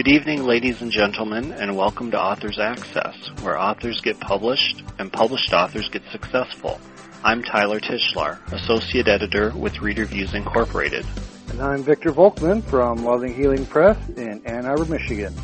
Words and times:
Good 0.00 0.14
evening, 0.14 0.44
ladies 0.44 0.80
and 0.80 0.90
gentlemen, 0.90 1.52
and 1.52 1.76
welcome 1.76 2.10
to 2.12 2.18
Authors 2.18 2.58
Access, 2.58 3.14
where 3.42 3.58
authors 3.58 4.00
get 4.00 4.18
published 4.18 4.82
and 4.98 5.12
published 5.12 5.52
authors 5.52 5.90
get 5.90 6.02
successful. 6.10 6.80
I'm 7.22 7.42
Tyler 7.42 7.80
Tichelaar, 7.80 8.38
Associate 8.50 9.06
Editor 9.06 9.50
with 9.50 9.82
Reader 9.82 10.06
Views 10.06 10.32
Incorporated. 10.32 11.04
And 11.50 11.60
I'm 11.60 11.82
Victor 11.82 12.12
Volkman 12.12 12.64
from 12.64 13.04
Loving 13.04 13.34
Healing 13.34 13.66
Press 13.66 13.98
in 14.16 14.40
Ann 14.46 14.64
Arbor, 14.64 14.86
Michigan. 14.86 15.34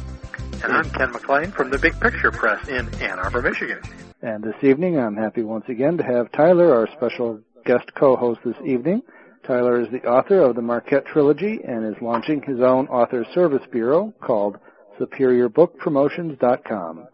And 0.64 0.72
I'm 0.72 0.88
Ken 0.88 1.12
MacLean 1.12 1.50
from 1.52 1.68
the 1.68 1.78
Big 1.78 2.00
Picture 2.00 2.30
Press 2.30 2.66
in 2.66 2.88
Ann 3.02 3.18
Arbor, 3.18 3.42
Michigan. 3.42 3.82
And 4.22 4.42
this 4.42 4.56
evening, 4.62 4.98
I'm 4.98 5.18
happy 5.18 5.42
once 5.42 5.66
again 5.68 5.98
to 5.98 6.02
have 6.02 6.32
Tyler, 6.32 6.74
our 6.74 6.90
special 6.92 7.40
guest 7.66 7.94
co-host 7.94 8.40
this 8.42 8.56
evening. 8.64 9.02
Tyler 9.46 9.80
is 9.80 9.88
the 9.92 10.04
author 10.04 10.40
of 10.40 10.56
the 10.56 10.62
Marquette 10.62 11.06
Trilogy 11.06 11.60
and 11.66 11.86
is 11.86 11.94
launching 12.02 12.42
his 12.42 12.60
own 12.60 12.88
author 12.88 13.24
service 13.32 13.62
bureau 13.70 14.12
called 14.20 14.58
SuperiorBookPromotions.com. 14.98 17.06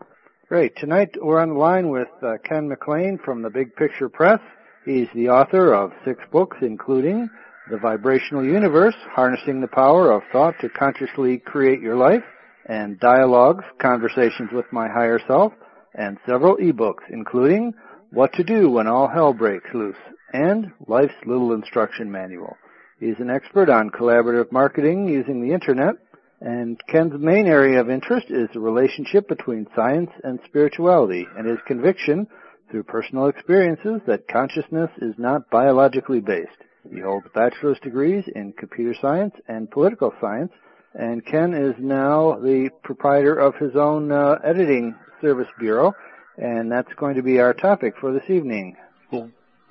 Great. 0.48 0.74
Tonight 0.76 1.10
we're 1.20 1.40
on 1.40 1.50
the 1.50 1.54
line 1.54 1.90
with 1.90 2.08
uh, 2.22 2.38
Ken 2.42 2.68
MacLean 2.68 3.18
from 3.22 3.42
the 3.42 3.50
Big 3.50 3.76
Picture 3.76 4.08
Press. 4.08 4.40
He's 4.86 5.08
the 5.14 5.28
author 5.28 5.74
of 5.74 5.92
six 6.06 6.20
books, 6.32 6.56
including 6.62 7.28
The 7.70 7.76
Vibrational 7.76 8.44
Universe, 8.44 8.96
Harnessing 9.10 9.60
the 9.60 9.68
Power 9.68 10.10
of 10.10 10.22
Thought 10.32 10.54
to 10.62 10.70
Consciously 10.70 11.36
Create 11.38 11.80
Your 11.80 11.96
Life, 11.96 12.24
and 12.66 12.98
Dialogues, 12.98 13.64
Conversations 13.80 14.48
with 14.52 14.64
My 14.72 14.88
Higher 14.88 15.20
Self, 15.26 15.52
and 15.94 16.16
several 16.26 16.56
ebooks, 16.56 17.04
including 17.10 17.74
What 18.10 18.32
to 18.34 18.42
Do 18.42 18.70
When 18.70 18.86
All 18.86 19.08
Hell 19.08 19.34
Breaks 19.34 19.68
Loose, 19.74 19.96
and 20.32 20.72
Life's 20.86 21.14
Little 21.26 21.52
Instruction 21.52 22.10
Manual. 22.10 22.56
He's 22.98 23.18
an 23.18 23.30
expert 23.30 23.68
on 23.68 23.90
collaborative 23.90 24.52
marketing 24.52 25.08
using 25.08 25.42
the 25.42 25.52
internet, 25.52 25.96
and 26.40 26.80
Ken's 26.88 27.14
main 27.18 27.46
area 27.46 27.80
of 27.80 27.90
interest 27.90 28.26
is 28.30 28.48
the 28.52 28.60
relationship 28.60 29.28
between 29.28 29.66
science 29.74 30.10
and 30.24 30.38
spirituality, 30.44 31.26
and 31.36 31.46
his 31.46 31.58
conviction 31.66 32.26
through 32.70 32.84
personal 32.84 33.28
experiences 33.28 34.00
that 34.06 34.28
consciousness 34.28 34.90
is 35.00 35.14
not 35.18 35.50
biologically 35.50 36.20
based. 36.20 36.50
He 36.92 37.00
holds 37.00 37.26
bachelor's 37.34 37.78
degrees 37.80 38.24
in 38.34 38.52
computer 38.52 38.94
science 39.00 39.34
and 39.48 39.70
political 39.70 40.12
science, 40.20 40.52
and 40.94 41.24
Ken 41.24 41.54
is 41.54 41.74
now 41.78 42.38
the 42.40 42.70
proprietor 42.82 43.38
of 43.38 43.54
his 43.56 43.76
own 43.76 44.10
uh, 44.10 44.38
editing 44.44 44.94
service 45.20 45.48
bureau, 45.58 45.94
and 46.38 46.70
that's 46.70 46.92
going 46.94 47.14
to 47.16 47.22
be 47.22 47.38
our 47.40 47.54
topic 47.54 47.94
for 48.00 48.12
this 48.12 48.28
evening. 48.28 48.76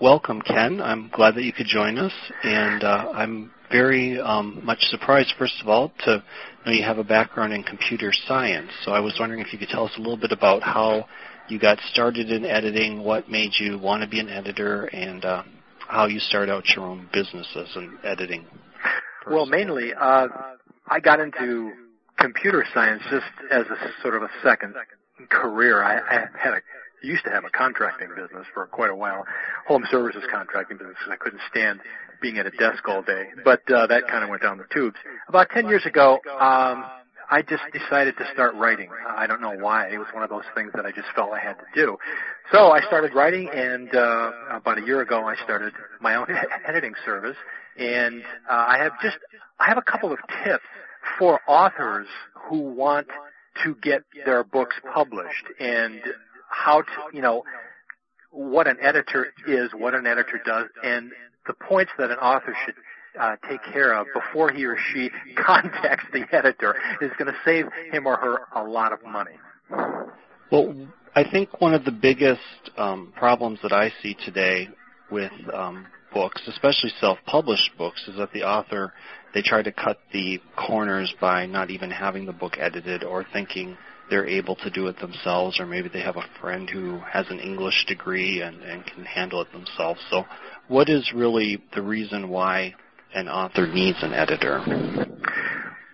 Welcome, 0.01 0.41
Ken. 0.41 0.81
I'm 0.81 1.09
glad 1.13 1.35
that 1.35 1.43
you 1.43 1.53
could 1.53 1.67
join 1.67 1.97
us, 1.97 2.13
and 2.43 2.83
uh, 2.83 3.11
I'm 3.13 3.51
very 3.71 4.19
um, 4.19 4.59
much 4.63 4.79
surprised, 4.81 5.33
first 5.37 5.61
of 5.61 5.69
all, 5.69 5.91
to 6.05 6.23
know 6.65 6.71
you 6.71 6.83
have 6.83 6.97
a 6.97 7.03
background 7.03 7.53
in 7.53 7.63
computer 7.63 8.11
science. 8.27 8.71
So 8.83 8.91
I 8.91 8.99
was 8.99 9.15
wondering 9.19 9.41
if 9.41 9.53
you 9.53 9.59
could 9.59 9.69
tell 9.69 9.85
us 9.85 9.91
a 9.97 9.99
little 9.99 10.17
bit 10.17 10.31
about 10.31 10.63
how 10.63 11.05
you 11.47 11.59
got 11.59 11.79
started 11.91 12.31
in 12.31 12.45
editing, 12.45 13.03
what 13.03 13.29
made 13.29 13.51
you 13.59 13.77
want 13.77 14.01
to 14.03 14.09
be 14.09 14.19
an 14.19 14.29
editor, 14.29 14.85
and 14.85 15.23
uh, 15.23 15.43
how 15.87 16.07
you 16.07 16.19
started 16.19 16.51
out 16.51 16.63
your 16.75 16.85
own 16.85 17.07
business 17.13 17.47
as 17.55 17.75
an 17.75 17.97
editing. 18.03 18.43
Person. 19.23 19.35
Well, 19.35 19.45
mainly, 19.45 19.93
uh, 19.93 20.27
I 20.87 20.99
got 20.99 21.19
into 21.19 21.71
computer 22.17 22.65
science 22.73 23.03
just 23.09 23.25
as 23.51 23.65
a 23.67 24.01
sort 24.01 24.15
of 24.15 24.23
a 24.23 24.29
second 24.43 24.73
career. 25.29 25.83
I, 25.83 25.99
I 25.99 26.25
had 26.37 26.53
a 26.53 26.61
used 27.01 27.23
to 27.25 27.31
have 27.31 27.43
a 27.45 27.49
contracting 27.49 28.09
business 28.09 28.45
for 28.53 28.65
quite 28.67 28.89
a 28.89 28.95
while, 28.95 29.25
home 29.67 29.85
services 29.89 30.23
contracting 30.31 30.77
business. 30.77 30.97
And 31.03 31.13
I 31.13 31.17
couldn't 31.17 31.41
stand 31.49 31.79
being 32.21 32.37
at 32.37 32.45
a 32.45 32.51
desk 32.51 32.87
all 32.87 33.01
day, 33.01 33.29
but 33.43 33.69
uh, 33.71 33.87
that 33.87 34.07
kind 34.07 34.23
of 34.23 34.29
went 34.29 34.43
down 34.43 34.57
the 34.57 34.65
tubes. 34.71 34.97
About 35.27 35.49
ten 35.49 35.67
years 35.67 35.85
ago, 35.85 36.19
um, 36.39 36.85
I 37.31 37.41
just 37.41 37.63
decided 37.73 38.17
to 38.17 38.25
start 38.33 38.53
writing. 38.55 38.89
I 39.07 39.25
don't 39.25 39.41
know 39.41 39.55
why. 39.57 39.87
It 39.87 39.97
was 39.97 40.07
one 40.13 40.21
of 40.21 40.29
those 40.29 40.43
things 40.53 40.71
that 40.75 40.85
I 40.85 40.91
just 40.91 41.07
felt 41.15 41.31
I 41.31 41.39
had 41.39 41.53
to 41.53 41.65
do. 41.73 41.97
So 42.51 42.71
I 42.71 42.81
started 42.81 43.15
writing, 43.15 43.49
and 43.53 43.93
uh, 43.95 44.31
about 44.51 44.77
a 44.77 44.85
year 44.85 45.01
ago, 45.01 45.25
I 45.25 45.35
started 45.43 45.73
my 45.99 46.15
own 46.15 46.27
editing 46.67 46.93
service. 47.05 47.37
And 47.77 48.21
uh, 48.49 48.65
I 48.67 48.77
have 48.79 48.91
just 49.01 49.17
I 49.59 49.67
have 49.69 49.77
a 49.77 49.81
couple 49.81 50.11
of 50.11 50.19
tips 50.43 50.63
for 51.17 51.39
authors 51.47 52.07
who 52.49 52.59
want 52.59 53.07
to 53.63 53.75
get 53.81 54.03
their 54.25 54.43
books 54.43 54.75
published 54.93 55.45
and 55.59 56.01
how 56.51 56.81
to, 56.81 56.91
you 57.13 57.21
know, 57.21 57.43
what 58.31 58.67
an 58.67 58.77
editor 58.81 59.27
is, 59.47 59.71
what 59.73 59.93
an 59.93 60.07
editor 60.07 60.39
does, 60.45 60.67
and 60.83 61.11
the 61.47 61.53
points 61.53 61.91
that 61.97 62.11
an 62.11 62.17
author 62.17 62.55
should 62.65 62.75
uh, 63.19 63.35
take 63.49 63.61
care 63.73 63.93
of 63.93 64.07
before 64.13 64.51
he 64.51 64.65
or 64.65 64.77
she 64.93 65.09
contacts 65.35 66.05
the 66.13 66.23
editor 66.31 66.75
is 67.01 67.11
going 67.17 67.31
to 67.31 67.37
save 67.43 67.65
him 67.91 68.07
or 68.07 68.15
her 68.15 68.39
a 68.55 68.63
lot 68.63 68.93
of 68.93 68.99
money. 69.03 69.37
Well, 70.51 70.75
I 71.15 71.29
think 71.29 71.59
one 71.59 71.73
of 71.73 71.83
the 71.83 71.91
biggest 71.91 72.41
um, 72.77 73.13
problems 73.17 73.59
that 73.63 73.73
I 73.73 73.91
see 74.01 74.15
today 74.25 74.69
with 75.09 75.31
um, 75.53 75.87
books, 76.13 76.41
especially 76.47 76.91
self-published 76.99 77.71
books, 77.77 78.07
is 78.07 78.17
that 78.17 78.31
the 78.33 78.43
author 78.43 78.93
they 79.33 79.41
try 79.41 79.61
to 79.61 79.71
cut 79.71 79.97
the 80.13 80.39
corners 80.55 81.13
by 81.19 81.45
not 81.45 81.69
even 81.69 81.89
having 81.89 82.25
the 82.25 82.33
book 82.33 82.57
edited 82.59 83.03
or 83.03 83.25
thinking 83.31 83.77
they're 84.11 84.27
able 84.27 84.57
to 84.57 84.69
do 84.69 84.87
it 84.87 84.99
themselves, 84.99 85.59
or 85.59 85.65
maybe 85.65 85.89
they 85.89 86.01
have 86.01 86.17
a 86.17 86.25
friend 86.39 86.69
who 86.69 86.99
has 87.09 87.25
an 87.29 87.39
English 87.39 87.85
degree 87.87 88.41
and, 88.41 88.61
and 88.61 88.85
can 88.85 89.05
handle 89.05 89.41
it 89.41 89.51
themselves. 89.53 90.01
So, 90.11 90.25
what 90.67 90.89
is 90.89 91.11
really 91.15 91.63
the 91.73 91.81
reason 91.81 92.27
why 92.29 92.75
an 93.15 93.29
author 93.29 93.65
needs 93.65 93.97
an 94.03 94.13
editor? 94.13 95.07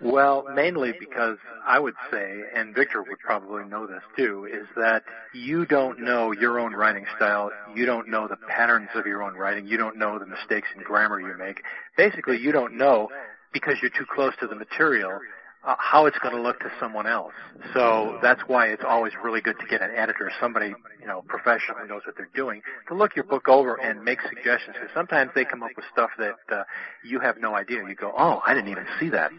Well, 0.02 0.46
mainly 0.54 0.94
because 1.00 1.38
I 1.66 1.80
would 1.80 1.94
say, 2.12 2.42
and 2.56 2.74
Victor 2.74 3.04
would 3.04 3.20
probably 3.20 3.66
know 3.66 3.86
this 3.86 4.02
too, 4.18 4.48
is 4.52 4.68
that 4.76 5.04
you 5.34 5.66
don't 5.66 6.00
know 6.00 6.32
your 6.32 6.60
own 6.60 6.74
writing 6.74 7.06
style. 7.16 7.52
You 7.76 7.86
don't 7.86 8.10
know 8.10 8.28
the 8.28 8.38
patterns 8.48 8.90
of 8.96 9.06
your 9.06 9.22
own 9.22 9.36
writing. 9.36 9.68
You 9.68 9.78
don't 9.78 9.98
know 9.98 10.18
the 10.18 10.26
mistakes 10.26 10.68
in 10.76 10.82
grammar 10.82 11.20
you 11.20 11.36
make. 11.38 11.62
Basically, 11.96 12.38
you 12.38 12.52
don't 12.52 12.78
know 12.78 13.10
because 13.54 13.76
you're 13.82 13.92
too 13.92 14.06
close 14.12 14.34
to 14.40 14.48
the 14.48 14.56
material 14.56 15.20
uh, 15.68 15.76
how 15.78 16.06
it's 16.06 16.18
going 16.20 16.34
to 16.34 16.42
look 16.42 16.60
to 16.62 16.72
someone 16.80 17.06
else. 17.06 17.34
So 17.74 18.20
that's 18.24 18.42
why 18.48 18.68
it's 18.68 18.84
always 18.88 19.14
really 19.22 19.42
good 19.42 19.60
to 19.60 19.66
get 19.68 19.82
an 19.82 19.92
editor, 19.96 20.32
somebody 20.40 20.74
you 21.00 21.06
know 21.06 21.24
professional 21.28 21.78
who 21.78 21.88
knows 21.88 22.02
what 22.06 22.16
they're 22.16 22.30
doing, 22.34 22.62
to 22.88 22.96
look 22.96 23.16
your 23.16 23.26
book 23.26 23.50
over 23.50 23.76
and 23.76 24.04
make 24.04 24.20
suggestions. 24.22 24.78
Because 24.80 24.94
sometimes 24.96 25.32
they 25.36 25.44
come 25.44 25.62
up 25.62 25.72
with 25.76 25.86
stuff 25.92 26.10
that 26.18 26.36
uh, 26.52 26.64
you 27.04 27.20
have 27.20 27.36
no 27.40 27.54
idea. 27.56 27.84
You 27.88 27.96
go, 27.96 28.14
oh, 28.18 28.42
I 28.46 28.54
didn't 28.54 28.72
even 28.72 28.86
see 29.00 29.10
that. 29.10 29.32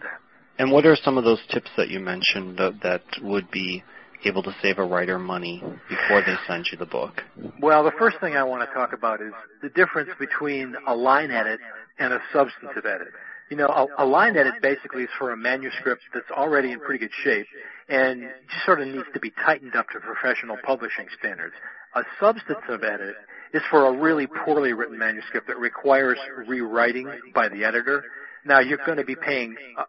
And 0.59 0.71
what 0.71 0.85
are 0.85 0.97
some 0.97 1.17
of 1.17 1.25
those 1.25 1.41
tips 1.51 1.71
that 1.77 1.89
you 1.89 2.01
mentioned 2.01 2.59
that, 2.59 2.81
that 2.83 3.03
would 3.23 3.51
be 3.51 3.83
able 4.25 4.43
to 4.43 4.55
save 4.61 4.79
a 4.79 4.85
writer 4.85 5.19
money 5.19 5.63
before 5.89 6.21
they 6.21 6.35
send 6.47 6.67
you 6.71 6.77
the 6.77 6.87
book? 6.87 7.23
Well, 7.61 7.85
the 7.85 7.93
first 7.99 8.19
thing 8.21 8.37
I 8.37 8.43
want 8.43 8.69
to 8.69 8.75
talk 8.75 8.93
about 8.93 9.23
is 9.23 9.33
the 9.63 9.69
difference 9.71 10.11
between 10.19 10.75
a 10.87 10.95
line 10.95 11.31
edit 11.31 11.61
and 11.99 12.13
a 12.13 12.21
substantive 12.33 12.85
edit. 12.85 13.09
You 13.51 13.57
know, 13.57 13.67
a, 13.67 14.05
a 14.05 14.07
line 14.07 14.37
edit 14.37 14.55
basically 14.61 15.05
is 15.05 15.11
for 15.19 15.33
a 15.33 15.37
manuscript 15.37 16.03
that's 16.13 16.31
already 16.31 16.73
in 16.73 16.81
pretty 16.81 16.99
good 16.99 17.15
shape 17.25 17.47
and 17.89 18.23
just 18.51 18.67
sort 18.67 18.81
of 18.81 18.89
needs 18.89 19.07
to 19.15 19.21
be 19.21 19.33
tightened 19.45 19.75
up 19.75 19.89
to 19.91 20.01
professional 20.01 20.59
publishing 20.65 21.07
standards. 21.19 21.55
A 21.95 22.03
substantive 22.21 22.85
edit 22.85 23.17
is 23.55 23.63
for 23.71 23.87
a 23.87 23.93
really 23.93 24.27
poorly 24.27 24.75
written 24.75 24.99
manuscript 24.99 25.47
that 25.47 25.59
requires 25.59 26.19
rewriting 26.47 27.11
by 27.35 27.49
the 27.49 27.65
editor. 27.65 28.05
Now 28.45 28.61
you're 28.61 28.79
going 28.85 28.99
to 28.99 29.05
be 29.05 29.17
paying, 29.17 29.57
uh, 29.77 29.85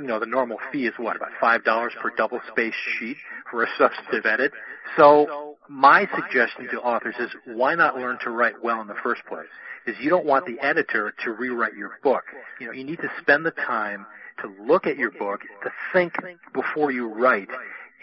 you 0.00 0.06
know, 0.06 0.18
the 0.18 0.26
normal 0.26 0.58
fee 0.72 0.86
is 0.86 0.94
what 0.96 1.16
about 1.16 1.30
five 1.40 1.64
dollars 1.64 1.92
per 2.00 2.10
double 2.16 2.40
spaced 2.50 2.76
sheet 2.98 3.16
for 3.50 3.62
a 3.62 3.66
substantive 3.76 4.24
edit. 4.24 4.52
So 4.96 5.57
my 5.68 6.08
suggestion 6.14 6.68
to 6.70 6.80
authors 6.80 7.14
is 7.18 7.30
why 7.44 7.74
not 7.74 7.96
learn 7.96 8.18
to 8.24 8.30
write 8.30 8.62
well 8.62 8.80
in 8.80 8.86
the 8.86 8.96
first 9.02 9.22
place? 9.26 9.48
is 9.88 9.96
you 10.00 10.10
don't 10.10 10.26
want 10.26 10.46
the 10.46 10.60
editor 10.60 11.14
to 11.24 11.32
rewrite 11.32 11.74
your 11.74 11.98
book. 12.02 12.24
You 12.60 12.66
know, 12.66 12.72
you 12.72 12.84
need 12.84 12.98
to 12.98 13.10
spend 13.20 13.44
the 13.44 13.50
time 13.50 14.06
to 14.42 14.52
look 14.64 14.86
at 14.86 14.96
your 14.96 15.10
book, 15.10 15.40
to 15.62 15.70
think 15.92 16.12
before 16.52 16.90
you 16.92 17.08
write, 17.08 17.48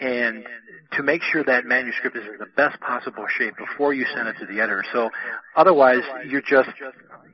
and 0.00 0.44
to 0.92 1.02
make 1.02 1.22
sure 1.22 1.42
that 1.44 1.64
manuscript 1.64 2.16
is 2.16 2.24
in 2.26 2.38
the 2.38 2.50
best 2.56 2.78
possible 2.80 3.24
shape 3.38 3.54
before 3.56 3.94
you 3.94 4.04
send 4.14 4.28
it 4.28 4.36
to 4.40 4.46
the 4.46 4.60
editor. 4.60 4.84
So 4.92 5.10
otherwise, 5.54 6.02
you're 6.26 6.42
just 6.42 6.68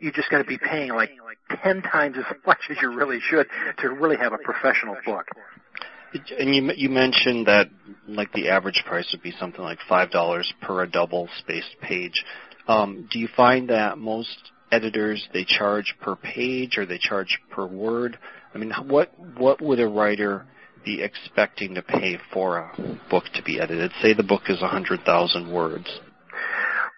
you're 0.00 0.12
just 0.12 0.30
going 0.30 0.42
to 0.42 0.48
be 0.48 0.58
paying 0.58 0.90
like 0.90 1.10
ten 1.62 1.82
times 1.82 2.16
as 2.18 2.24
much 2.46 2.60
as 2.70 2.76
you 2.80 2.92
really 2.94 3.18
should 3.20 3.48
to 3.78 3.90
really 3.90 4.16
have 4.16 4.32
a 4.32 4.38
professional 4.38 4.96
book. 5.04 5.26
And 6.38 6.54
you 6.54 6.70
you 6.76 6.90
mentioned 6.90 7.46
that 7.46 7.68
like 8.06 8.32
the 8.32 8.48
average 8.48 8.82
price 8.86 9.08
would 9.12 9.22
be 9.22 9.32
something 9.38 9.62
like 9.62 9.78
five 9.88 10.10
dollars 10.10 10.52
per 10.60 10.82
a 10.82 10.90
double 10.90 11.28
spaced 11.38 11.76
page. 11.80 12.24
Um, 12.68 13.08
do 13.10 13.18
you 13.18 13.28
find 13.34 13.68
that 13.70 13.98
most 13.98 14.50
editors 14.70 15.26
they 15.32 15.44
charge 15.44 15.94
per 16.00 16.16
page 16.16 16.76
or 16.78 16.86
they 16.86 16.98
charge 16.98 17.38
per 17.50 17.66
word? 17.66 18.18
I 18.54 18.58
mean, 18.58 18.72
what 18.86 19.10
what 19.38 19.60
would 19.62 19.80
a 19.80 19.86
writer 19.86 20.46
be 20.84 21.02
expecting 21.02 21.74
to 21.74 21.82
pay 21.82 22.18
for 22.32 22.58
a 22.58 23.00
book 23.08 23.24
to 23.34 23.42
be 23.42 23.60
edited? 23.60 23.92
Say 24.02 24.14
the 24.14 24.22
book 24.22 24.42
is 24.48 24.60
a 24.62 24.68
hundred 24.68 25.00
thousand 25.04 25.52
words. 25.52 25.86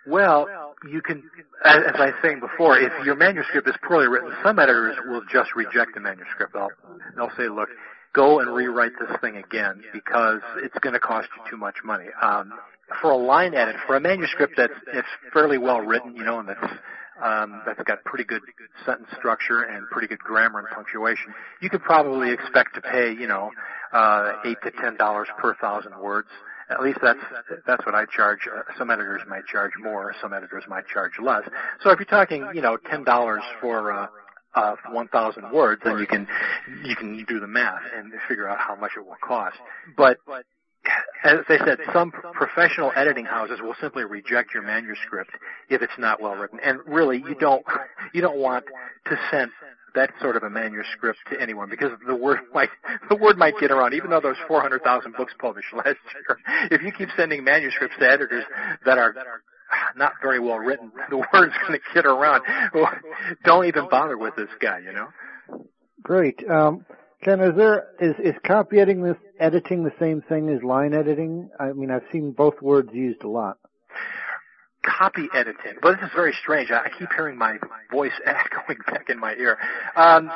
Well, 0.07 0.47
you 0.91 1.01
can, 1.01 1.23
as, 1.65 1.81
I 1.95 2.07
was 2.07 2.15
saying 2.23 2.41
before, 2.41 2.79
if 2.79 2.93
your 3.07 3.17
manuscript 3.17 3.67
is 3.69 3.75
poorly 3.87 4.07
written, 4.07 4.33
some 4.45 4.59
editors 4.59 4.97
will 5.07 5.23
just 5.33 5.55
reject 5.57 5.95
the 5.95 6.01
manuscript. 6.01 6.53
They'll, 6.53 6.69
they'll 7.17 7.33
say, 7.39 7.49
look, 7.49 7.71
go 8.15 8.41
and 8.41 8.55
rewrite 8.55 8.93
this 8.99 9.11
thing 9.21 9.37
again 9.37 9.83
because 9.93 10.41
it's 10.63 10.79
going 10.79 10.95
to 10.95 11.01
cost 11.01 11.29
you 11.37 11.51
too 11.51 11.57
much 11.57 11.77
money. 11.85 12.07
Um, 12.23 12.53
for 13.01 13.11
a 13.11 13.17
line 13.17 13.55
edit, 13.55 13.77
for 13.87 13.97
a 13.97 14.01
manuscript 14.01 14.55
that's 14.57 14.73
it's 14.93 15.09
fairly 15.33 15.59
well 15.59 15.81
written, 15.81 16.15
you 16.17 16.25
know, 16.25 16.39
and 16.39 16.49
that's 16.49 16.73
um, 17.23 17.63
that's 17.65 17.81
got 17.85 18.03
pretty 18.05 18.25
good 18.25 18.43
sentence 18.85 19.09
structure 19.17 19.63
and 19.63 19.89
pretty 19.91 20.09
good 20.09 20.19
grammar 20.19 20.59
and 20.61 20.69
punctuation, 20.69 21.33
you 21.61 21.71
could 21.71 21.83
probably 21.83 22.33
expect 22.33 22.75
to 22.75 22.81
pay, 22.81 23.13
you 23.13 23.27
know, 23.27 23.51
uh, 23.93 24.33
eight 24.45 24.59
to 24.65 24.71
ten 24.71 24.97
dollars 24.97 25.29
per 25.39 25.55
thousand 25.55 25.99
words. 26.01 26.29
At 26.71 26.81
least 26.83 26.99
that's 27.03 27.21
that's 27.67 27.85
what 27.87 27.95
I 27.95 28.05
charge. 28.07 28.41
Uh, 28.53 28.63
some 28.79 28.91
editors 28.91 29.23
might 29.29 29.47
charge 29.47 29.73
more. 29.81 30.15
Some 30.21 30.33
editors 30.33 30.65
might 30.69 30.87
charge 30.87 31.13
less. 31.23 31.43
So 31.83 31.91
if 31.91 31.99
you're 31.99 32.07
talking, 32.07 32.47
you 32.55 32.63
know, 32.63 32.77
ten 32.77 33.05
dollars 33.05 33.43
for 33.61 33.93
uh, 33.93 34.07
uh, 34.55 34.77
1,000 34.91 35.53
words, 35.53 35.83
then 35.85 35.99
you 35.99 36.07
can 36.07 36.27
you 36.85 36.97
can 36.97 37.25
do 37.27 37.41
the 37.41 37.47
math 37.47 37.83
and 37.97 38.13
figure 38.29 38.49
out 38.49 38.59
how 38.59 38.75
much 38.77 38.93
it 38.97 39.05
will 39.05 39.17
cost. 39.23 39.57
But 39.97 40.19
as 41.25 41.39
I 41.49 41.59
said, 41.65 41.79
some 41.93 42.11
professional 42.11 42.93
editing 42.95 43.25
houses 43.25 43.61
will 43.63 43.75
simply 43.81 44.05
reject 44.05 44.53
your 44.53 44.63
manuscript 44.63 45.31
if 45.71 45.83
it's 45.83 45.99
not 45.99 46.21
well 46.21 46.35
written. 46.35 46.61
And 46.63 46.81
really, 46.87 47.19
you 47.19 47.35
don't 47.35 47.65
you 48.13 48.21
don't 48.21 48.39
want 48.39 48.65
to 49.07 49.17
send 49.31 49.51
that 49.95 50.11
sort 50.21 50.37
of 50.37 50.43
a 50.43 50.51
manuscript 50.51 51.21
to 51.31 51.41
anyone 51.41 51.71
because 51.71 51.91
the 52.07 52.15
word 52.15 52.41
might 52.53 52.69
the 53.09 53.17
word 53.17 53.39
might 53.39 53.55
get 53.59 53.71
around. 53.71 53.95
Even 53.95 54.11
though 54.11 54.21
there's 54.21 54.37
400,000 54.47 55.15
books 55.17 55.33
published 55.39 55.73
last 55.73 55.87
year, 55.87 56.39
if 56.71 56.83
you 56.83 56.93
keep 56.93 57.09
sending 57.17 57.43
manuscripts 57.45 57.97
to 57.99 58.11
editors 58.11 58.45
that 58.85 58.99
are 58.99 59.15
not 59.97 60.13
very 60.23 60.41
well 60.41 60.59
written, 60.59 60.91
the 61.11 61.17
word's 61.17 61.55
going 61.67 61.79
to 61.79 61.95
get 61.95 62.07
around. 62.07 62.43
Don't 63.45 63.67
even 63.67 63.89
bother 63.89 64.19
with 64.19 64.37
this 64.37 64.49
guy, 64.61 64.79
you 64.79 64.93
know. 64.93 65.09
Great. 66.03 66.49
Um, 66.49 66.85
Ken, 67.23 67.41
is 67.41 67.57
there 67.57 67.87
is 68.01 68.15
is 68.23 68.35
copy 68.47 68.79
editing 68.79 69.03
this 69.03 69.17
editing 69.41 69.83
the 69.83 69.93
same 69.99 70.21
thing 70.21 70.51
as 70.51 70.63
line 70.63 70.93
editing? 70.93 71.49
I 71.59 71.73
mean, 71.73 71.91
I've 71.91 72.05
seen 72.13 72.33
both 72.33 72.61
words 72.61 72.91
used 72.93 73.23
a 73.23 73.29
lot. 73.29 73.57
Copy 74.85 75.29
editing. 75.35 75.77
Well, 75.83 75.95
this 75.95 76.03
is 76.03 76.11
very 76.15 76.35
strange. 76.43 76.71
I 76.71 76.91
keep 76.99 77.09
hearing 77.17 77.39
my 77.39 77.57
voice 77.91 78.13
echoing 78.27 78.79
back 78.87 79.09
in 79.09 79.19
my 79.19 79.35
ear. 79.35 79.57
Um, 79.97 80.31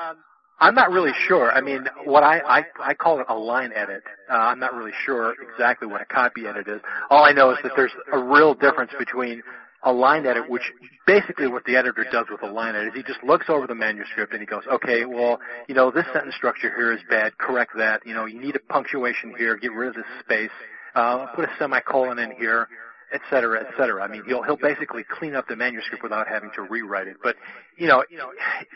I'm 0.60 0.74
not 0.74 0.90
really 0.90 1.12
sure. 1.26 1.52
I 1.52 1.60
mean, 1.60 1.86
what 2.04 2.22
I 2.22 2.40
I, 2.40 2.64
I 2.80 2.94
call 2.94 3.20
it 3.20 3.26
a 3.28 3.34
line 3.34 3.72
edit. 3.74 4.02
Uh, 4.30 4.34
I'm 4.34 4.58
not 4.58 4.74
really 4.74 4.92
sure 5.04 5.34
exactly 5.52 5.86
what 5.86 6.00
a 6.00 6.04
copy 6.04 6.46
edit 6.46 6.66
is. 6.68 6.80
All 7.10 7.24
I 7.24 7.32
know 7.32 7.50
is 7.50 7.58
that 7.62 7.72
there's 7.76 7.92
a 8.12 8.18
real 8.18 8.54
difference 8.54 8.90
between 8.98 9.42
a 9.84 9.92
line 9.92 10.26
edit, 10.26 10.50
which 10.50 10.72
basically 11.06 11.46
what 11.46 11.64
the 11.64 11.76
editor 11.76 12.04
does 12.10 12.26
with 12.30 12.42
a 12.42 12.52
line 12.52 12.74
edit 12.74 12.88
is 12.88 12.94
he 12.94 13.02
just 13.02 13.22
looks 13.22 13.46
over 13.48 13.66
the 13.66 13.74
manuscript 13.74 14.32
and 14.32 14.40
he 14.40 14.46
goes, 14.46 14.64
okay, 14.72 15.04
well, 15.04 15.38
you 15.68 15.74
know, 15.74 15.90
this 15.90 16.04
sentence 16.12 16.34
structure 16.34 16.72
here 16.74 16.92
is 16.92 17.00
bad, 17.08 17.38
correct 17.38 17.72
that. 17.76 18.04
You 18.04 18.14
know, 18.14 18.26
you 18.26 18.40
need 18.40 18.56
a 18.56 18.72
punctuation 18.72 19.34
here, 19.38 19.56
get 19.56 19.72
rid 19.72 19.90
of 19.90 19.94
this 19.94 20.04
space, 20.24 20.50
uh, 20.96 21.26
put 21.26 21.44
a 21.44 21.50
semicolon 21.58 22.18
in 22.18 22.32
here, 22.32 22.68
et 23.12 23.20
cetera, 23.30 23.60
et 23.60 23.68
cetera. 23.76 24.02
I 24.02 24.08
mean, 24.08 24.22
he'll 24.26 24.42
he'll 24.42 24.56
basically 24.56 25.04
clean 25.04 25.34
up 25.34 25.48
the 25.48 25.56
manuscript 25.56 26.02
without 26.02 26.28
having 26.28 26.50
to 26.56 26.62
rewrite 26.62 27.08
it. 27.08 27.16
But 27.22 27.36
you 27.76 27.86
know, 27.86 28.04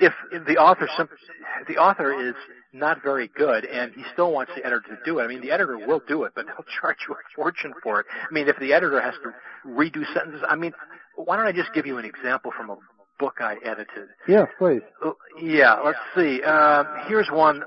if, 0.00 0.12
if 0.32 0.46
the 0.46 0.56
author 0.56 0.88
the 1.68 1.76
author 1.76 2.28
is 2.28 2.34
not 2.72 3.02
very 3.02 3.28
good 3.28 3.64
and 3.64 3.92
he 3.92 4.02
still 4.12 4.32
wants 4.32 4.52
the 4.56 4.64
editor 4.64 4.82
to 4.88 4.98
do 5.04 5.18
it, 5.18 5.24
I 5.24 5.26
mean, 5.26 5.42
the 5.42 5.50
editor 5.50 5.78
will 5.78 6.00
do 6.06 6.24
it, 6.24 6.32
but 6.34 6.46
they'll 6.46 6.64
charge 6.80 6.98
you 7.08 7.14
a 7.14 7.18
fortune 7.36 7.74
for 7.82 8.00
it. 8.00 8.06
I 8.10 8.32
mean, 8.32 8.48
if 8.48 8.58
the 8.58 8.72
editor 8.72 9.00
has 9.00 9.14
to 9.22 9.34
redo 9.68 10.04
sentences, 10.14 10.42
I 10.48 10.56
mean, 10.56 10.72
why 11.16 11.36
don't 11.36 11.46
I 11.46 11.52
just 11.52 11.72
give 11.74 11.86
you 11.86 11.98
an 11.98 12.04
example 12.04 12.52
from 12.56 12.70
a 12.70 12.76
book 13.18 13.34
I 13.40 13.56
edited? 13.64 14.08
Yeah, 14.26 14.46
please. 14.58 14.80
Yeah, 15.40 15.74
let's 15.84 15.98
see. 16.16 16.40
Uh, 16.44 16.84
here's 17.06 17.28
one 17.30 17.62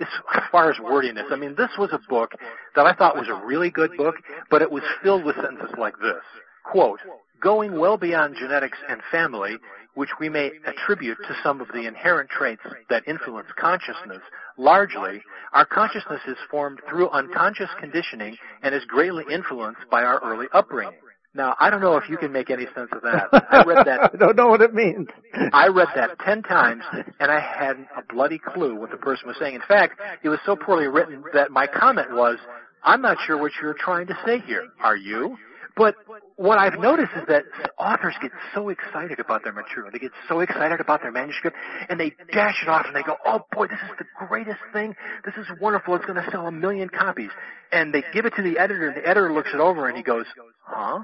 as 0.00 0.42
far 0.50 0.70
as 0.70 0.78
wordiness, 0.80 1.26
I 1.30 1.36
mean, 1.36 1.54
this 1.56 1.70
was 1.78 1.90
a 1.92 2.00
book 2.08 2.32
that 2.74 2.86
I 2.86 2.94
thought 2.94 3.16
was 3.16 3.28
a 3.28 3.46
really 3.46 3.70
good 3.70 3.96
book, 3.96 4.16
but 4.50 4.62
it 4.62 4.70
was 4.70 4.82
filled 5.02 5.24
with 5.24 5.36
sentences 5.36 5.74
like 5.78 5.98
this. 6.00 6.22
Quote, 6.64 7.00
going 7.40 7.78
well 7.78 7.96
beyond 7.96 8.36
genetics 8.38 8.78
and 8.88 9.00
family, 9.10 9.56
which 9.94 10.10
we 10.20 10.28
may 10.28 10.50
attribute 10.66 11.18
to 11.26 11.36
some 11.42 11.60
of 11.60 11.68
the 11.68 11.86
inherent 11.86 12.30
traits 12.30 12.62
that 12.88 13.02
influence 13.08 13.48
consciousness, 13.58 14.22
largely, 14.56 15.22
our 15.52 15.64
consciousness 15.64 16.20
is 16.28 16.36
formed 16.50 16.80
through 16.88 17.08
unconscious 17.10 17.70
conditioning 17.80 18.36
and 18.62 18.74
is 18.74 18.84
greatly 18.86 19.24
influenced 19.30 19.80
by 19.90 20.02
our 20.02 20.20
early 20.22 20.46
upbringing. 20.52 20.94
Now, 21.32 21.54
I 21.60 21.70
don't 21.70 21.80
know 21.80 21.96
if 21.96 22.08
you 22.08 22.16
can 22.16 22.32
make 22.32 22.50
any 22.50 22.66
sense 22.74 22.90
of 22.92 23.02
that. 23.02 23.28
I 23.50 23.62
read 23.62 23.86
that. 23.86 24.10
I 24.14 24.16
don't 24.16 24.36
know 24.36 24.48
what 24.48 24.62
it 24.62 24.74
means. 24.74 25.08
I 25.52 25.68
read 25.68 25.88
that 25.94 26.18
ten 26.24 26.42
times, 26.42 26.82
and 27.20 27.30
I 27.30 27.38
hadn't 27.38 27.86
a 27.96 28.02
bloody 28.12 28.38
clue 28.38 28.74
what 28.74 28.90
the 28.90 28.96
person 28.96 29.28
was 29.28 29.36
saying. 29.38 29.54
In 29.54 29.62
fact, 29.68 30.00
it 30.24 30.28
was 30.28 30.40
so 30.44 30.56
poorly 30.56 30.88
written 30.88 31.22
that 31.32 31.52
my 31.52 31.68
comment 31.68 32.08
was, 32.12 32.38
I'm 32.82 33.00
not 33.00 33.16
sure 33.26 33.38
what 33.38 33.52
you're 33.62 33.74
trying 33.78 34.08
to 34.08 34.18
say 34.26 34.40
here. 34.40 34.68
Are 34.80 34.96
you? 34.96 35.36
But 35.76 35.94
what 36.36 36.58
I've 36.58 36.78
noticed 36.78 37.12
is 37.16 37.22
that 37.28 37.44
authors 37.78 38.14
get 38.20 38.32
so 38.54 38.68
excited 38.68 39.20
about 39.20 39.44
their 39.44 39.52
material. 39.52 39.90
They 39.92 39.98
get 39.98 40.10
so 40.28 40.40
excited 40.40 40.80
about 40.80 41.00
their 41.00 41.12
manuscript 41.12 41.56
and 41.88 41.98
they 41.98 42.12
dash 42.32 42.62
it 42.62 42.68
off 42.68 42.86
and 42.86 42.94
they 42.94 43.02
go, 43.02 43.16
oh 43.24 43.46
boy, 43.52 43.66
this 43.68 43.78
is 43.84 43.96
the 43.98 44.26
greatest 44.26 44.58
thing. 44.72 44.94
This 45.24 45.34
is 45.36 45.46
wonderful. 45.60 45.94
It's 45.94 46.04
going 46.04 46.22
to 46.22 46.30
sell 46.30 46.46
a 46.46 46.52
million 46.52 46.88
copies. 46.88 47.30
And 47.72 47.94
they 47.94 48.02
give 48.12 48.26
it 48.26 48.34
to 48.36 48.42
the 48.42 48.58
editor 48.58 48.88
and 48.88 48.96
the 48.96 49.08
editor 49.08 49.32
looks 49.32 49.50
it 49.54 49.60
over 49.60 49.86
and 49.88 49.96
he 49.96 50.02
goes, 50.02 50.26
huh? 50.64 51.00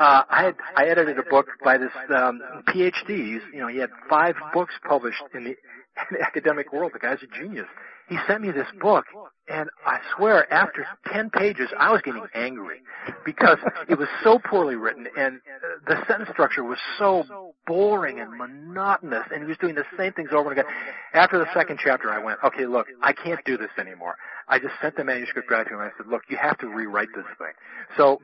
Uh, 0.00 0.22
I 0.30 0.44
had 0.44 0.54
I 0.76 0.86
edited 0.86 1.18
a 1.18 1.22
book 1.24 1.46
by 1.62 1.76
this 1.76 1.90
um, 2.08 2.40
PhD. 2.68 3.34
He's, 3.34 3.42
you 3.52 3.60
know, 3.60 3.68
he 3.68 3.76
had 3.76 3.90
five 4.08 4.34
books 4.54 4.72
published 4.88 5.22
in 5.34 5.44
the, 5.44 5.50
in 6.10 6.18
the 6.18 6.22
academic 6.22 6.72
world. 6.72 6.92
The 6.94 6.98
guy's 6.98 7.18
a 7.22 7.38
genius. 7.38 7.66
He 8.08 8.16
sent 8.26 8.40
me 8.40 8.50
this 8.50 8.66
book, 8.80 9.04
and 9.46 9.68
I 9.86 9.98
swear, 10.16 10.52
after 10.52 10.84
ten 11.12 11.30
pages, 11.30 11.68
I 11.78 11.92
was 11.92 12.00
getting 12.02 12.26
angry 12.34 12.78
because 13.24 13.58
it 13.88 13.98
was 13.98 14.08
so 14.24 14.40
poorly 14.50 14.74
written, 14.74 15.06
and 15.16 15.40
the 15.86 15.96
sentence 16.08 16.30
structure 16.32 16.64
was 16.64 16.78
so 16.98 17.52
boring 17.68 18.18
and 18.18 18.36
monotonous, 18.36 19.26
and 19.32 19.42
he 19.42 19.46
was 19.46 19.58
doing 19.58 19.76
the 19.76 19.84
same 19.96 20.12
things 20.14 20.30
over 20.32 20.50
and 20.50 20.58
again. 20.58 20.72
After 21.14 21.38
the 21.38 21.46
second 21.54 21.78
chapter, 21.84 22.10
I 22.10 22.18
went, 22.18 22.40
okay, 22.42 22.66
look, 22.66 22.88
I 23.00 23.12
can't 23.12 23.44
do 23.44 23.56
this 23.56 23.70
anymore. 23.78 24.16
I 24.48 24.58
just 24.58 24.74
sent 24.82 24.96
the 24.96 25.04
manuscript 25.04 25.48
back 25.48 25.68
to 25.68 25.74
him, 25.74 25.80
and 25.80 25.90
I 25.90 25.92
said, 25.96 26.08
look, 26.08 26.22
you 26.28 26.36
have 26.36 26.58
to 26.58 26.68
rewrite 26.68 27.10
this 27.14 27.26
thing. 27.38 27.52
So 27.96 28.20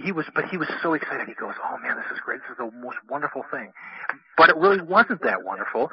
he 0.00 0.12
was, 0.12 0.26
but 0.34 0.46
he 0.46 0.56
was 0.56 0.68
so 0.82 0.94
excited. 0.94 1.28
He 1.28 1.34
goes, 1.34 1.54
"Oh 1.62 1.78
man, 1.78 1.96
this 1.96 2.06
is 2.12 2.18
great! 2.24 2.40
This 2.42 2.52
is 2.52 2.58
the 2.58 2.70
most 2.78 2.98
wonderful 3.08 3.44
thing." 3.50 3.72
But 4.36 4.50
it 4.50 4.56
really 4.56 4.80
wasn't 4.80 5.22
that 5.22 5.44
wonderful 5.44 5.90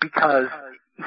because 0.00 0.48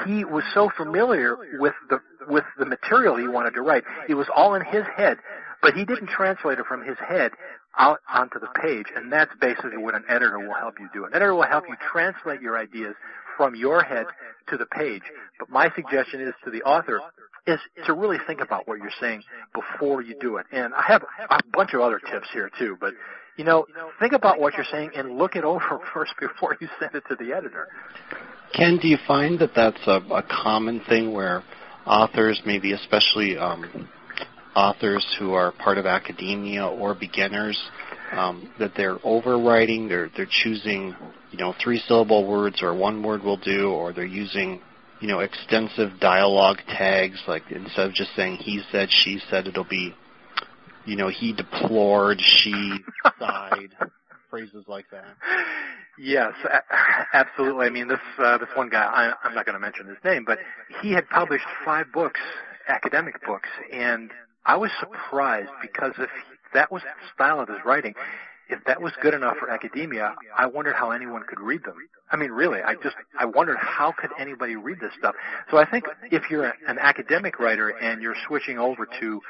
he 0.05 0.25
was 0.25 0.43
so 0.53 0.69
familiar 0.75 1.37
with 1.59 1.73
the 1.89 1.99
with 2.27 2.43
the 2.57 2.65
material 2.65 3.15
he 3.15 3.27
wanted 3.27 3.53
to 3.53 3.61
write. 3.61 3.83
It 4.09 4.15
was 4.15 4.27
all 4.35 4.55
in 4.55 4.63
his 4.63 4.83
head, 4.95 5.17
but 5.61 5.73
he 5.73 5.85
didn't 5.85 6.09
translate 6.09 6.59
it 6.59 6.65
from 6.65 6.83
his 6.83 6.97
head 6.97 7.31
out 7.77 7.99
onto 8.11 8.39
the 8.39 8.47
page. 8.61 8.87
And 8.95 9.11
that's 9.11 9.31
basically 9.39 9.77
what 9.77 9.95
an 9.95 10.03
editor 10.09 10.39
will 10.39 10.55
help 10.55 10.75
you 10.79 10.89
do. 10.93 11.05
An 11.05 11.11
editor 11.13 11.35
will 11.35 11.43
help 11.43 11.65
you 11.69 11.75
translate 11.91 12.41
your 12.41 12.57
ideas 12.57 12.95
from 13.37 13.55
your 13.55 13.83
head 13.83 14.07
to 14.49 14.57
the 14.57 14.65
page. 14.65 15.03
But 15.39 15.49
my 15.49 15.71
suggestion 15.75 16.21
is 16.21 16.33
to 16.43 16.51
the 16.51 16.63
author, 16.63 17.01
is 17.47 17.59
to 17.85 17.93
really 17.93 18.17
think 18.27 18.41
about 18.41 18.67
what 18.67 18.79
you're 18.79 18.91
saying 18.99 19.23
before 19.53 20.01
you 20.01 20.15
do 20.19 20.37
it. 20.37 20.45
And 20.51 20.73
I 20.73 20.83
have 20.87 21.03
a 21.29 21.39
bunch 21.53 21.73
of 21.73 21.81
other 21.81 21.99
tips 21.99 22.27
here 22.33 22.51
too, 22.59 22.77
but 22.79 22.93
you 23.37 23.43
know, 23.43 23.65
think 23.99 24.13
about 24.13 24.39
what 24.39 24.55
you're 24.55 24.65
saying 24.69 24.91
and 24.95 25.17
look 25.17 25.35
it 25.35 25.43
over 25.43 25.79
first 25.93 26.11
before 26.19 26.57
you 26.59 26.67
send 26.79 26.95
it 26.95 27.03
to 27.07 27.15
the 27.15 27.33
editor. 27.33 27.67
Ken, 28.53 28.77
do 28.81 28.87
you 28.87 28.97
find 29.07 29.39
that 29.39 29.51
that's 29.55 29.79
a, 29.87 29.99
a 30.13 30.23
common 30.23 30.81
thing 30.89 31.13
where 31.13 31.43
authors, 31.85 32.41
maybe 32.45 32.73
especially 32.73 33.37
um, 33.37 33.87
authors 34.55 35.05
who 35.19 35.33
are 35.33 35.51
part 35.51 35.77
of 35.77 35.85
academia 35.85 36.65
or 36.65 36.95
beginners, 36.95 37.59
um, 38.11 38.51
that 38.57 38.71
they're 38.75 38.97
overwriting, 38.99 39.87
they're 39.87 40.09
they're 40.15 40.27
choosing, 40.29 40.95
you 41.31 41.37
know, 41.37 41.53
three 41.61 41.79
syllable 41.87 42.25
words 42.27 42.63
or 42.63 42.73
one 42.73 43.03
word 43.03 43.21
will 43.21 43.37
do, 43.37 43.69
or 43.69 43.93
they're 43.93 44.05
using 44.05 44.61
you 44.99 45.07
know, 45.07 45.19
extensive 45.19 45.99
dialogue 45.99 46.57
tags, 46.67 47.21
like 47.27 47.43
instead 47.51 47.87
of 47.87 47.93
just 47.93 48.11
saying 48.15 48.37
he 48.37 48.61
said, 48.71 48.89
she 48.91 49.19
said, 49.29 49.47
it'll 49.47 49.63
be, 49.63 49.93
you 50.85 50.95
know, 50.95 51.09
he 51.09 51.33
deplored, 51.33 52.19
she 52.19 52.77
sighed, 53.19 53.69
phrases 54.29 54.65
like 54.67 54.85
that. 54.91 55.05
Yes, 55.99 56.33
absolutely. 57.13 57.65
I 57.65 57.69
mean, 57.69 57.87
this 57.87 57.99
uh, 58.19 58.37
this 58.37 58.49
one 58.55 58.69
guy, 58.69 58.85
I, 58.85 59.13
I'm 59.27 59.33
not 59.33 59.45
going 59.45 59.55
to 59.55 59.59
mention 59.59 59.87
his 59.87 59.97
name, 60.03 60.23
but 60.25 60.37
he 60.81 60.91
had 60.91 61.09
published 61.09 61.45
five 61.65 61.87
books, 61.91 62.19
academic 62.67 63.25
books, 63.25 63.49
and 63.73 64.11
I 64.45 64.57
was 64.57 64.71
surprised 64.79 65.49
because 65.61 65.93
if 65.97 66.09
that 66.53 66.71
was 66.71 66.81
the 66.83 66.89
style 67.13 67.39
of 67.39 67.49
his 67.49 67.57
writing, 67.65 67.95
if 68.49 68.63
that 68.65 68.81
was 68.81 68.93
good 69.01 69.13
enough 69.13 69.37
for 69.37 69.49
academia, 69.49 70.15
I 70.35 70.45
wondered 70.45 70.75
how 70.75 70.91
anyone 70.91 71.23
could 71.27 71.39
read 71.39 71.63
them. 71.63 71.75
I 72.09 72.15
mean, 72.15 72.31
really, 72.31 72.61
I 72.61 72.75
just, 72.75 72.95
I 73.19 73.25
wondered 73.25 73.57
how 73.57 73.91
could 73.91 74.11
anybody 74.17 74.55
read 74.55 74.79
this 74.79 74.93
stuff. 74.97 75.15
So 75.51 75.57
I 75.57 75.69
think 75.69 75.85
if 76.11 76.29
you're 76.29 76.45
an 76.45 76.77
academic 76.79 77.39
writer 77.39 77.69
and 77.69 78.01
you're 78.01 78.15
switching 78.27 78.57
over 78.57 78.87
to 78.99 79.21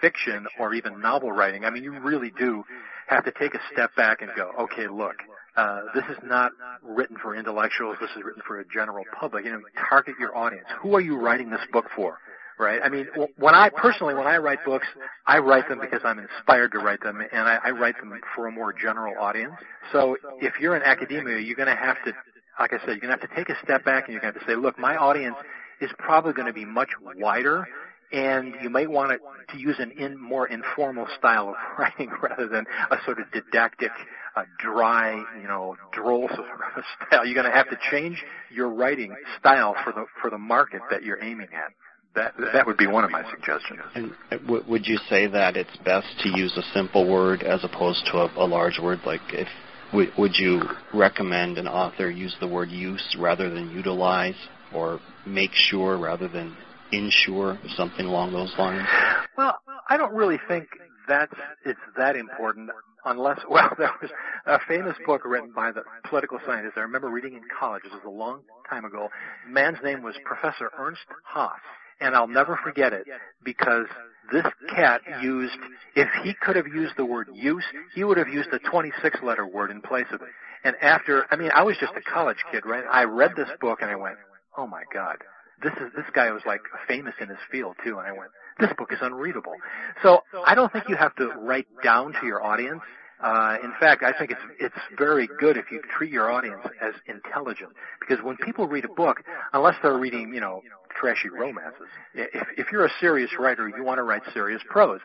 fiction 0.00 0.46
or 0.58 0.74
even 0.74 1.00
novel 1.00 1.32
writing, 1.32 1.64
I 1.64 1.70
mean, 1.70 1.82
you 1.82 1.98
really 2.00 2.32
do 2.38 2.64
have 3.06 3.24
to 3.24 3.32
take 3.32 3.54
a 3.54 3.60
step 3.72 3.94
back 3.96 4.20
and 4.20 4.30
go, 4.36 4.50
okay, 4.60 4.88
look, 4.88 5.16
uh, 5.56 5.82
this 5.94 6.04
is 6.10 6.18
not 6.22 6.52
written 6.82 7.16
for 7.22 7.34
intellectuals. 7.34 7.96
This 8.00 8.10
is 8.16 8.22
written 8.22 8.42
for 8.46 8.60
a 8.60 8.64
general 8.66 9.04
public. 9.18 9.46
You 9.46 9.52
know, 9.52 9.60
target 9.88 10.16
your 10.20 10.36
audience. 10.36 10.66
Who 10.80 10.94
are 10.94 11.00
you 11.00 11.16
writing 11.16 11.48
this 11.48 11.60
book 11.72 11.86
for? 11.94 12.18
Right? 12.58 12.80
I 12.82 12.88
mean, 12.88 13.06
when 13.36 13.54
I 13.54 13.68
personally, 13.68 14.14
when 14.14 14.26
I 14.26 14.38
write 14.38 14.64
books, 14.64 14.86
I 15.26 15.38
write 15.38 15.68
them 15.68 15.80
because 15.80 16.00
I'm 16.04 16.18
inspired 16.18 16.72
to 16.72 16.78
write 16.78 17.02
them, 17.02 17.20
and 17.20 17.42
I, 17.42 17.58
I 17.64 17.70
write 17.70 17.98
them 17.98 18.12
for 18.34 18.46
a 18.46 18.52
more 18.52 18.72
general 18.72 19.14
audience. 19.20 19.54
So 19.92 20.16
if 20.40 20.54
you're 20.60 20.76
in 20.76 20.82
academia, 20.82 21.38
you're 21.38 21.56
going 21.56 21.68
to 21.68 21.76
have 21.76 21.96
to, 22.04 22.12
like 22.58 22.72
I 22.72 22.78
said, 22.78 22.88
you're 22.88 23.00
going 23.00 23.14
to 23.14 23.20
have 23.20 23.28
to 23.28 23.36
take 23.36 23.48
a 23.48 23.56
step 23.62 23.84
back 23.84 24.04
and 24.04 24.12
you're 24.12 24.20
going 24.20 24.32
to 24.32 24.38
have 24.38 24.46
to 24.46 24.52
say, 24.52 24.56
look, 24.56 24.78
my 24.78 24.96
audience 24.96 25.36
is 25.80 25.90
probably 25.98 26.32
going 26.32 26.46
to 26.46 26.54
be 26.54 26.64
much 26.64 26.88
wider 27.16 27.66
and 28.12 28.54
you 28.62 28.70
might 28.70 28.90
want 28.90 29.12
it 29.12 29.20
to 29.52 29.58
use 29.58 29.76
an 29.78 29.90
in 29.92 30.20
more 30.20 30.46
informal 30.46 31.06
style 31.18 31.50
of 31.50 31.54
writing 31.78 32.10
rather 32.22 32.48
than 32.48 32.64
a 32.90 32.96
sort 33.04 33.18
of 33.20 33.26
didactic, 33.32 33.90
uh, 34.36 34.42
dry, 34.58 35.14
you 35.40 35.48
know, 35.48 35.76
droll 35.92 36.28
sort 36.34 36.48
of 36.76 36.84
style. 37.06 37.24
You're 37.26 37.34
going 37.34 37.50
to 37.50 37.56
have 37.56 37.68
to 37.70 37.78
change 37.90 38.22
your 38.52 38.68
writing 38.68 39.14
style 39.38 39.74
for 39.84 39.92
the 39.92 40.06
for 40.20 40.30
the 40.30 40.38
market 40.38 40.82
that 40.90 41.02
you're 41.02 41.22
aiming 41.22 41.48
at. 41.52 41.72
That 42.16 42.32
that 42.54 42.66
would 42.66 42.78
be 42.78 42.86
one 42.86 43.04
of 43.04 43.10
my 43.10 43.22
suggestions. 43.30 43.80
And 43.94 44.12
w- 44.46 44.64
would 44.66 44.86
you 44.86 44.98
say 45.08 45.26
that 45.26 45.56
it's 45.56 45.76
best 45.84 46.06
to 46.20 46.30
use 46.30 46.56
a 46.56 46.62
simple 46.74 47.06
word 47.06 47.42
as 47.42 47.62
opposed 47.62 48.06
to 48.06 48.18
a, 48.18 48.32
a 48.36 48.46
large 48.46 48.78
word? 48.82 49.00
Like, 49.04 49.20
if 49.32 49.48
w- 49.92 50.10
would 50.16 50.34
you 50.34 50.62
recommend 50.94 51.58
an 51.58 51.68
author 51.68 52.10
use 52.10 52.34
the 52.40 52.48
word 52.48 52.70
use 52.70 53.16
rather 53.18 53.50
than 53.50 53.70
utilize, 53.70 54.34
or 54.74 54.98
make 55.26 55.50
sure 55.52 55.98
rather 55.98 56.26
than 56.26 56.56
insure, 56.90 57.58
something 57.76 58.06
along 58.06 58.32
those 58.32 58.54
lines? 58.58 58.88
Well, 59.36 59.58
I 59.90 59.98
don't 59.98 60.14
really 60.14 60.38
think 60.48 60.68
that's 61.06 61.34
it's 61.64 61.78
that 61.96 62.16
important 62.16 62.70
unless 63.04 63.38
well 63.50 63.70
there 63.78 63.92
was 64.00 64.10
a 64.46 64.58
famous 64.66 64.96
book 65.06 65.22
written 65.24 65.52
by 65.54 65.70
the 65.70 65.82
political 66.08 66.38
scientist 66.46 66.76
I 66.76 66.80
remember 66.80 67.08
reading 67.08 67.34
in 67.34 67.42
college 67.58 67.82
this 67.84 67.92
was 67.92 68.02
a 68.04 68.10
long 68.10 68.40
time 68.68 68.84
ago 68.84 69.08
the 69.46 69.52
man's 69.52 69.78
name 69.84 70.02
was 70.02 70.16
Professor 70.24 70.70
Ernst 70.78 71.02
Haas 71.24 71.60
and 72.00 72.14
I'll 72.14 72.28
never 72.28 72.58
forget 72.62 72.92
it 72.92 73.06
because 73.44 73.86
this 74.32 74.46
cat 74.74 75.00
used 75.22 75.58
if 75.94 76.08
he 76.24 76.34
could 76.34 76.56
have 76.56 76.66
used 76.66 76.94
the 76.96 77.04
word 77.04 77.28
use 77.32 77.64
he 77.94 78.02
would 78.04 78.16
have 78.16 78.28
used 78.28 78.48
a 78.52 78.58
26 78.58 79.18
letter 79.22 79.46
word 79.46 79.70
in 79.70 79.80
place 79.80 80.06
of 80.12 80.20
it 80.20 80.28
and 80.64 80.74
after 80.82 81.26
I 81.30 81.36
mean 81.36 81.50
I 81.54 81.62
was 81.62 81.76
just 81.78 81.92
a 81.96 82.00
college 82.00 82.38
kid 82.50 82.66
right 82.66 82.84
I 82.90 83.04
read 83.04 83.32
this 83.36 83.48
book 83.60 83.78
and 83.82 83.90
I 83.90 83.96
went 83.96 84.16
oh 84.56 84.66
my 84.66 84.82
god 84.92 85.18
this 85.62 85.72
is 85.74 85.92
this 85.94 86.04
guy 86.12 86.30
was 86.30 86.42
like 86.46 86.60
famous 86.86 87.14
in 87.20 87.28
his 87.28 87.38
field 87.50 87.76
too, 87.84 87.98
and 87.98 88.06
I 88.06 88.12
went, 88.12 88.30
this 88.60 88.70
book 88.76 88.92
is 88.92 88.98
unreadable. 89.00 89.54
So 90.02 90.22
I 90.46 90.54
don't 90.54 90.72
think 90.72 90.88
you 90.88 90.96
have 90.96 91.14
to 91.16 91.28
write 91.40 91.66
down 91.82 92.12
to 92.20 92.26
your 92.26 92.44
audience. 92.44 92.82
Uh, 93.22 93.56
in 93.64 93.72
fact, 93.80 94.02
I 94.02 94.12
think 94.12 94.30
it's 94.30 94.40
it's 94.60 94.98
very 94.98 95.28
good 95.40 95.56
if 95.56 95.66
you 95.72 95.80
treat 95.96 96.12
your 96.12 96.30
audience 96.30 96.60
as 96.82 96.92
intelligent, 97.06 97.70
because 98.00 98.22
when 98.22 98.36
people 98.36 98.68
read 98.68 98.84
a 98.84 98.92
book, 98.92 99.22
unless 99.54 99.74
they're 99.82 99.96
reading, 99.96 100.34
you 100.34 100.40
know, 100.40 100.60
trashy 100.98 101.28
romances, 101.28 101.88
if 102.14 102.46
if 102.56 102.72
you're 102.72 102.86
a 102.86 102.92
serious 103.00 103.30
writer, 103.38 103.68
you 103.68 103.84
want 103.84 103.98
to 103.98 104.02
write 104.02 104.22
serious 104.32 104.62
prose, 104.68 105.00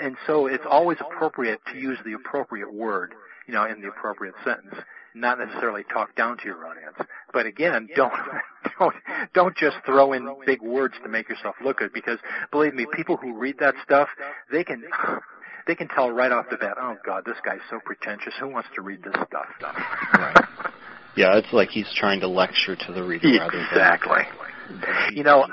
and 0.00 0.16
so 0.26 0.46
it's 0.46 0.64
always 0.68 0.98
appropriate 1.00 1.60
to 1.72 1.78
use 1.78 1.98
the 2.04 2.14
appropriate 2.14 2.72
word, 2.72 3.14
you 3.46 3.54
know, 3.54 3.64
in 3.64 3.80
the 3.80 3.88
appropriate 3.88 4.34
sentence 4.44 4.74
not 5.16 5.38
necessarily 5.38 5.82
talk 5.84 6.14
down 6.14 6.36
to 6.36 6.44
your 6.44 6.66
audience. 6.66 6.96
But 7.32 7.46
again, 7.46 7.88
don't 7.96 8.12
don't 8.78 8.94
don't 9.34 9.56
just 9.56 9.76
throw 9.84 10.12
in 10.12 10.28
big 10.44 10.62
words 10.62 10.94
to 11.02 11.08
make 11.08 11.28
yourself 11.28 11.56
look 11.64 11.78
good 11.78 11.92
because 11.92 12.18
believe 12.52 12.74
me, 12.74 12.86
people 12.92 13.16
who 13.16 13.36
read 13.36 13.56
that 13.58 13.74
stuff, 13.82 14.08
they 14.52 14.62
can 14.64 14.84
they 15.66 15.74
can 15.74 15.88
tell 15.88 16.10
right 16.10 16.30
off 16.30 16.46
the 16.50 16.56
bat, 16.56 16.76
oh 16.78 16.96
God, 17.04 17.24
this 17.24 17.36
guy's 17.44 17.58
so 17.70 17.80
pretentious. 17.84 18.34
Who 18.38 18.48
wants 18.48 18.68
to 18.74 18.82
read 18.82 19.02
this 19.02 19.14
stuff? 19.26 19.46
right. 20.14 20.46
Yeah, 21.16 21.38
it's 21.38 21.52
like 21.52 21.70
he's 21.70 21.90
trying 21.94 22.20
to 22.20 22.28
lecture 22.28 22.76
to 22.76 22.92
the 22.92 23.02
reader 23.02 23.26
exactly. 23.26 24.10
rather 24.16 24.28
than. 24.30 24.45
You 25.12 25.22
know, 25.22 25.46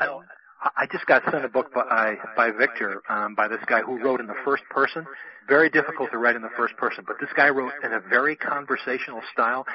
I, 0.62 0.70
I 0.78 0.86
just 0.92 1.06
got 1.06 1.24
sent 1.32 1.46
a 1.46 1.50
book 1.50 1.74
by 1.74 2.16
by 2.36 2.52
Victor 2.52 3.02
um, 3.10 3.36
by 3.36 3.48
this 3.48 3.60
guy 3.68 3.82
who 3.82 4.02
wrote 4.04 4.20
in 4.20 4.28
the 4.28 4.36
first 4.46 4.64
person. 4.70 5.06
Very 5.48 5.70
difficult 5.70 6.12
to 6.12 6.18
write 6.18 6.36
in 6.36 6.42
the 6.42 6.54
first 6.56 6.78
person, 6.78 7.04
but 7.06 7.18
this 7.20 7.30
guy 7.36 7.50
wrote 7.50 7.74
in 7.84 7.92
a 7.92 8.00
very 8.00 8.36
conversational 8.36 9.22
style, 9.34 9.66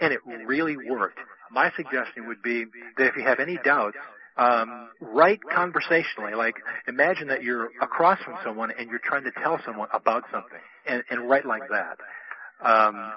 and 0.00 0.12
it 0.12 0.20
really 0.46 0.76
worked. 0.76 1.18
My 1.50 1.72
suggestion 1.76 2.26
would 2.28 2.42
be 2.42 2.64
that 2.96 3.06
if 3.08 3.16
you 3.16 3.24
have 3.24 3.40
any 3.40 3.58
doubts, 3.64 3.96
um, 4.36 4.90
write 5.00 5.40
conversationally. 5.52 6.34
Like 6.34 6.56
imagine 6.86 7.28
that 7.28 7.42
you're 7.42 7.70
across 7.80 8.20
from 8.22 8.36
someone 8.44 8.70
and 8.78 8.88
you're 8.88 9.00
trying 9.00 9.24
to 9.24 9.32
tell 9.42 9.58
someone 9.64 9.88
about 9.92 10.24
something, 10.30 10.60
and, 10.86 11.02
and 11.10 11.28
write 11.28 11.46
like 11.46 11.62
that. 11.70 11.98
Um, 12.64 13.14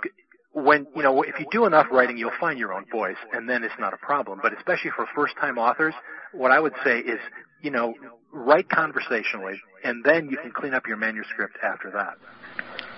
when 0.53 0.87
you 0.95 1.03
know 1.03 1.21
if 1.21 1.39
you 1.39 1.45
do 1.51 1.65
enough 1.65 1.87
writing, 1.91 2.17
you'll 2.17 2.31
find 2.39 2.57
your 2.57 2.73
own 2.73 2.85
voice, 2.91 3.17
and 3.33 3.49
then 3.49 3.63
it's 3.63 3.73
not 3.79 3.93
a 3.93 3.97
problem. 3.97 4.39
But 4.41 4.57
especially 4.57 4.91
for 4.95 5.05
first-time 5.15 5.57
authors, 5.57 5.93
what 6.33 6.51
I 6.51 6.59
would 6.59 6.73
say 6.83 6.99
is, 6.99 7.19
you 7.61 7.71
know, 7.71 7.93
write 8.31 8.69
conversationally, 8.69 9.59
and 9.83 10.03
then 10.03 10.29
you 10.29 10.37
can 10.37 10.51
clean 10.51 10.73
up 10.73 10.87
your 10.87 10.97
manuscript 10.97 11.57
after 11.63 11.91
that. 11.91 12.17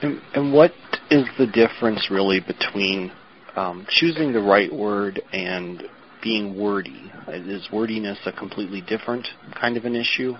And, 0.01 0.21
and 0.33 0.53
what 0.53 0.71
is 1.09 1.25
the 1.37 1.47
difference 1.47 2.09
really 2.09 2.39
between 2.39 3.11
um, 3.55 3.85
choosing 3.89 4.33
the 4.33 4.41
right 4.41 4.73
word 4.73 5.21
and 5.31 5.83
being 6.23 6.57
wordy? 6.59 7.11
Is 7.27 7.67
wordiness 7.71 8.17
a 8.25 8.31
completely 8.31 8.81
different 8.81 9.27
kind 9.59 9.77
of 9.77 9.85
an 9.85 9.95
issue? 9.95 10.33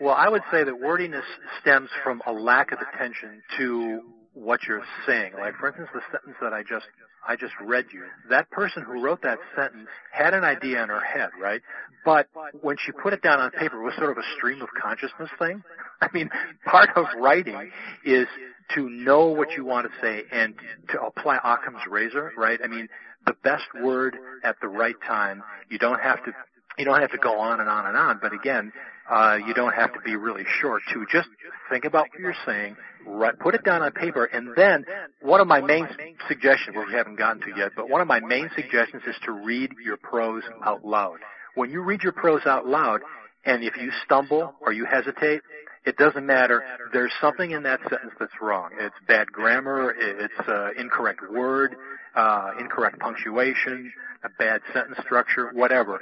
Well, 0.00 0.14
I 0.14 0.28
would 0.28 0.42
say 0.52 0.64
that 0.64 0.78
wordiness 0.78 1.24
stems 1.60 1.88
from 2.04 2.20
a 2.26 2.32
lack 2.32 2.72
of 2.72 2.78
attention 2.80 3.42
to 3.58 4.02
what 4.36 4.60
you're 4.68 4.84
saying. 5.06 5.32
Like, 5.38 5.56
for 5.56 5.68
instance, 5.68 5.88
the 5.94 6.02
sentence 6.12 6.36
that 6.42 6.52
I 6.52 6.62
just 6.62 6.86
I 7.26 7.34
just 7.34 7.54
read 7.64 7.86
you. 7.92 8.04
That 8.30 8.50
person 8.50 8.82
who 8.82 9.02
wrote 9.02 9.22
that 9.22 9.38
sentence 9.56 9.88
had 10.12 10.34
an 10.34 10.44
idea 10.44 10.82
in 10.82 10.90
her 10.90 11.00
head, 11.00 11.30
right? 11.40 11.60
But 12.04 12.28
when 12.60 12.76
she 12.78 12.92
put 12.92 13.12
it 13.14 13.22
down 13.22 13.40
on 13.40 13.50
paper, 13.50 13.80
it 13.80 13.84
was 13.84 13.94
sort 13.96 14.10
of 14.10 14.18
a 14.18 14.36
stream 14.36 14.62
of 14.62 14.68
consciousness 14.80 15.30
thing. 15.38 15.64
I 16.00 16.08
mean, 16.12 16.30
part 16.66 16.90
of 16.96 17.06
writing 17.18 17.72
is 18.04 18.28
to 18.74 18.88
know 18.88 19.26
what 19.26 19.56
you 19.56 19.64
want 19.64 19.90
to 19.90 19.92
say 20.00 20.24
and 20.30 20.54
to 20.90 21.00
apply 21.00 21.38
Occam's 21.42 21.86
razor, 21.90 22.32
right? 22.36 22.60
I 22.62 22.68
mean, 22.68 22.88
the 23.26 23.34
best 23.42 23.64
word 23.82 24.16
at 24.44 24.56
the 24.60 24.68
right 24.68 24.96
time. 25.06 25.42
You 25.68 25.78
don't 25.78 26.00
have 26.00 26.22
to 26.24 26.32
you 26.78 26.84
don't 26.84 27.00
have 27.00 27.10
to 27.12 27.18
go 27.18 27.40
on 27.40 27.60
and 27.60 27.70
on 27.70 27.86
and 27.86 27.96
on, 27.96 28.18
but 28.20 28.34
again, 28.34 28.70
uh, 29.10 29.38
you 29.46 29.54
don't 29.54 29.74
have 29.74 29.92
to 29.92 30.00
be 30.00 30.16
really 30.16 30.44
short 30.60 30.82
too. 30.92 31.06
Just 31.10 31.28
think 31.70 31.84
about 31.84 32.06
what 32.10 32.20
you're 32.20 32.34
saying, 32.44 32.76
write, 33.06 33.38
put 33.38 33.54
it 33.54 33.64
down 33.64 33.82
on 33.82 33.92
paper, 33.92 34.24
and 34.24 34.48
then 34.56 34.84
one 35.20 35.40
of 35.40 35.46
my 35.46 35.60
main 35.60 35.88
suggestions, 36.28 36.76
which 36.76 36.88
we 36.88 36.94
haven't 36.94 37.16
gotten 37.16 37.40
to 37.42 37.52
yet, 37.56 37.72
but 37.76 37.88
one 37.88 38.00
of 38.00 38.08
my 38.08 38.20
main 38.20 38.50
suggestions 38.54 39.02
is 39.06 39.16
to 39.24 39.32
read 39.32 39.72
your 39.82 39.96
prose 39.96 40.42
out 40.64 40.84
loud. 40.84 41.18
When 41.54 41.70
you 41.70 41.82
read 41.82 42.02
your 42.02 42.12
prose 42.12 42.46
out 42.46 42.66
loud, 42.66 43.00
and 43.44 43.62
if 43.62 43.76
you 43.76 43.90
stumble 44.04 44.54
or 44.60 44.72
you 44.72 44.84
hesitate, 44.84 45.40
it 45.84 45.96
doesn't 45.96 46.26
matter. 46.26 46.64
There's 46.92 47.12
something 47.20 47.52
in 47.52 47.62
that 47.62 47.78
sentence 47.88 48.12
that's 48.18 48.32
wrong. 48.42 48.70
It's 48.78 48.96
bad 49.06 49.30
grammar. 49.30 49.94
It's 49.96 50.48
uh, 50.48 50.70
incorrect 50.76 51.20
word, 51.30 51.76
uh, 52.16 52.50
incorrect 52.58 52.98
punctuation, 52.98 53.92
a 54.24 54.28
bad 54.30 54.62
sentence 54.74 54.98
structure, 55.04 55.50
whatever 55.52 56.00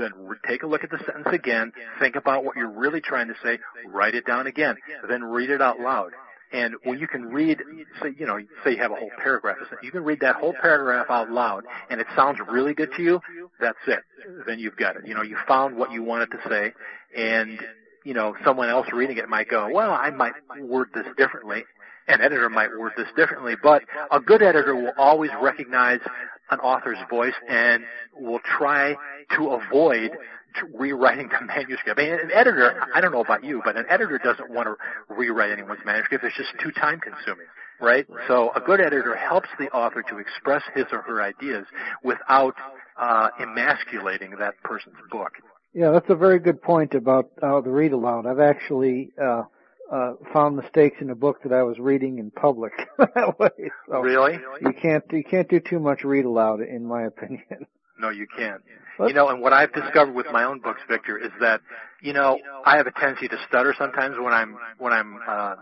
then 0.00 0.12
take 0.46 0.62
a 0.62 0.66
look 0.66 0.84
at 0.84 0.90
the 0.90 0.98
sentence 0.98 1.28
again, 1.32 1.72
think 1.98 2.16
about 2.16 2.44
what 2.44 2.56
you're 2.56 2.70
really 2.70 3.00
trying 3.00 3.28
to 3.28 3.34
say, 3.42 3.58
write 3.88 4.14
it 4.14 4.26
down 4.26 4.46
again, 4.46 4.76
then 5.08 5.24
read 5.24 5.50
it 5.50 5.62
out 5.62 5.80
loud. 5.80 6.12
And 6.52 6.74
when 6.84 7.00
you 7.00 7.08
can 7.08 7.24
read, 7.24 7.60
say, 8.00 8.14
you 8.16 8.24
know, 8.24 8.38
say 8.64 8.72
you 8.72 8.78
have 8.78 8.92
a 8.92 8.94
whole 8.94 9.10
paragraph, 9.20 9.56
you 9.82 9.90
can 9.90 10.04
read 10.04 10.20
that 10.20 10.36
whole 10.36 10.54
paragraph 10.60 11.06
out 11.10 11.30
loud, 11.30 11.64
and 11.90 12.00
it 12.00 12.06
sounds 12.14 12.38
really 12.48 12.72
good 12.72 12.90
to 12.96 13.02
you. 13.02 13.20
That's 13.60 13.78
it. 13.88 13.98
Then 14.46 14.60
you've 14.60 14.76
got 14.76 14.96
it. 14.96 15.06
You 15.06 15.14
know, 15.14 15.22
you 15.22 15.36
found 15.48 15.76
what 15.76 15.90
you 15.90 16.04
wanted 16.04 16.30
to 16.30 16.38
say, 16.48 16.72
and 17.16 17.60
you 18.04 18.14
know, 18.14 18.36
someone 18.44 18.68
else 18.68 18.86
reading 18.92 19.16
it 19.18 19.28
might 19.28 19.48
go, 19.48 19.68
well, 19.72 19.90
I 19.90 20.10
might 20.10 20.34
word 20.60 20.90
this 20.94 21.06
differently. 21.18 21.64
An 22.06 22.20
editor 22.20 22.48
might 22.48 22.70
word 22.78 22.92
this 22.96 23.08
differently, 23.16 23.56
but 23.60 23.82
a 24.12 24.20
good 24.20 24.40
editor 24.40 24.76
will 24.76 24.92
always 24.96 25.32
recognize 25.42 25.98
an 26.50 26.60
author's 26.60 26.98
voice 27.10 27.34
and 27.48 27.84
will 28.14 28.40
try 28.40 28.94
to 29.36 29.48
avoid 29.50 30.12
rewriting 30.74 31.28
the 31.28 31.46
manuscript. 31.46 31.98
Mean, 31.98 32.12
an 32.12 32.30
editor, 32.32 32.82
I 32.94 33.00
don't 33.00 33.12
know 33.12 33.20
about 33.20 33.44
you, 33.44 33.62
but 33.64 33.76
an 33.76 33.84
editor 33.88 34.18
doesn't 34.18 34.50
want 34.50 34.68
to 34.68 35.14
rewrite 35.14 35.50
anyone's 35.50 35.80
manuscript. 35.84 36.24
It's 36.24 36.36
just 36.36 36.50
too 36.62 36.70
time 36.72 37.00
consuming, 37.00 37.46
right? 37.80 38.06
So 38.28 38.50
a 38.54 38.60
good 38.60 38.80
editor 38.80 39.16
helps 39.16 39.48
the 39.58 39.68
author 39.70 40.02
to 40.02 40.18
express 40.18 40.62
his 40.74 40.86
or 40.92 41.02
her 41.02 41.22
ideas 41.22 41.66
without 42.02 42.54
uh, 42.98 43.28
emasculating 43.40 44.36
that 44.38 44.54
person's 44.62 44.96
book. 45.10 45.32
Yeah, 45.74 45.90
that's 45.90 46.08
a 46.08 46.14
very 46.14 46.38
good 46.38 46.62
point 46.62 46.94
about 46.94 47.30
uh, 47.42 47.60
the 47.60 47.70
read 47.70 47.92
aloud. 47.92 48.26
I've 48.26 48.40
actually 48.40 49.10
uh, 49.22 49.42
uh, 49.92 50.14
found 50.32 50.56
mistakes 50.56 50.96
in 51.00 51.10
a 51.10 51.14
book 51.14 51.42
that 51.42 51.52
I 51.52 51.62
was 51.62 51.78
reading 51.78 52.18
in 52.18 52.30
public 52.30 52.72
that 52.98 53.38
way. 53.38 53.70
So 53.88 54.00
really? 54.00 54.38
You 54.60 54.72
can't 54.72 55.04
you 55.12 55.24
can't 55.24 55.48
do 55.48 55.60
too 55.60 55.78
much 55.78 56.04
read 56.04 56.24
aloud, 56.24 56.60
in 56.60 56.84
my 56.84 57.04
opinion. 57.04 57.44
No, 57.98 58.10
you 58.10 58.26
can't. 58.36 58.60
You 59.00 59.14
know, 59.14 59.28
and 59.28 59.40
what 59.40 59.54
I've 59.54 59.72
discovered 59.72 60.14
with 60.14 60.26
my 60.30 60.44
own 60.44 60.60
books, 60.60 60.82
Victor, 60.86 61.16
is 61.16 61.30
that 61.40 61.62
you 62.02 62.12
know 62.12 62.38
I 62.62 62.76
have 62.76 62.86
a 62.86 62.90
tendency 62.90 63.26
to 63.28 63.38
stutter 63.48 63.74
sometimes 63.78 64.16
when 64.18 64.34
I'm 64.34 64.58
when 64.76 64.92
I'm 64.92 65.18
uh, 65.26 65.54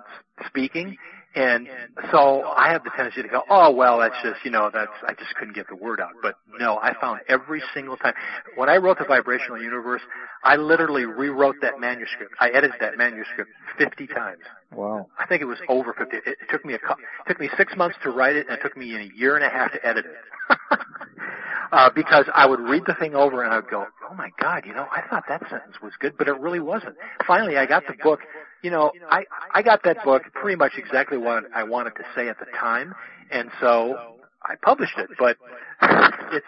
speaking, 0.48 0.96
And 1.34 1.66
so 2.12 2.42
I 2.42 2.70
have 2.70 2.84
the 2.84 2.90
tendency 2.96 3.22
to 3.22 3.28
go, 3.28 3.42
oh 3.50 3.72
well, 3.72 3.98
that's 3.98 4.14
just 4.22 4.44
you 4.44 4.52
know 4.52 4.70
that's 4.72 4.92
I 5.06 5.14
just 5.14 5.34
couldn't 5.34 5.54
get 5.54 5.66
the 5.68 5.74
word 5.74 6.00
out. 6.00 6.12
But 6.22 6.36
no, 6.60 6.78
I 6.78 6.94
found 7.00 7.20
every 7.28 7.60
single 7.74 7.96
time 7.96 8.14
when 8.54 8.68
I 8.68 8.76
wrote 8.76 8.98
the 8.98 9.04
vibrational 9.04 9.60
universe, 9.60 10.02
I 10.44 10.56
literally 10.56 11.06
rewrote 11.06 11.56
that 11.62 11.80
manuscript. 11.80 12.34
I 12.38 12.50
edited 12.50 12.80
that 12.80 12.96
manuscript 12.96 13.50
50 13.78 14.06
times. 14.08 14.42
Wow. 14.72 15.08
I 15.18 15.26
think 15.26 15.42
it 15.42 15.46
was 15.46 15.58
over 15.68 15.92
50. 15.92 16.16
It, 16.16 16.22
it 16.26 16.36
took 16.50 16.64
me 16.64 16.74
a 16.74 16.76
it 16.76 16.82
took 17.26 17.40
me 17.40 17.50
six 17.56 17.76
months 17.76 17.96
to 18.04 18.10
write 18.10 18.36
it, 18.36 18.46
and 18.48 18.56
it 18.56 18.62
took 18.62 18.76
me 18.76 18.94
a 18.94 19.10
year 19.16 19.34
and 19.34 19.44
a 19.44 19.50
half 19.50 19.72
to 19.72 19.84
edit 19.84 20.04
it. 20.06 20.58
uh, 21.72 21.90
because 21.94 22.26
I 22.32 22.46
would 22.46 22.60
read 22.60 22.84
the 22.86 22.94
thing 22.94 23.14
over 23.14 23.42
and 23.42 23.52
I 23.52 23.56
would 23.56 23.70
go, 23.70 23.86
oh 24.08 24.14
my 24.14 24.30
God, 24.40 24.64
you 24.66 24.72
know, 24.72 24.86
I 24.92 25.02
thought 25.08 25.24
that 25.28 25.42
sentence 25.50 25.76
was 25.82 25.92
good, 25.98 26.16
but 26.16 26.28
it 26.28 26.38
really 26.38 26.60
wasn't. 26.60 26.96
Finally, 27.26 27.56
I 27.56 27.66
got 27.66 27.84
the 27.86 27.94
book 28.02 28.20
you 28.64 28.70
know, 28.70 28.90
I 29.10 29.26
I 29.52 29.60
got 29.60 29.82
that 29.84 30.02
book 30.04 30.22
pretty 30.32 30.56
much 30.56 30.72
exactly 30.78 31.18
what 31.18 31.44
I 31.54 31.62
wanted 31.64 31.90
to 31.96 32.04
say 32.16 32.28
at 32.30 32.38
the 32.38 32.46
time, 32.58 32.94
and 33.30 33.50
so 33.60 34.16
I 34.42 34.54
published 34.56 34.96
it. 34.96 35.10
But 35.18 35.36
it's 36.32 36.46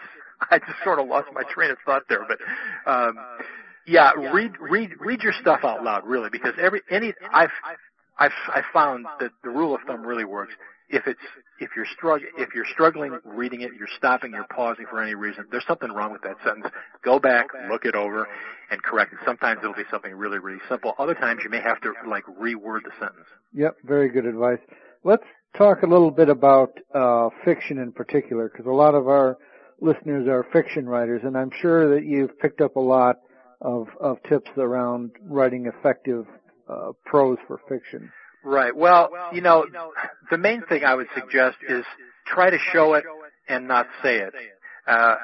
I 0.49 0.57
just 0.57 0.83
sort 0.83 0.97
of 0.97 1.07
lost 1.07 1.27
my 1.31 1.43
train 1.43 1.69
of 1.69 1.77
thought 1.85 2.03
there. 2.09 2.25
But 2.27 2.91
um, 2.91 3.19
yeah, 3.85 4.11
read 4.13 4.53
read 4.59 4.93
read 4.99 5.21
your 5.21 5.33
stuff 5.39 5.59
out 5.63 5.83
loud, 5.83 6.07
really, 6.07 6.29
because 6.31 6.53
every 6.59 6.81
any 6.89 7.13
I've 7.31 7.51
I've 8.17 8.31
I 8.47 8.63
found 8.73 9.05
that 9.19 9.31
the 9.43 9.51
rule 9.51 9.75
of 9.75 9.81
thumb 9.85 10.01
really 10.03 10.25
works 10.25 10.55
if 10.89 11.05
it's 11.05 11.19
if 11.59 11.71
you're 11.75 11.85
strugg 11.85 12.21
if 12.37 12.53
you're 12.55 12.65
struggling 12.65 13.17
reading 13.25 13.61
it, 13.61 13.71
you're 13.77 13.89
stopping, 13.97 14.31
you're 14.31 14.47
pausing 14.55 14.85
for 14.89 15.01
any 15.01 15.15
reason. 15.15 15.45
There's 15.51 15.65
something 15.67 15.91
wrong 15.91 16.11
with 16.11 16.21
that 16.21 16.37
sentence. 16.45 16.67
Go 17.03 17.19
back, 17.19 17.47
look 17.69 17.85
it 17.85 17.95
over, 17.95 18.27
and 18.71 18.81
correct 18.81 19.13
it. 19.13 19.19
Sometimes 19.25 19.59
it'll 19.61 19.73
be 19.75 19.83
something 19.91 20.13
really 20.13 20.39
really 20.39 20.61
simple. 20.69 20.93
Other 20.97 21.13
times 21.13 21.41
you 21.43 21.49
may 21.49 21.61
have 21.61 21.81
to 21.81 21.93
like 22.07 22.23
reword 22.25 22.83
the 22.83 22.91
sentence. 22.99 23.27
Yep, 23.53 23.77
very 23.83 24.09
good 24.09 24.25
advice. 24.25 24.59
Let's 25.03 25.25
talk 25.57 25.83
a 25.83 25.87
little 25.87 26.11
bit 26.11 26.29
about 26.29 26.77
uh, 26.93 27.29
fiction 27.43 27.79
in 27.79 27.91
particular, 27.91 28.49
because 28.49 28.65
a 28.65 28.71
lot 28.71 28.95
of 28.95 29.07
our 29.07 29.37
listeners 29.81 30.27
are 30.27 30.45
fiction 30.53 30.87
writers, 30.87 31.21
and 31.23 31.37
I'm 31.37 31.51
sure 31.61 31.95
that 31.95 32.05
you've 32.05 32.37
picked 32.39 32.61
up 32.61 32.75
a 32.75 32.81
lot 32.81 33.17
of 33.61 33.87
of 33.99 34.17
tips 34.29 34.49
around 34.57 35.11
writing 35.23 35.65
effective 35.65 36.25
uh, 36.69 36.91
prose 37.05 37.37
for 37.47 37.59
fiction. 37.67 38.11
Right. 38.47 38.73
Well, 38.73 39.09
you 39.33 39.41
know, 39.41 39.65
the 40.31 40.37
main 40.37 40.61
thing 40.69 40.85
I 40.85 40.95
would 40.95 41.07
suggest 41.13 41.57
is 41.67 41.83
try 42.25 42.49
to 42.49 42.57
show 42.71 42.93
it 42.93 43.03
and 43.49 43.67
not 43.67 43.87
say 44.01 44.19
it. 44.19 44.33
Uh, 44.87 45.15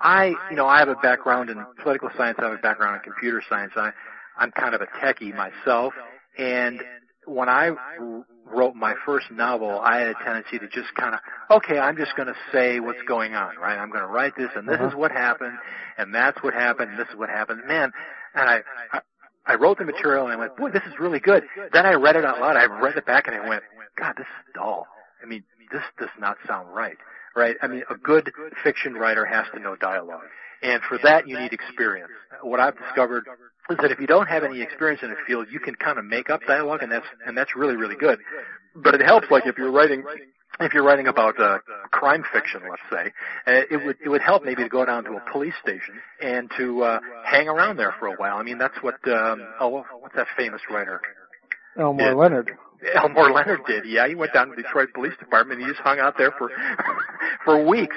I, 0.00 0.34
you 0.50 0.56
know, 0.56 0.66
I 0.66 0.80
have 0.80 0.88
a 0.88 0.96
background 0.96 1.48
in 1.48 1.64
political 1.80 2.10
science. 2.16 2.38
I 2.40 2.46
have 2.48 2.58
a 2.58 2.62
background 2.62 2.96
in 2.96 3.02
computer 3.02 3.40
science. 3.48 3.72
I, 3.76 3.92
I'm 4.36 4.50
kind 4.50 4.74
of 4.74 4.80
a 4.80 4.86
techie 5.00 5.32
myself, 5.32 5.94
and 6.36 6.80
when 7.24 7.48
I 7.48 7.70
wrote 8.46 8.74
my 8.74 8.94
first 9.06 9.30
novel, 9.30 9.78
I 9.78 9.98
had 9.98 10.08
a 10.08 10.14
tendency 10.24 10.58
to 10.58 10.66
just 10.66 10.92
kind 10.96 11.14
of, 11.14 11.20
okay, 11.50 11.78
I'm 11.78 11.96
just 11.96 12.16
going 12.16 12.28
to 12.28 12.36
say 12.50 12.80
what's 12.80 13.02
going 13.06 13.34
on, 13.34 13.56
right? 13.56 13.78
I'm 13.78 13.90
going 13.90 14.02
to 14.02 14.08
write 14.08 14.36
this, 14.36 14.50
and 14.56 14.68
this 14.68 14.76
uh-huh. 14.76 14.88
is 14.88 14.94
what 14.94 15.12
happened, 15.12 15.56
and 15.98 16.12
that's 16.12 16.42
what 16.42 16.54
happened, 16.54 16.90
and 16.92 16.98
this 16.98 17.08
is 17.10 17.16
what 17.16 17.28
happened. 17.28 17.62
Man, 17.66 17.92
and 18.34 18.48
I, 18.48 18.62
I 18.92 19.00
I 19.48 19.54
wrote 19.54 19.78
the 19.78 19.84
material 19.84 20.24
and 20.24 20.32
I 20.32 20.36
went, 20.36 20.56
boy, 20.56 20.70
this 20.70 20.82
is 20.86 20.92
really 21.00 21.18
good. 21.18 21.42
Then 21.72 21.86
I 21.86 21.94
read 21.94 22.16
it 22.16 22.24
out 22.24 22.38
loud. 22.40 22.56
I 22.56 22.66
read 22.66 22.96
it 22.96 23.06
back 23.06 23.26
and 23.26 23.34
I 23.34 23.48
went, 23.48 23.62
God, 23.98 24.14
this 24.16 24.26
is 24.26 24.54
dull. 24.54 24.86
I 25.22 25.26
mean, 25.26 25.42
this 25.72 25.82
does 25.98 26.10
not 26.20 26.36
sound 26.46 26.68
right. 26.74 26.96
Right? 27.34 27.56
I 27.62 27.66
mean, 27.66 27.82
a 27.90 27.96
good 27.96 28.30
fiction 28.62 28.94
writer 28.94 29.24
has 29.24 29.46
to 29.54 29.60
know 29.60 29.74
dialogue. 29.74 30.22
And 30.62 30.82
for 30.82 30.98
that, 31.04 31.28
you 31.28 31.38
need 31.38 31.52
experience. 31.52 32.10
What 32.42 32.60
I've 32.60 32.76
discovered 32.76 33.24
is 33.70 33.76
that 33.80 33.90
if 33.90 34.00
you 34.00 34.06
don't 34.06 34.26
have 34.26 34.44
any 34.44 34.60
experience 34.60 35.02
in 35.02 35.10
a 35.10 35.14
field, 35.26 35.46
you 35.50 35.60
can 35.60 35.74
kind 35.76 35.98
of 35.98 36.04
make 36.04 36.30
up 36.30 36.40
dialogue, 36.46 36.82
and 36.82 36.90
that's 36.90 37.06
and 37.26 37.36
that's 37.36 37.54
really 37.54 37.76
really 37.76 37.94
good. 37.94 38.18
But 38.74 38.94
it 38.96 39.02
helps, 39.02 39.30
like 39.30 39.46
if 39.46 39.56
you're 39.56 39.70
writing 39.70 40.02
if 40.60 40.74
you're 40.74 40.84
writing 40.84 41.06
about 41.06 41.40
uh, 41.40 41.58
crime 41.90 42.24
fiction, 42.32 42.62
let's 42.68 42.82
say, 42.90 43.12
uh, 43.46 43.62
it 43.70 43.84
would 43.84 43.96
it 44.04 44.08
would 44.08 44.22
help 44.22 44.44
maybe 44.44 44.62
to 44.62 44.68
go 44.68 44.84
down 44.84 45.04
to 45.04 45.12
a 45.12 45.22
police 45.32 45.54
station 45.62 45.94
and 46.20 46.50
to 46.56 46.82
uh, 46.82 47.00
hang 47.24 47.48
around 47.48 47.76
there 47.76 47.94
for 47.98 48.06
a 48.06 48.14
while. 48.14 48.36
I 48.36 48.42
mean, 48.42 48.58
that's 48.58 48.76
what 48.82 48.96
um, 49.08 49.46
oh, 49.60 49.84
what's 50.00 50.16
that 50.16 50.26
famous 50.36 50.60
writer? 50.70 51.00
Elmore 51.78 52.14
Leonard. 52.14 52.50
Elmore 52.94 53.30
Leonard 53.30 53.60
did. 53.66 53.84
Yeah, 53.86 54.08
he 54.08 54.14
went 54.14 54.32
down 54.32 54.48
to 54.48 54.56
the 54.56 54.62
Detroit 54.62 54.88
Police 54.94 55.16
Department. 55.18 55.60
and 55.60 55.68
He 55.68 55.72
just 55.72 55.82
hung 55.84 55.98
out 55.98 56.14
there 56.18 56.32
for 56.32 56.50
for 57.44 57.64
weeks. 57.64 57.96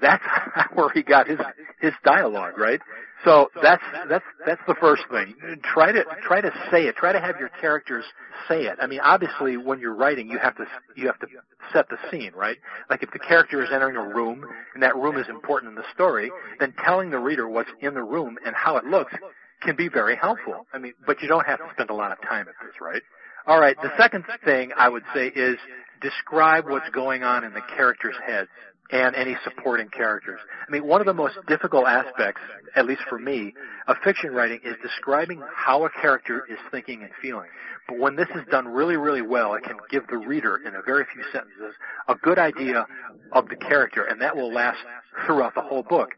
That's 0.00 0.24
where 0.74 0.90
he 0.90 1.02
got 1.02 1.28
his 1.28 1.38
his 1.80 1.92
dialogue, 2.04 2.58
right? 2.58 2.80
So 3.24 3.50
that's 3.62 3.82
that's 4.08 4.24
that's 4.46 4.60
the 4.66 4.74
first 4.80 5.02
thing. 5.10 5.34
Try 5.62 5.92
to 5.92 6.04
try 6.26 6.40
to 6.40 6.50
say 6.70 6.86
it. 6.86 6.96
Try 6.96 7.12
to 7.12 7.20
have 7.20 7.38
your 7.38 7.50
characters 7.60 8.04
say 8.48 8.62
it. 8.64 8.78
I 8.80 8.86
mean, 8.86 9.00
obviously, 9.00 9.56
when 9.56 9.78
you're 9.78 9.94
writing, 9.94 10.28
you 10.28 10.38
have 10.38 10.56
to 10.56 10.64
you 10.96 11.06
have 11.06 11.18
to 11.20 11.26
set 11.72 11.88
the 11.88 11.98
scene, 12.10 12.32
right? 12.34 12.56
Like 12.90 13.02
if 13.02 13.10
the 13.12 13.20
character 13.20 13.62
is 13.62 13.70
entering 13.72 13.96
a 13.96 14.06
room 14.06 14.44
and 14.74 14.82
that 14.82 14.96
room 14.96 15.18
is 15.18 15.28
important 15.28 15.70
in 15.70 15.76
the 15.76 15.84
story, 15.94 16.32
then 16.58 16.74
telling 16.84 17.10
the 17.10 17.18
reader 17.18 17.48
what's 17.48 17.70
in 17.80 17.94
the 17.94 18.02
room 18.02 18.38
and 18.44 18.56
how 18.56 18.76
it 18.76 18.84
looks 18.84 19.12
can 19.60 19.76
be 19.76 19.88
very 19.88 20.16
helpful. 20.16 20.66
I 20.72 20.78
mean, 20.78 20.94
but 21.06 21.22
you 21.22 21.28
don't 21.28 21.46
have 21.46 21.60
to 21.60 21.68
spend 21.74 21.90
a 21.90 21.94
lot 21.94 22.10
of 22.10 22.20
time 22.22 22.48
at 22.48 22.54
this, 22.64 22.80
right? 22.80 23.02
All 23.46 23.60
right. 23.60 23.76
The 23.80 23.90
second 23.96 24.24
thing 24.44 24.72
I 24.76 24.88
would 24.88 25.04
say 25.14 25.28
is 25.28 25.56
describe 26.00 26.68
what's 26.68 26.88
going 26.90 27.22
on 27.22 27.44
in 27.44 27.52
the 27.54 27.62
characters' 27.76 28.16
heads 28.26 28.48
and 28.92 29.16
any 29.16 29.36
supporting 29.42 29.88
characters. 29.88 30.38
I 30.68 30.70
mean, 30.70 30.86
one 30.86 31.00
of 31.00 31.06
the 31.06 31.14
most 31.14 31.34
difficult 31.48 31.86
aspects, 31.86 32.42
at 32.76 32.86
least 32.86 33.00
for 33.08 33.18
me, 33.18 33.54
of 33.88 33.96
fiction 34.04 34.32
writing 34.32 34.60
is 34.64 34.74
describing 34.82 35.42
how 35.54 35.86
a 35.86 35.90
character 35.90 36.44
is 36.48 36.58
thinking 36.70 37.02
and 37.02 37.10
feeling. 37.20 37.48
But 37.88 37.98
when 37.98 38.16
this 38.16 38.28
is 38.34 38.42
done 38.50 38.68
really, 38.68 38.96
really 38.96 39.22
well, 39.22 39.54
it 39.54 39.64
can 39.64 39.78
give 39.90 40.06
the 40.08 40.18
reader, 40.18 40.60
in 40.64 40.74
a 40.74 40.82
very 40.82 41.04
few 41.12 41.24
sentences, 41.32 41.74
a 42.06 42.14
good 42.16 42.38
idea 42.38 42.86
of 43.32 43.48
the 43.48 43.56
character, 43.56 44.04
and 44.04 44.20
that 44.20 44.36
will 44.36 44.52
last 44.52 44.78
throughout 45.26 45.54
the 45.54 45.62
whole 45.62 45.82
book. 45.82 46.10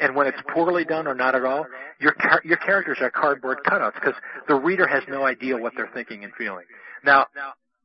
And 0.00 0.16
when 0.16 0.26
it's 0.26 0.38
poorly 0.52 0.84
done 0.84 1.06
or 1.06 1.14
not 1.14 1.34
at 1.34 1.44
all, 1.44 1.66
your 2.00 2.16
your 2.44 2.56
characters 2.56 2.98
are 3.00 3.10
cardboard 3.10 3.58
cutouts 3.64 3.94
because 3.94 4.14
the 4.48 4.54
reader 4.54 4.86
has 4.86 5.02
no 5.06 5.24
idea 5.24 5.56
what 5.56 5.74
they're 5.76 5.90
thinking 5.94 6.24
and 6.24 6.32
feeling. 6.36 6.64
Now, 7.04 7.26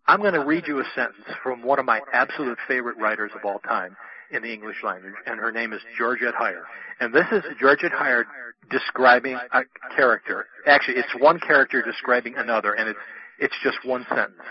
I'm 0.08 0.22
going 0.22 0.34
to 0.34 0.44
read 0.44 0.64
you 0.68 0.80
a 0.80 0.84
sentence 0.96 1.26
from 1.44 1.62
one 1.64 1.80
of 1.80 1.86
my 1.86 2.00
absolute 2.14 2.58
favorite 2.68 2.98
writers 2.98 3.32
of 3.36 3.44
all 3.44 3.60
time, 3.60 3.96
in 4.32 4.42
the 4.42 4.52
English 4.52 4.78
language, 4.84 5.14
and 5.26 5.40
her 5.40 5.52
name 5.52 5.74
is 5.74 5.82
Georgette 5.98 6.34
Heyer. 6.34 6.64
And 7.00 7.14
this 7.14 7.26
is 7.32 7.44
Georgette 7.60 7.92
Heyer 7.92 8.24
describing 8.70 9.36
a 9.36 9.62
character. 9.96 10.48
Actually, 10.66 10.98
it's 10.98 11.14
one 11.20 11.40
character 11.40 11.82
describing 11.82 12.36
another, 12.38 12.74
and 12.74 12.90
it's 12.90 13.00
it's 13.40 13.56
just 13.64 13.78
one 13.86 14.06
sentence. 14.10 14.42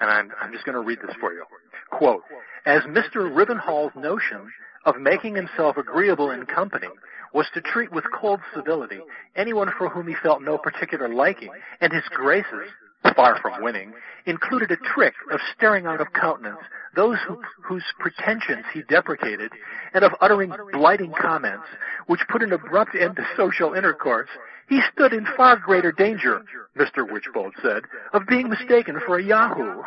And 0.00 0.10
I'm 0.10 0.30
I'm 0.40 0.52
just 0.52 0.64
going 0.64 0.74
to 0.74 0.80
read 0.80 0.98
this 1.00 1.14
for 1.20 1.32
you. 1.32 1.44
Quote: 1.90 2.22
As 2.64 2.82
Mr. 2.82 3.30
Rivenhall's 3.30 3.94
notion 3.96 4.50
of 4.84 5.00
making 5.00 5.34
himself 5.34 5.76
agreeable 5.76 6.30
in 6.30 6.46
company 6.46 6.88
was 7.34 7.46
to 7.54 7.60
treat 7.60 7.92
with 7.92 8.04
cold 8.14 8.40
civility 8.54 9.00
anyone 9.34 9.70
for 9.76 9.88
whom 9.88 10.06
he 10.06 10.14
felt 10.22 10.40
no 10.42 10.56
particular 10.56 11.08
liking, 11.12 11.50
and 11.80 11.92
his 11.92 12.04
graces, 12.14 12.70
far 13.14 13.38
from 13.40 13.62
winning, 13.62 13.92
included 14.26 14.70
a 14.70 14.76
trick 14.76 15.14
of 15.30 15.40
staring 15.56 15.86
out 15.86 16.00
of 16.00 16.12
countenance 16.12 16.58
those 16.94 17.18
who, 17.26 17.40
whose 17.62 17.84
pretensions 17.98 18.64
he 18.72 18.82
deprecated, 18.82 19.52
and 19.94 20.04
of 20.04 20.12
uttering 20.20 20.52
blighting 20.72 21.12
comments, 21.20 21.66
which 22.06 22.20
put 22.30 22.42
an 22.42 22.52
abrupt 22.52 22.94
end 22.94 23.16
to 23.16 23.26
social 23.36 23.74
intercourse. 23.74 24.28
He 24.68 24.80
stood 24.92 25.12
in 25.12 25.26
far 25.36 25.56
greater 25.56 25.92
danger, 25.92 26.42
Mr. 26.76 27.08
Wychbold 27.08 27.52
said, 27.62 27.84
of 28.12 28.26
being 28.26 28.48
mistaken 28.48 29.00
for 29.06 29.18
a 29.18 29.22
Yahoo. 29.22 29.82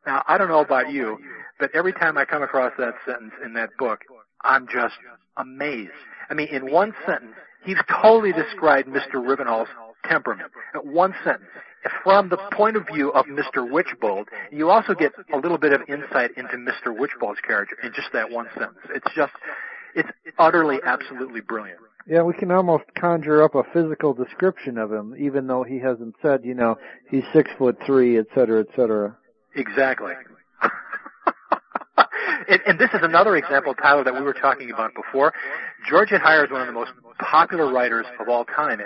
now, 0.06 0.22
I 0.28 0.38
don't 0.38 0.48
know 0.48 0.60
about 0.60 0.92
you, 0.92 1.18
but 1.58 1.70
every 1.74 1.92
time 1.92 2.16
I 2.16 2.24
come 2.24 2.42
across 2.42 2.72
that 2.78 2.94
sentence 3.04 3.32
in 3.44 3.54
that 3.54 3.70
book, 3.78 4.00
I'm 4.42 4.66
just 4.66 4.94
amazed. 5.36 5.90
I 6.28 6.34
mean, 6.34 6.48
in 6.48 6.70
one 6.70 6.94
sentence, 7.06 7.34
he's 7.64 7.78
totally 8.02 8.32
described 8.32 8.88
Mr. 8.88 9.14
Rivenhall's 9.14 9.68
temperament. 10.04 10.50
One 10.82 11.14
sentence 11.24 11.50
from 12.02 12.28
the 12.28 12.36
point 12.52 12.76
of 12.76 12.86
view 12.86 13.10
of 13.12 13.26
Mr. 13.26 13.58
Wychbold, 13.58 14.26
you 14.50 14.70
also 14.70 14.94
get 14.94 15.12
a 15.32 15.38
little 15.38 15.58
bit 15.58 15.72
of 15.72 15.82
insight 15.88 16.30
into 16.36 16.56
Mr. 16.56 16.88
Wychbold's 16.88 17.40
character 17.40 17.76
in 17.82 17.92
just 17.94 18.08
that 18.12 18.30
one 18.30 18.46
sentence. 18.54 18.78
It's 18.94 19.14
just, 19.14 19.32
it's 19.94 20.08
utterly, 20.38 20.78
absolutely 20.84 21.40
brilliant. 21.40 21.80
Yeah, 22.06 22.22
we 22.22 22.34
can 22.34 22.50
almost 22.50 22.84
conjure 22.98 23.42
up 23.42 23.54
a 23.54 23.62
physical 23.72 24.14
description 24.14 24.78
of 24.78 24.92
him, 24.92 25.14
even 25.18 25.46
though 25.46 25.62
he 25.62 25.78
hasn't 25.78 26.16
said, 26.22 26.44
you 26.44 26.54
know, 26.54 26.76
he's 27.10 27.24
six 27.32 27.50
foot 27.58 27.78
three, 27.84 28.18
et 28.18 28.26
cetera, 28.34 28.60
et 28.60 28.68
cetera. 28.74 29.16
Exactly. 29.54 30.12
and, 32.48 32.60
and, 32.66 32.78
this 32.78 32.90
is 32.94 33.00
another 33.02 33.36
example, 33.36 33.74
Tyler, 33.74 34.04
that 34.04 34.14
we 34.14 34.22
were 34.22 34.32
talking 34.32 34.70
about 34.70 34.92
before. 34.94 35.32
George 35.88 36.08
Heyer 36.10 36.44
is 36.44 36.50
one 36.50 36.60
of 36.60 36.66
the 36.66 36.72
most 36.72 36.92
popular 37.18 37.72
writers 37.72 38.06
of 38.18 38.28
all 38.28 38.44
time 38.44 38.80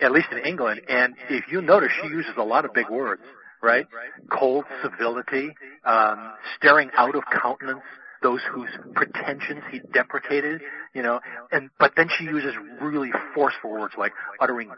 at 0.00 0.12
least 0.12 0.28
in 0.32 0.38
England. 0.38 0.82
And 0.88 1.14
if 1.30 1.44
you 1.50 1.62
notice, 1.62 1.90
she 2.02 2.08
uses 2.08 2.32
a 2.36 2.42
lot 2.42 2.64
of 2.64 2.72
big 2.74 2.88
words, 2.90 3.22
right? 3.62 3.86
Cold 4.30 4.64
civility, 4.82 5.54
um, 5.84 6.32
staring 6.56 6.90
out 6.96 7.14
of 7.14 7.22
countenance. 7.32 7.82
those 8.22 8.40
whose 8.54 8.70
pretensions 8.94 9.62
he 9.70 9.80
deprecated, 9.92 10.62
you 10.94 11.02
know, 11.02 11.20
and 11.52 11.68
but 11.78 11.92
then 11.94 12.08
she 12.16 12.24
uses 12.24 12.54
really 12.80 13.10
forceful 13.34 13.70
words 13.70 13.92
like 13.98 14.12
uttering 14.40 14.70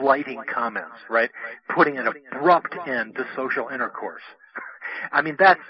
blighting 0.00 0.42
comments, 0.52 0.96
right? 1.10 1.30
Putting 1.74 1.98
an 1.98 2.08
abrupt 2.32 2.74
end 2.88 3.14
to 3.16 3.26
social 3.36 3.68
intercourse. 3.68 4.22
I 5.12 5.20
mean, 5.20 5.36
that's 5.38 5.60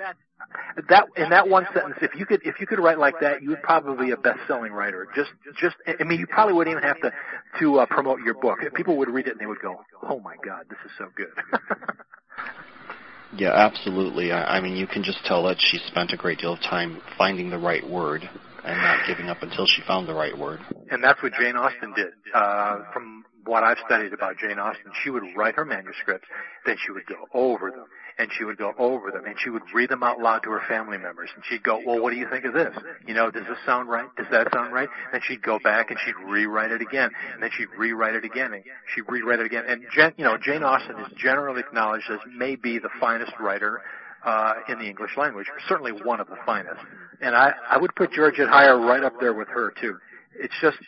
that 0.89 1.07
in 1.17 1.31
that 1.31 1.49
one 1.49 1.67
sentence. 1.73 1.97
If 2.03 2.15
you 2.19 2.27
could, 2.27 2.41
if 2.45 2.61
you 2.61 2.67
could 2.67 2.79
write 2.79 2.99
like 2.99 3.21
that, 3.21 3.43
you 3.43 3.51
would 3.51 3.63
probably 3.63 4.07
be 4.07 4.13
a 4.13 4.17
best-selling 4.17 4.73
writer. 4.73 5.09
Just, 5.15 5.31
just, 5.61 5.77
I 5.87 6.05
mean, 6.05 6.19
you 6.19 6.27
probably 6.27 6.55
wouldn't 6.55 6.77
even 6.77 6.89
have 6.89 7.01
to 7.01 7.13
to 7.61 7.81
uh, 7.81 7.87
promote 7.87 8.21
your 8.21 8.35
book. 8.35 8.59
People 8.75 8.97
would 8.99 9.09
read 9.09 9.27
it 9.27 9.33
and 9.33 9.41
they 9.41 9.47
would 9.47 9.61
go, 9.61 9.85
"Oh 10.03 10.21
my 10.21 10.37
God, 10.45 10.67
this 10.69 10.79
is 10.85 10.91
so 10.99 11.07
good." 11.17 11.33
yeah, 13.37 13.53
absolutely. 13.53 14.33
I, 14.33 14.59
I 14.59 14.61
mean, 14.61 14.77
you 14.77 14.87
can 14.87 15.03
just 15.03 15.25
tell 15.25 15.45
that 15.45 15.57
she 15.59 15.79
spent 15.87 16.13
a 16.13 16.17
great 16.17 16.39
deal 16.39 16.55
of 16.55 16.61
time 16.61 17.01
finding 17.17 17.51
the 17.51 17.59
right 17.59 17.89
word 17.89 18.29
and 18.65 18.79
not 18.81 19.07
giving 19.07 19.29
up 19.29 19.43
until 19.43 19.67
she 19.67 19.83
found 19.87 20.09
the 20.09 20.15
right 20.15 20.37
word. 20.37 20.61
And 20.91 21.05
that's 21.05 21.23
what 21.23 21.33
Jane 21.35 21.57
Austen 21.57 21.93
did. 21.95 22.13
Uh, 22.35 22.79
from 22.93 23.25
what 23.45 23.63
I've 23.63 23.79
studied 23.85 24.13
about 24.13 24.39
Jane 24.39 24.59
Austen, 24.59 24.91
she 25.03 25.11
would 25.11 25.23
write 25.37 25.55
her 25.57 25.65
manuscripts, 25.65 26.27
then 26.65 26.77
she 26.85 26.93
would 26.93 27.07
go 27.07 27.27
over 27.33 27.71
them, 27.71 27.87
and 28.19 28.31
she 28.37 28.45
would 28.45 28.57
go 28.57 28.73
over 28.79 29.11
them, 29.11 29.25
and 29.25 29.35
she 29.39 29.51
would 29.51 29.63
read 29.75 29.91
them 29.91 30.03
out 30.03 30.21
loud 30.21 30.41
to 30.45 30.51
her 30.51 30.63
family 30.69 30.99
members, 30.99 31.31
and 31.35 31.45
she'd 31.49 31.63
go, 31.63 31.81
well, 31.85 32.01
what 32.01 32.11
do 32.11 32.17
you 32.17 32.29
think 32.31 32.45
of 32.45 32.55
this? 32.55 32.75
You 33.07 33.15
know, 33.15 33.31
does 33.31 33.45
this 33.47 33.59
sound 33.67 33.89
right? 33.89 34.07
Does 34.17 34.27
that 34.31 34.53
sound 34.53 34.73
right? 34.73 34.89
And 35.13 35.23
she'd 35.27 35.43
go 35.43 35.59
back 35.59 35.91
and 35.91 35.99
she'd 36.05 36.15
rewrite 36.27 36.71
it 36.71 36.81
again, 36.81 37.11
and 37.33 37.43
then 37.43 37.51
she'd 37.57 37.69
rewrite 37.77 38.15
it 38.15 38.25
again, 38.25 38.53
and 38.53 38.63
she'd 38.95 39.05
rewrite 39.09 39.41
it 39.41 39.47
again. 39.47 39.65
And 39.67 39.85
Jen, 39.93 40.13
you 40.17 40.25
know, 40.25 40.37
Jane 40.37 40.63
Austen 40.63 40.99
is 41.01 41.13
generally 41.17 41.61
acknowledged 41.61 42.11
as 42.11 42.21
maybe 42.37 42.79
the 42.79 42.91
finest 43.01 43.33
writer 43.41 43.83
uh, 44.25 44.55
in 44.69 44.79
the 44.79 44.87
English 44.87 45.17
language, 45.17 45.47
certainly 45.69 45.93
one 45.93 46.21
of 46.21 46.29
the 46.29 46.37
finest. 46.47 46.81
And 47.21 47.35
I, 47.35 47.53
I 47.69 47.79
would 47.79 47.95
put 47.95 48.13
Georgette 48.13 48.49
Heyer 48.49 48.81
right 48.87 49.03
up 49.03 49.15
there 49.21 49.35
with 49.35 49.49
her 49.49 49.73
too. 49.81 49.99
It's 50.39 50.55
just, 50.61 50.79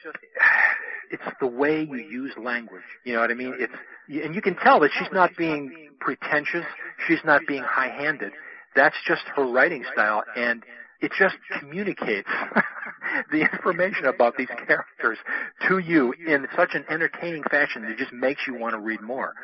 it's 1.11 1.37
the 1.41 1.47
way 1.47 1.83
you 1.83 1.97
use 1.97 2.33
language. 2.37 2.83
You 3.05 3.15
know 3.15 3.21
what 3.21 3.31
I 3.31 3.35
mean? 3.35 3.55
It's 3.59 3.73
and 4.09 4.35
you 4.35 4.43
can 4.43 4.55
tell 4.57 4.81
that 4.81 4.91
she's 4.97 5.13
not 5.13 5.37
being 5.37 5.91
pretentious. 6.01 6.65
She's 7.07 7.21
not 7.25 7.43
being 7.49 7.63
high-handed. 7.63 8.33
That's 8.75 8.97
just 9.07 9.23
her 9.35 9.51
writing 9.51 9.85
style, 9.93 10.23
and 10.37 10.63
it 11.01 11.11
just 11.19 11.37
communicates 11.59 12.29
the 13.33 13.41
information 13.41 14.07
about 14.07 14.37
these 14.37 14.49
characters 14.67 15.19
to 15.69 15.79
you 15.79 16.13
in 16.27 16.47
such 16.57 16.71
an 16.75 16.85
entertaining 16.89 17.43
fashion 17.51 17.83
that 17.83 17.93
it 17.93 17.99
just 17.99 18.13
makes 18.13 18.43
you 18.47 18.55
want 18.55 18.75
to 18.75 18.81
read 18.81 19.01
more. 19.01 19.35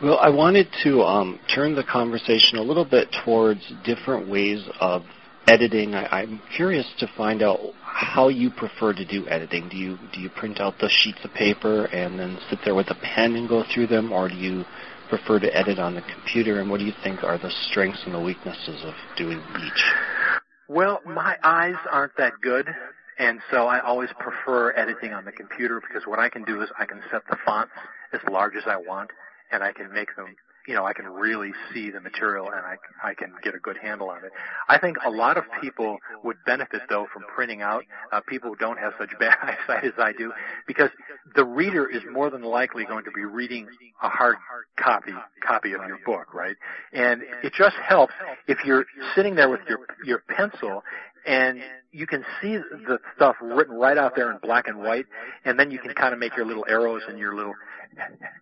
Well, 0.00 0.18
I 0.18 0.30
wanted 0.30 0.68
to 0.84 1.02
um, 1.02 1.40
turn 1.52 1.74
the 1.74 1.82
conversation 1.82 2.56
a 2.58 2.62
little 2.62 2.84
bit 2.84 3.08
towards 3.24 3.60
different 3.84 4.28
ways 4.28 4.64
of 4.80 5.02
editing. 5.48 5.94
I, 5.94 6.20
I'm 6.20 6.40
curious 6.54 6.86
to 6.98 7.08
find 7.16 7.42
out 7.42 7.60
how 7.82 8.28
you 8.28 8.50
prefer 8.50 8.92
to 8.92 9.04
do 9.04 9.26
editing. 9.28 9.68
Do 9.68 9.76
you 9.76 9.98
do 10.12 10.20
you 10.20 10.30
print 10.30 10.60
out 10.60 10.74
the 10.78 10.88
sheets 10.88 11.18
of 11.24 11.32
paper 11.32 11.86
and 11.86 12.18
then 12.18 12.38
sit 12.50 12.60
there 12.64 12.74
with 12.74 12.90
a 12.90 12.94
pen 12.94 13.34
and 13.34 13.48
go 13.48 13.64
through 13.74 13.88
them, 13.88 14.12
or 14.12 14.28
do 14.28 14.36
you 14.36 14.64
prefer 15.08 15.38
to 15.40 15.56
edit 15.56 15.78
on 15.78 15.94
the 15.94 16.02
computer? 16.02 16.60
And 16.60 16.70
what 16.70 16.78
do 16.78 16.86
you 16.86 16.92
think 17.02 17.24
are 17.24 17.38
the 17.38 17.50
strengths 17.68 18.02
and 18.04 18.14
the 18.14 18.20
weaknesses 18.20 18.82
of 18.84 18.94
doing 19.16 19.40
each? 19.64 19.84
Well, 20.68 21.00
my 21.06 21.36
eyes 21.42 21.76
aren't 21.90 22.16
that 22.18 22.34
good, 22.42 22.68
and 23.18 23.40
so 23.50 23.66
I 23.66 23.80
always 23.80 24.10
prefer 24.18 24.72
editing 24.76 25.14
on 25.14 25.24
the 25.24 25.32
computer 25.32 25.80
because 25.80 26.06
what 26.06 26.18
I 26.18 26.28
can 26.28 26.44
do 26.44 26.62
is 26.62 26.68
I 26.78 26.84
can 26.84 27.00
set 27.10 27.22
the 27.30 27.36
fonts 27.44 27.72
as 28.12 28.20
large 28.30 28.54
as 28.54 28.64
I 28.66 28.76
want, 28.76 29.10
and 29.50 29.62
I 29.62 29.72
can 29.72 29.92
make 29.92 30.14
them 30.14 30.36
you 30.68 30.74
know, 30.74 30.84
I 30.84 30.92
can 30.92 31.06
really 31.06 31.52
see 31.72 31.90
the 31.90 32.00
material 32.00 32.50
and 32.50 32.60
I, 32.60 32.76
I 33.02 33.14
can 33.14 33.32
get 33.42 33.54
a 33.54 33.58
good 33.58 33.78
handle 33.78 34.10
on 34.10 34.22
it. 34.22 34.32
I 34.68 34.78
think 34.78 34.98
a 35.04 35.10
lot 35.10 35.38
of 35.38 35.44
people 35.62 35.96
would 36.22 36.36
benefit 36.44 36.82
though 36.90 37.06
from 37.10 37.24
printing 37.34 37.62
out, 37.62 37.84
uh, 38.12 38.20
people 38.28 38.50
who 38.50 38.56
don't 38.56 38.78
have 38.78 38.92
such 38.98 39.10
bad 39.18 39.34
eyesight 39.42 39.84
as 39.84 39.94
I 39.96 40.12
do, 40.12 40.30
because 40.66 40.90
the 41.34 41.44
reader 41.44 41.88
is 41.88 42.02
more 42.12 42.28
than 42.28 42.42
likely 42.42 42.84
going 42.84 43.04
to 43.04 43.10
be 43.10 43.24
reading 43.24 43.66
a 44.02 44.10
hard 44.10 44.36
copy, 44.76 45.12
copy 45.42 45.72
of 45.72 45.80
your 45.88 45.98
book, 46.04 46.34
right? 46.34 46.56
And 46.92 47.22
it 47.42 47.54
just 47.54 47.76
helps 47.76 48.12
if 48.46 48.58
you're 48.62 48.84
sitting 49.14 49.36
there 49.36 49.48
with 49.48 49.60
your, 49.70 49.78
your 50.04 50.22
pencil 50.28 50.82
and 51.28 51.60
you 51.92 52.06
can 52.06 52.24
see 52.40 52.56
the 52.56 52.98
stuff 53.14 53.36
written 53.42 53.76
right 53.76 53.98
out 53.98 54.16
there 54.16 54.32
in 54.32 54.38
black 54.38 54.66
and 54.66 54.78
white, 54.78 55.04
and 55.44 55.60
then 55.60 55.70
you 55.70 55.78
can 55.78 55.94
kind 55.94 56.14
of 56.14 56.18
make 56.18 56.34
your 56.36 56.46
little 56.46 56.64
arrows 56.68 57.02
and 57.06 57.18
your 57.18 57.34
little 57.34 57.54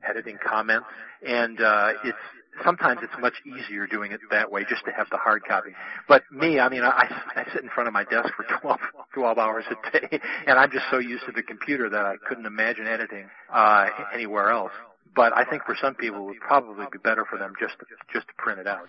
editing 0.08 0.38
comments, 0.44 0.86
and 1.26 1.60
uh, 1.60 1.92
it's 2.04 2.18
sometimes 2.64 3.00
it's 3.02 3.12
much 3.20 3.34
easier 3.44 3.86
doing 3.86 4.12
it 4.12 4.20
that 4.30 4.50
way 4.50 4.64
just 4.68 4.84
to 4.84 4.92
have 4.92 5.08
the 5.10 5.16
hard 5.16 5.44
copy. 5.44 5.70
But 6.08 6.22
me, 6.30 6.60
I 6.60 6.68
mean, 6.68 6.82
I, 6.82 7.12
I 7.34 7.44
sit 7.52 7.62
in 7.62 7.68
front 7.70 7.88
of 7.88 7.92
my 7.92 8.04
desk 8.04 8.30
for 8.36 8.46
12, 8.60 8.78
12 9.14 9.38
hours 9.38 9.64
a 9.70 9.98
day, 9.98 10.20
and 10.46 10.58
I'm 10.58 10.70
just 10.70 10.84
so 10.90 10.98
used 10.98 11.26
to 11.26 11.32
the 11.32 11.42
computer 11.42 11.90
that 11.90 12.06
I 12.06 12.14
couldn't 12.28 12.46
imagine 12.46 12.86
editing 12.86 13.28
uh, 13.52 13.88
anywhere 14.14 14.50
else. 14.50 14.72
But 15.14 15.36
I 15.36 15.44
think 15.44 15.64
for 15.64 15.76
some 15.80 15.94
people, 15.94 16.20
it 16.20 16.24
would 16.24 16.40
probably 16.40 16.86
be 16.92 16.98
better 16.98 17.24
for 17.28 17.38
them 17.38 17.54
just 17.58 17.78
to, 17.80 17.86
just 18.12 18.28
to 18.28 18.34
print 18.38 18.60
it 18.60 18.66
out. 18.66 18.86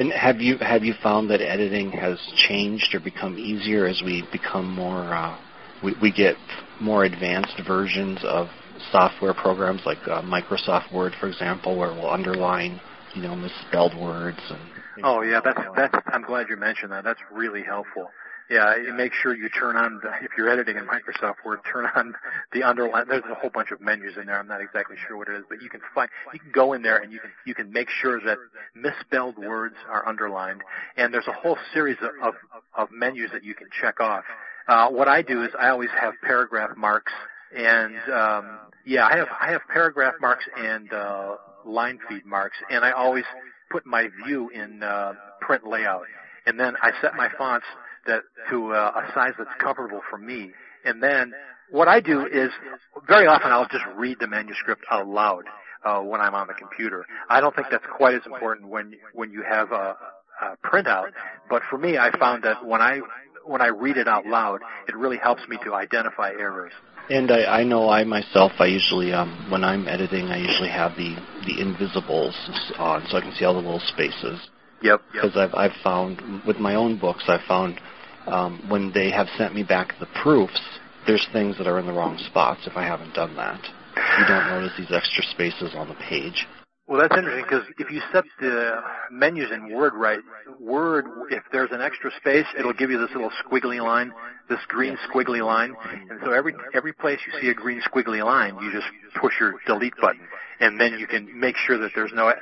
And 0.00 0.10
have 0.12 0.40
you 0.40 0.56
have 0.58 0.82
you 0.82 0.94
found 1.02 1.28
that 1.28 1.42
editing 1.42 1.92
has 1.92 2.18
changed 2.34 2.94
or 2.94 3.00
become 3.00 3.38
easier 3.38 3.86
as 3.86 4.00
we 4.02 4.24
become 4.32 4.74
more 4.74 5.14
uh, 5.14 5.38
we, 5.84 5.94
we 6.00 6.10
get 6.10 6.36
more 6.80 7.04
advanced 7.04 7.60
versions 7.66 8.18
of 8.24 8.48
software 8.90 9.34
programs 9.34 9.82
like 9.84 9.98
uh, 10.08 10.22
Microsoft 10.22 10.90
Word, 10.90 11.14
for 11.20 11.28
example, 11.28 11.76
where 11.76 11.92
we'll 11.92 12.08
underline 12.08 12.80
you 13.14 13.20
know 13.20 13.36
misspelled 13.36 13.94
words 13.94 14.38
and. 14.48 14.58
Oh 15.04 15.20
yeah, 15.22 15.40
that's 15.44 15.60
that's. 15.76 15.94
I'm 16.06 16.22
glad 16.22 16.48
you 16.48 16.56
mentioned 16.56 16.92
that. 16.92 17.04
That's 17.04 17.20
really 17.30 17.62
helpful. 17.62 18.10
Yeah, 18.50 18.74
make 18.96 19.12
sure 19.14 19.34
you 19.34 19.48
turn 19.48 19.76
on 19.76 20.00
the, 20.02 20.10
if 20.22 20.32
you're 20.36 20.48
editing 20.48 20.76
in 20.76 20.84
Microsoft 20.84 21.36
Word, 21.44 21.60
turn 21.72 21.86
on 21.94 22.14
the 22.52 22.64
underline. 22.64 23.06
There's 23.08 23.22
a 23.30 23.34
whole 23.34 23.50
bunch 23.50 23.70
of 23.70 23.80
menus 23.80 24.16
in 24.16 24.26
there. 24.26 24.40
I'm 24.40 24.48
not 24.48 24.60
exactly 24.60 24.96
sure 25.06 25.16
what 25.16 25.28
it 25.28 25.36
is, 25.36 25.44
but 25.48 25.62
you 25.62 25.68
can 25.68 25.80
find 25.94 26.10
you 26.32 26.40
can 26.40 26.50
go 26.50 26.72
in 26.72 26.82
there 26.82 26.98
and 26.98 27.12
you 27.12 27.20
can 27.20 27.30
you 27.46 27.54
can 27.54 27.72
make 27.72 27.88
sure 27.88 28.20
that 28.24 28.38
misspelled 28.74 29.38
words 29.38 29.76
are 29.88 30.06
underlined. 30.08 30.62
And 30.96 31.14
there's 31.14 31.28
a 31.28 31.32
whole 31.32 31.58
series 31.72 31.98
of 32.02 32.10
of, 32.20 32.34
of 32.76 32.88
menus 32.90 33.30
that 33.32 33.44
you 33.44 33.54
can 33.54 33.68
check 33.80 34.00
off. 34.00 34.24
Uh, 34.66 34.88
what 34.88 35.06
I 35.06 35.22
do 35.22 35.44
is 35.44 35.50
I 35.58 35.68
always 35.68 35.90
have 36.00 36.14
paragraph 36.22 36.76
marks 36.76 37.12
and 37.56 37.96
um, 38.12 38.58
yeah, 38.84 39.06
I 39.06 39.16
have 39.16 39.28
I 39.40 39.50
have 39.52 39.62
paragraph 39.72 40.14
marks 40.20 40.44
and 40.56 40.92
uh, 40.92 41.36
line 41.64 41.98
feed 42.08 42.24
marks, 42.24 42.56
and 42.70 42.84
I 42.84 42.92
always 42.92 43.24
put 43.70 43.86
my 43.86 44.08
view 44.24 44.50
in 44.50 44.82
uh, 44.82 45.14
print 45.40 45.66
layout, 45.66 46.06
and 46.46 46.58
then 46.58 46.74
I 46.82 46.92
set 47.00 47.14
my 47.14 47.28
fonts 47.36 47.66
that 48.06 48.22
to 48.50 48.72
uh, 48.72 48.92
a 48.96 49.12
size 49.14 49.32
that's 49.38 49.50
comfortable 49.60 50.00
for 50.10 50.18
me. 50.18 50.50
And 50.84 51.02
then 51.02 51.32
what 51.70 51.88
I 51.88 52.00
do 52.00 52.26
is 52.26 52.50
very 53.06 53.26
often 53.26 53.52
I'll 53.52 53.68
just 53.68 53.84
read 53.96 54.18
the 54.20 54.26
manuscript 54.26 54.84
out 54.90 55.06
loud 55.06 55.44
uh, 55.84 56.00
when 56.00 56.20
I'm 56.20 56.34
on 56.34 56.46
the 56.46 56.54
computer. 56.54 57.06
I 57.28 57.40
don't 57.40 57.54
think 57.54 57.68
that's 57.70 57.86
quite 57.96 58.14
as 58.14 58.22
important 58.26 58.68
when 58.68 58.94
when 59.12 59.30
you 59.30 59.42
have 59.48 59.72
a, 59.72 59.96
a 60.42 60.56
printout, 60.64 61.10
but 61.48 61.62
for 61.70 61.78
me, 61.78 61.98
I 61.98 62.16
found 62.18 62.42
that 62.44 62.64
when 62.64 62.80
I 62.80 63.00
when 63.44 63.62
I 63.62 63.68
read 63.68 63.96
it 63.96 64.08
out 64.08 64.26
loud, 64.26 64.60
it 64.88 64.96
really 64.96 65.16
helps 65.16 65.42
me 65.48 65.58
to 65.64 65.74
identify 65.74 66.30
errors. 66.30 66.72
And 67.08 67.30
I, 67.32 67.60
I 67.60 67.64
know 67.64 67.88
I 67.88 68.04
myself, 68.04 68.52
I 68.60 68.66
usually, 68.66 69.12
um, 69.12 69.48
when 69.50 69.64
I'm 69.64 69.88
editing, 69.88 70.26
I 70.26 70.38
usually 70.38 70.68
have 70.68 70.96
the 70.96 71.16
the 71.46 71.60
invisibles 71.60 72.36
on, 72.78 73.04
so 73.08 73.16
I 73.16 73.20
can 73.20 73.32
see 73.34 73.44
all 73.44 73.54
the 73.54 73.60
little 73.60 73.80
spaces. 73.80 74.38
Yep. 74.82 75.00
Because 75.12 75.36
I've 75.36 75.54
I've 75.54 75.76
found 75.82 76.44
with 76.46 76.58
my 76.58 76.74
own 76.74 76.98
books, 76.98 77.24
I've 77.28 77.44
found 77.46 77.80
um, 78.26 78.64
when 78.68 78.92
they 78.92 79.10
have 79.10 79.28
sent 79.36 79.54
me 79.54 79.62
back 79.62 79.94
the 79.98 80.08
proofs, 80.22 80.60
there's 81.06 81.26
things 81.32 81.58
that 81.58 81.66
are 81.66 81.78
in 81.78 81.86
the 81.86 81.92
wrong 81.92 82.18
spots 82.18 82.60
if 82.66 82.76
I 82.76 82.84
haven't 82.84 83.14
done 83.14 83.36
that. 83.36 83.60
You 84.18 84.26
don't 84.26 84.46
notice 84.48 84.72
these 84.78 84.92
extra 84.92 85.22
spaces 85.24 85.74
on 85.74 85.88
the 85.88 85.94
page. 85.94 86.46
Well, 86.86 87.00
that's 87.00 87.16
interesting 87.16 87.44
because 87.44 87.64
if 87.78 87.88
you 87.90 88.00
set 88.12 88.24
the 88.40 88.82
menus 89.12 89.52
in 89.52 89.72
Word 89.72 89.94
right, 89.94 90.18
Word, 90.58 91.06
if 91.30 91.44
there's 91.52 91.70
an 91.70 91.80
extra 91.80 92.10
space, 92.16 92.46
it'll 92.58 92.72
give 92.72 92.90
you 92.90 92.98
this 92.98 93.10
little 93.14 93.30
squiggly 93.46 93.80
line, 93.80 94.12
this 94.48 94.58
green 94.66 94.98
squiggly 95.08 95.44
line, 95.44 95.76
and 96.10 96.18
so 96.24 96.32
every 96.32 96.52
every 96.74 96.92
place 96.92 97.20
you 97.26 97.40
see 97.40 97.48
a 97.48 97.54
green 97.54 97.80
squiggly 97.82 98.24
line, 98.24 98.58
you 98.60 98.72
just 98.72 98.88
push 99.20 99.34
your 99.38 99.54
delete 99.66 99.94
button, 100.00 100.22
and 100.58 100.80
then 100.80 100.98
you 100.98 101.06
can 101.06 101.38
make 101.38 101.56
sure 101.56 101.78
that 101.78 101.92
there's 101.94 102.12
no 102.12 102.32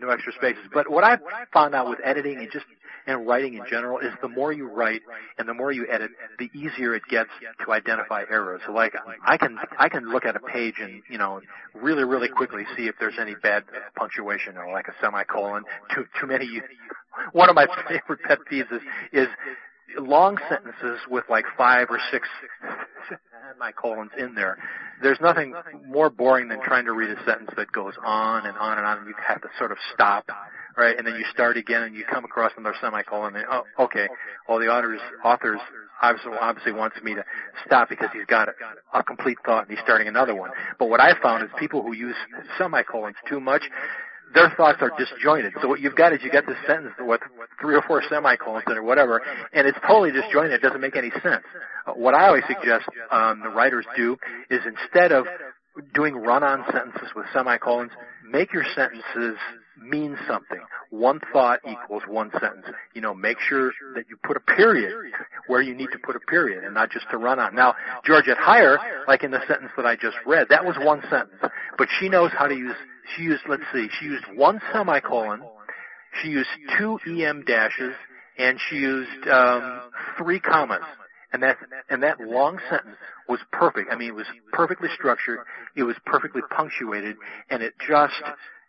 no 0.00 0.10
extra 0.10 0.32
spaces. 0.32 0.64
But 0.72 0.90
what 0.90 1.04
I've 1.04 1.20
found 1.52 1.74
out 1.74 1.88
with 1.88 1.98
editing 2.04 2.38
and 2.38 2.50
just 2.50 2.66
and 3.06 3.26
writing 3.26 3.54
in 3.54 3.62
general 3.70 3.98
is 3.98 4.12
the 4.20 4.28
more 4.28 4.52
you 4.52 4.68
write 4.68 5.02
and 5.38 5.48
the 5.48 5.54
more 5.54 5.70
you 5.70 5.86
edit, 5.90 6.10
the 6.38 6.50
easier 6.54 6.94
it 6.94 7.02
gets 7.08 7.30
to 7.64 7.72
identify 7.72 8.24
errors. 8.30 8.60
So 8.66 8.72
like 8.72 8.94
I 9.24 9.36
can 9.36 9.58
I 9.78 9.88
can 9.88 10.10
look 10.10 10.24
at 10.24 10.36
a 10.36 10.40
page 10.40 10.74
and 10.80 11.02
you 11.08 11.18
know 11.18 11.40
really 11.74 12.04
really 12.04 12.28
quickly 12.28 12.64
see 12.76 12.86
if 12.86 12.96
there's 12.98 13.18
any 13.20 13.34
bad 13.34 13.64
punctuation 13.96 14.56
or 14.56 14.70
like 14.72 14.88
a 14.88 14.94
semicolon. 15.00 15.62
Too 15.94 16.04
too 16.20 16.26
many. 16.26 16.62
One 17.32 17.48
of 17.48 17.54
my 17.54 17.66
favorite 17.88 18.22
pet 18.24 18.38
peeves 18.50 18.72
is 18.72 18.82
is 19.12 19.28
long 19.98 20.38
sentences 20.48 21.00
with 21.10 21.24
like 21.28 21.44
five 21.56 21.88
or 21.90 21.98
six 22.10 22.28
semicolons 23.52 24.10
in 24.18 24.34
there. 24.34 24.58
There's 25.02 25.20
nothing 25.20 25.54
more 25.86 26.10
boring 26.10 26.48
than 26.48 26.62
trying 26.62 26.86
to 26.86 26.92
read 26.92 27.10
a 27.10 27.24
sentence 27.24 27.50
that 27.56 27.70
goes 27.72 27.94
on 28.04 28.46
and 28.46 28.56
on 28.56 28.78
and 28.78 28.86
on, 28.86 28.98
and 28.98 29.06
you 29.06 29.14
have 29.26 29.42
to 29.42 29.48
sort 29.58 29.72
of 29.72 29.78
stop 29.94 30.30
right? 30.76 30.96
And 30.96 31.06
then 31.06 31.14
you 31.14 31.24
start 31.32 31.56
again 31.56 31.82
and 31.82 31.96
you 31.96 32.04
come 32.04 32.24
across 32.24 32.52
another 32.56 32.76
semicolon 32.80 33.34
and 33.36 33.44
oh, 33.50 33.64
okay, 33.80 34.08
well 34.48 34.58
the 34.58 34.66
author's 34.66 35.00
authors 35.24 35.60
obviously 36.02 36.32
obviously 36.40 36.72
wants 36.72 36.96
me 37.02 37.14
to 37.14 37.24
stop 37.64 37.88
because 37.88 38.08
he's 38.12 38.26
got 38.26 38.48
a, 38.48 38.52
a 38.98 39.02
complete 39.02 39.38
thought 39.44 39.68
and 39.68 39.70
he's 39.70 39.82
starting 39.82 40.08
another 40.08 40.34
one. 40.34 40.50
But 40.78 40.88
what 40.88 41.00
I 41.00 41.12
found 41.22 41.42
is 41.42 41.50
people 41.58 41.82
who 41.82 41.92
use 41.92 42.16
semicolons 42.58 43.16
too 43.28 43.40
much, 43.40 43.62
their 44.34 44.52
thoughts 44.56 44.78
are 44.80 44.90
disjointed. 44.98 45.54
So 45.62 45.68
what 45.68 45.80
you've 45.80 45.94
got 45.94 46.12
is 46.12 46.20
you 46.22 46.30
got 46.30 46.46
this 46.46 46.58
sentence 46.66 46.94
with 46.98 47.20
three 47.60 47.74
or 47.74 47.82
four 47.82 48.02
semicolons 48.08 48.64
in 48.66 48.72
it 48.72 48.78
or 48.78 48.82
whatever, 48.82 49.22
and 49.52 49.66
it's 49.66 49.78
totally 49.86 50.12
disjointed. 50.12 50.52
It 50.52 50.62
doesn't 50.62 50.80
make 50.80 50.96
any 50.96 51.10
sense. 51.22 51.44
Uh, 51.86 51.92
what 51.92 52.14
I 52.14 52.26
always 52.26 52.44
suggest 52.46 52.84
um, 53.10 53.40
the 53.42 53.48
writers 53.50 53.86
do 53.96 54.16
is 54.50 54.60
instead 54.66 55.12
of 55.12 55.26
doing 55.94 56.16
run-on 56.16 56.64
sentences 56.72 57.08
with 57.14 57.26
semicolons, 57.32 57.92
make 58.30 58.52
your 58.52 58.64
sentences 58.74 59.36
mean 59.78 60.16
something. 60.26 60.60
One 60.90 61.20
thought 61.32 61.60
equals 61.70 62.02
one 62.08 62.30
sentence. 62.32 62.66
You 62.94 63.02
know, 63.02 63.14
make 63.14 63.38
sure 63.40 63.72
that 63.94 64.04
you 64.08 64.16
put 64.24 64.36
a 64.36 64.40
period 64.40 64.92
where 65.48 65.60
you 65.60 65.74
need 65.74 65.90
to 65.92 65.98
put 65.98 66.16
a 66.16 66.20
period 66.20 66.64
and 66.64 66.74
not 66.74 66.90
just 66.90 67.06
to 67.10 67.18
run 67.18 67.38
on. 67.38 67.54
Now, 67.54 67.74
Georgette 68.04 68.38
Heyer, 68.38 68.78
like 69.06 69.22
in 69.22 69.30
the 69.30 69.40
sentence 69.46 69.70
that 69.76 69.86
I 69.86 69.96
just 69.96 70.16
read, 70.26 70.48
that 70.50 70.64
was 70.64 70.76
one 70.80 71.02
sentence. 71.10 71.40
But 71.76 71.88
she 72.00 72.08
knows 72.08 72.30
how 72.32 72.46
to 72.46 72.54
use, 72.54 72.74
she 73.14 73.22
used, 73.22 73.42
let's 73.48 73.62
see, 73.72 73.88
she 73.98 74.06
used 74.06 74.24
one 74.34 74.60
semicolon, 74.72 75.42
she 76.22 76.28
used 76.28 76.48
two 76.78 76.98
EM 77.06 77.44
dashes, 77.46 77.94
and 78.38 78.58
she 78.68 78.76
used 78.76 79.28
um, 79.28 79.80
three 80.18 80.40
commas. 80.40 80.82
And 81.32 81.42
that 81.42 81.56
and 81.90 82.02
that 82.02 82.20
long 82.20 82.58
sentence 82.70 82.96
was 83.28 83.40
perfect. 83.52 83.90
I 83.92 83.96
mean, 83.96 84.08
it 84.08 84.14
was 84.14 84.26
perfectly 84.52 84.88
structured. 84.94 85.40
It 85.76 85.82
was 85.82 85.96
perfectly 86.06 86.40
punctuated, 86.50 87.16
and 87.50 87.62
it 87.62 87.74
just 87.86 88.14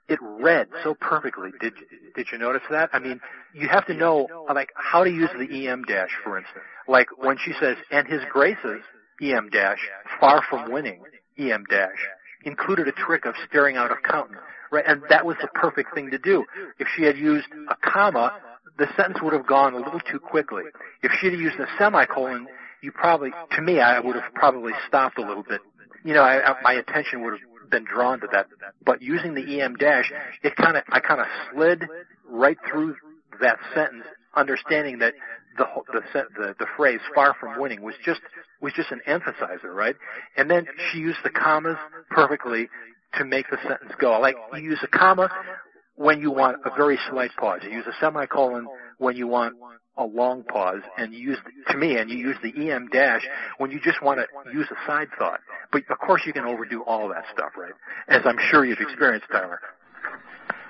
it 0.09 0.19
read 0.21 0.67
so 0.83 0.95
perfectly. 0.95 1.51
Did 1.61 1.73
did 2.15 2.27
you 2.31 2.37
notice 2.37 2.63
that? 2.71 2.89
I 2.93 2.99
mean, 2.99 3.21
you 3.53 3.67
have 3.67 3.85
to 3.87 3.93
know 3.93 4.27
like 4.53 4.69
how 4.75 5.03
to 5.03 5.09
use 5.09 5.29
the 5.37 5.67
EM 5.67 5.83
dash, 5.83 6.09
for 6.23 6.37
instance. 6.37 6.63
Like 6.87 7.07
when 7.17 7.37
she 7.37 7.53
says, 7.59 7.77
"And 7.91 8.07
his 8.07 8.21
graces," 8.31 8.81
EM 9.21 9.49
dash, 9.49 9.79
far 10.19 10.41
from 10.49 10.71
winning, 10.71 11.03
EM 11.37 11.63
dash, 11.69 12.07
included 12.47 12.87
a 12.87 12.93
trick 12.93 13.25
of 13.25 13.35
staring 13.47 13.77
out 13.77 13.91
of 13.91 13.97
countenance, 14.03 14.43
right? 14.71 14.85
And 14.87 15.03
that 15.09 15.25
was 15.25 15.35
the 15.41 15.47
perfect 15.53 15.93
thing 15.93 16.09
to 16.11 16.17
do. 16.17 16.45
If 16.79 16.87
she 16.95 17.03
had 17.03 17.17
used 17.17 17.47
a 17.69 17.75
comma, 17.75 18.39
the 18.77 18.87
sentence 18.95 19.19
would 19.21 19.33
have 19.33 19.45
gone 19.45 19.73
a 19.73 19.77
little 19.77 19.99
too 19.99 20.19
quickly. 20.19 20.63
If 21.03 21.11
she 21.19 21.27
had 21.27 21.37
used 21.37 21.59
a 21.59 21.67
semicolon, 21.77 22.47
you 22.81 22.91
probably, 22.91 23.31
to 23.51 23.61
me, 23.61 23.79
I 23.79 23.99
would 23.99 24.15
have 24.15 24.33
probably 24.33 24.73
stopped 24.87 25.17
a 25.17 25.21
little 25.21 25.43
bit. 25.43 25.61
You 26.03 26.13
know, 26.13 26.21
I, 26.21 26.51
I, 26.51 26.61
my 26.61 26.73
attention 26.73 27.23
would 27.23 27.33
have 27.33 27.69
been 27.69 27.85
drawn 27.85 28.19
to 28.21 28.27
that. 28.31 28.47
But 28.85 29.01
using 29.01 29.33
the 29.33 29.61
EM 29.61 29.75
dash, 29.75 30.11
it 30.43 30.55
kind 30.55 30.77
of 30.77 30.83
I 30.89 30.99
kind 30.99 31.19
of 31.19 31.27
slid 31.51 31.83
right 32.29 32.57
through 32.69 32.95
that 33.41 33.57
sentence, 33.73 34.05
understanding 34.35 34.99
that 34.99 35.13
the 35.57 35.65
the 35.91 36.01
the, 36.37 36.55
the 36.59 36.65
phrase 36.77 36.99
"far 37.13 37.35
from 37.39 37.59
winning" 37.59 37.81
was 37.81 37.95
just 38.05 38.21
was 38.61 38.73
just 38.73 38.91
an 38.91 39.01
emphasizer, 39.07 39.73
right? 39.73 39.95
And 40.35 40.49
then 40.49 40.65
she 40.91 40.99
used 40.99 41.19
the 41.23 41.29
commas 41.29 41.77
perfectly 42.09 42.69
to 43.17 43.25
make 43.25 43.49
the 43.49 43.57
sentence 43.67 43.91
go. 43.99 44.19
Like 44.19 44.35
you 44.53 44.61
use 44.61 44.79
a 44.83 44.87
comma 44.87 45.29
when 45.95 46.21
you 46.21 46.31
want 46.31 46.57
a 46.65 46.75
very 46.75 46.97
slight 47.09 47.31
pause. 47.37 47.61
You 47.63 47.71
use 47.71 47.85
a 47.87 47.93
semicolon 47.99 48.67
when 48.97 49.15
you 49.15 49.27
want 49.27 49.55
a 49.97 50.05
long 50.05 50.43
pause 50.43 50.81
and 50.97 51.13
you 51.13 51.31
use, 51.31 51.37
to 51.69 51.77
me, 51.77 51.97
and 51.97 52.09
you 52.09 52.17
use 52.17 52.37
the 52.43 52.71
EM 52.71 52.87
dash 52.91 53.23
when 53.57 53.71
you 53.71 53.79
just 53.79 54.01
want 54.01 54.19
to 54.19 54.53
use 54.53 54.67
a 54.71 54.87
side 54.87 55.07
thought. 55.17 55.39
But 55.71 55.83
of 55.89 55.97
course 55.99 56.21
you 56.25 56.33
can 56.33 56.45
overdo 56.45 56.83
all 56.83 57.09
that 57.09 57.25
stuff, 57.33 57.51
right? 57.57 57.73
As 58.07 58.21
I'm 58.25 58.37
sure 58.51 58.63
you've 58.65 58.79
experienced, 58.79 59.27
Tyler. 59.31 59.59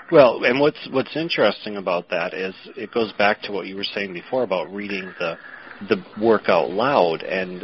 Well, 0.09 0.45
and 0.45 0.61
what's 0.61 0.87
what's 0.91 1.15
interesting 1.17 1.75
about 1.75 2.09
that 2.11 2.33
is 2.33 2.55
it 2.77 2.93
goes 2.93 3.11
back 3.17 3.41
to 3.43 3.51
what 3.51 3.67
you 3.67 3.75
were 3.75 3.83
saying 3.83 4.13
before 4.13 4.43
about 4.43 4.71
reading 4.73 5.13
the 5.19 5.37
the 5.89 6.03
work 6.21 6.49
out 6.49 6.69
loud 6.69 7.23
and 7.23 7.63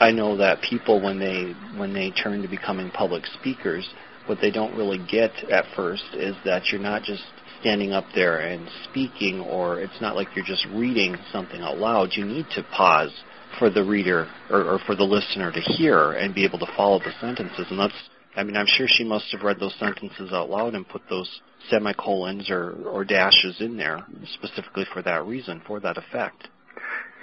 I 0.00 0.10
know 0.10 0.36
that 0.38 0.60
people 0.60 1.00
when 1.00 1.18
they 1.18 1.54
when 1.78 1.94
they 1.94 2.10
turn 2.10 2.42
to 2.42 2.48
becoming 2.48 2.90
public 2.90 3.24
speakers, 3.26 3.88
what 4.26 4.38
they 4.40 4.50
don't 4.50 4.76
really 4.76 4.98
get 4.98 5.30
at 5.50 5.64
first 5.76 6.04
is 6.14 6.34
that 6.44 6.66
you're 6.70 6.80
not 6.80 7.02
just 7.04 7.22
standing 7.60 7.92
up 7.92 8.04
there 8.14 8.40
and 8.40 8.68
speaking, 8.90 9.40
or 9.40 9.80
it's 9.80 10.00
not 10.00 10.16
like 10.16 10.28
you're 10.34 10.44
just 10.44 10.66
reading 10.74 11.16
something 11.32 11.60
out 11.60 11.78
loud. 11.78 12.10
You 12.12 12.24
need 12.24 12.46
to 12.54 12.62
pause 12.76 13.12
for 13.58 13.70
the 13.70 13.84
reader 13.84 14.28
or, 14.50 14.64
or 14.64 14.78
for 14.84 14.96
the 14.96 15.04
listener 15.04 15.52
to 15.52 15.60
hear 15.60 16.12
and 16.12 16.34
be 16.34 16.44
able 16.44 16.58
to 16.58 16.66
follow 16.76 16.98
the 16.98 17.12
sentences. 17.20 17.66
And 17.70 17.78
that's, 17.78 17.94
I 18.36 18.42
mean, 18.42 18.56
I'm 18.56 18.66
sure 18.66 18.86
she 18.88 19.04
must 19.04 19.30
have 19.32 19.42
read 19.42 19.60
those 19.60 19.74
sentences 19.78 20.32
out 20.32 20.50
loud 20.50 20.74
and 20.74 20.86
put 20.86 21.02
those 21.08 21.40
semicolons 21.70 22.50
or, 22.50 22.72
or 22.86 23.04
dashes 23.04 23.60
in 23.60 23.76
there 23.76 24.04
specifically 24.34 24.84
for 24.92 25.02
that 25.02 25.24
reason, 25.24 25.62
for 25.66 25.78
that 25.80 25.96
effect. 25.96 26.48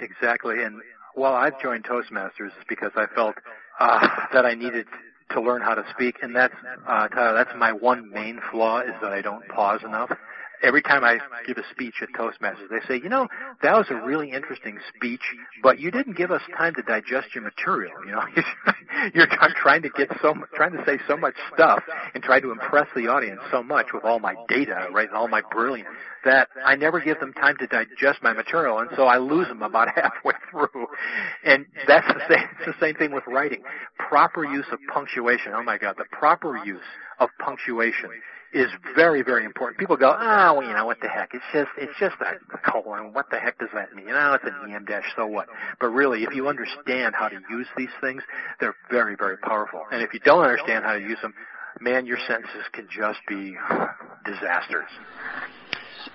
Exactly. 0.00 0.62
And 0.62 0.80
well, 1.16 1.34
I've 1.34 1.60
joined 1.60 1.84
Toastmasters 1.84 2.48
it's 2.48 2.68
because 2.68 2.92
I 2.96 3.06
felt 3.14 3.36
uh, 3.78 4.08
that 4.32 4.46
I 4.46 4.54
needed 4.54 4.86
to 5.30 5.40
learn 5.40 5.62
how 5.62 5.74
to 5.74 5.84
speak, 5.90 6.16
and 6.22 6.34
that's 6.34 6.54
uh, 6.86 7.08
Tyler, 7.08 7.34
that's 7.34 7.56
my 7.56 7.72
one 7.72 8.10
main 8.10 8.40
flaw 8.50 8.80
is 8.80 8.92
that 9.00 9.12
I 9.12 9.22
don't 9.22 9.46
pause 9.48 9.82
enough 9.82 10.10
every 10.62 10.82
time 10.82 11.04
I 11.04 11.18
give 11.46 11.58
a 11.58 11.62
speech 11.70 11.94
at 12.02 12.08
Toastmasters, 12.10 12.68
they 12.70 12.80
say, 12.86 13.00
you 13.02 13.08
know, 13.08 13.28
that 13.62 13.76
was 13.76 13.86
a 13.90 13.94
really 13.94 14.30
interesting 14.30 14.78
speech, 14.94 15.22
but 15.62 15.78
you 15.78 15.90
didn't 15.90 16.16
give 16.16 16.30
us 16.30 16.42
time 16.56 16.74
to 16.74 16.82
digest 16.82 17.34
your 17.34 17.44
material. 17.44 17.92
You 18.06 18.12
know, 18.12 18.22
you're 19.14 19.26
trying 19.56 19.82
to 19.82 19.90
get 19.90 20.08
so 20.20 20.34
trying 20.54 20.72
to 20.72 20.84
say 20.84 20.98
so 21.06 21.16
much 21.16 21.34
stuff 21.54 21.82
and 22.14 22.22
try 22.22 22.40
to 22.40 22.50
impress 22.50 22.86
the 22.94 23.08
audience 23.08 23.40
so 23.50 23.62
much 23.62 23.88
with 23.92 24.04
all 24.04 24.18
my 24.18 24.34
data, 24.48 24.88
right, 24.92 25.08
and 25.08 25.16
all 25.16 25.28
my 25.28 25.42
brilliance 25.50 25.88
that 26.24 26.48
I 26.64 26.76
never 26.76 27.00
give 27.00 27.18
them 27.18 27.32
time 27.32 27.56
to 27.58 27.66
digest 27.66 28.22
my 28.22 28.32
material, 28.32 28.78
and 28.78 28.90
so 28.96 29.04
I 29.04 29.18
lose 29.18 29.48
them 29.48 29.62
about 29.62 29.88
halfway 29.94 30.34
through. 30.50 30.86
And 31.44 31.66
that's 31.86 32.06
the 32.06 32.20
same. 32.28 32.46
It's 32.60 32.78
the 32.78 32.86
same 32.86 32.94
thing 32.94 33.12
with 33.12 33.24
writing. 33.26 33.62
Proper 33.98 34.44
use 34.44 34.66
of 34.72 34.78
punctuation. 34.92 35.52
Oh 35.54 35.62
my 35.62 35.78
God, 35.78 35.96
the 35.98 36.04
proper 36.12 36.56
use 36.64 36.80
of 37.18 37.28
punctuation 37.40 38.10
is 38.52 38.68
very, 38.94 39.22
very 39.22 39.44
important. 39.44 39.78
People 39.78 39.96
go, 39.96 40.14
oh, 40.18 40.54
well, 40.54 40.62
you 40.62 40.74
know, 40.74 40.84
what 40.84 41.00
the 41.00 41.08
heck? 41.08 41.30
It's 41.34 41.44
just, 41.52 41.70
it's 41.78 41.98
just 41.98 42.16
a 42.20 42.58
colon. 42.58 43.12
What 43.12 43.30
the 43.30 43.38
heck 43.38 43.58
does 43.58 43.70
that 43.74 43.94
mean? 43.94 44.08
You 44.08 44.12
know, 44.12 44.34
it's 44.34 44.44
an 44.44 44.72
EM 44.72 44.84
dash, 44.84 45.04
so 45.16 45.26
what? 45.26 45.48
But 45.80 45.88
really, 45.88 46.24
if 46.24 46.34
you 46.34 46.48
understand 46.48 47.14
how 47.14 47.28
to 47.28 47.40
use 47.50 47.66
these 47.76 47.88
things, 48.00 48.22
they're 48.60 48.76
very, 48.90 49.16
very 49.16 49.38
powerful. 49.38 49.82
And 49.90 50.02
if 50.02 50.12
you 50.12 50.20
don't 50.20 50.42
understand 50.42 50.84
how 50.84 50.94
to 50.94 51.00
use 51.00 51.18
them, 51.22 51.34
man, 51.80 52.04
your 52.06 52.18
sentences 52.26 52.64
can 52.72 52.88
just 52.90 53.20
be 53.26 53.56
disasters. 54.24 54.88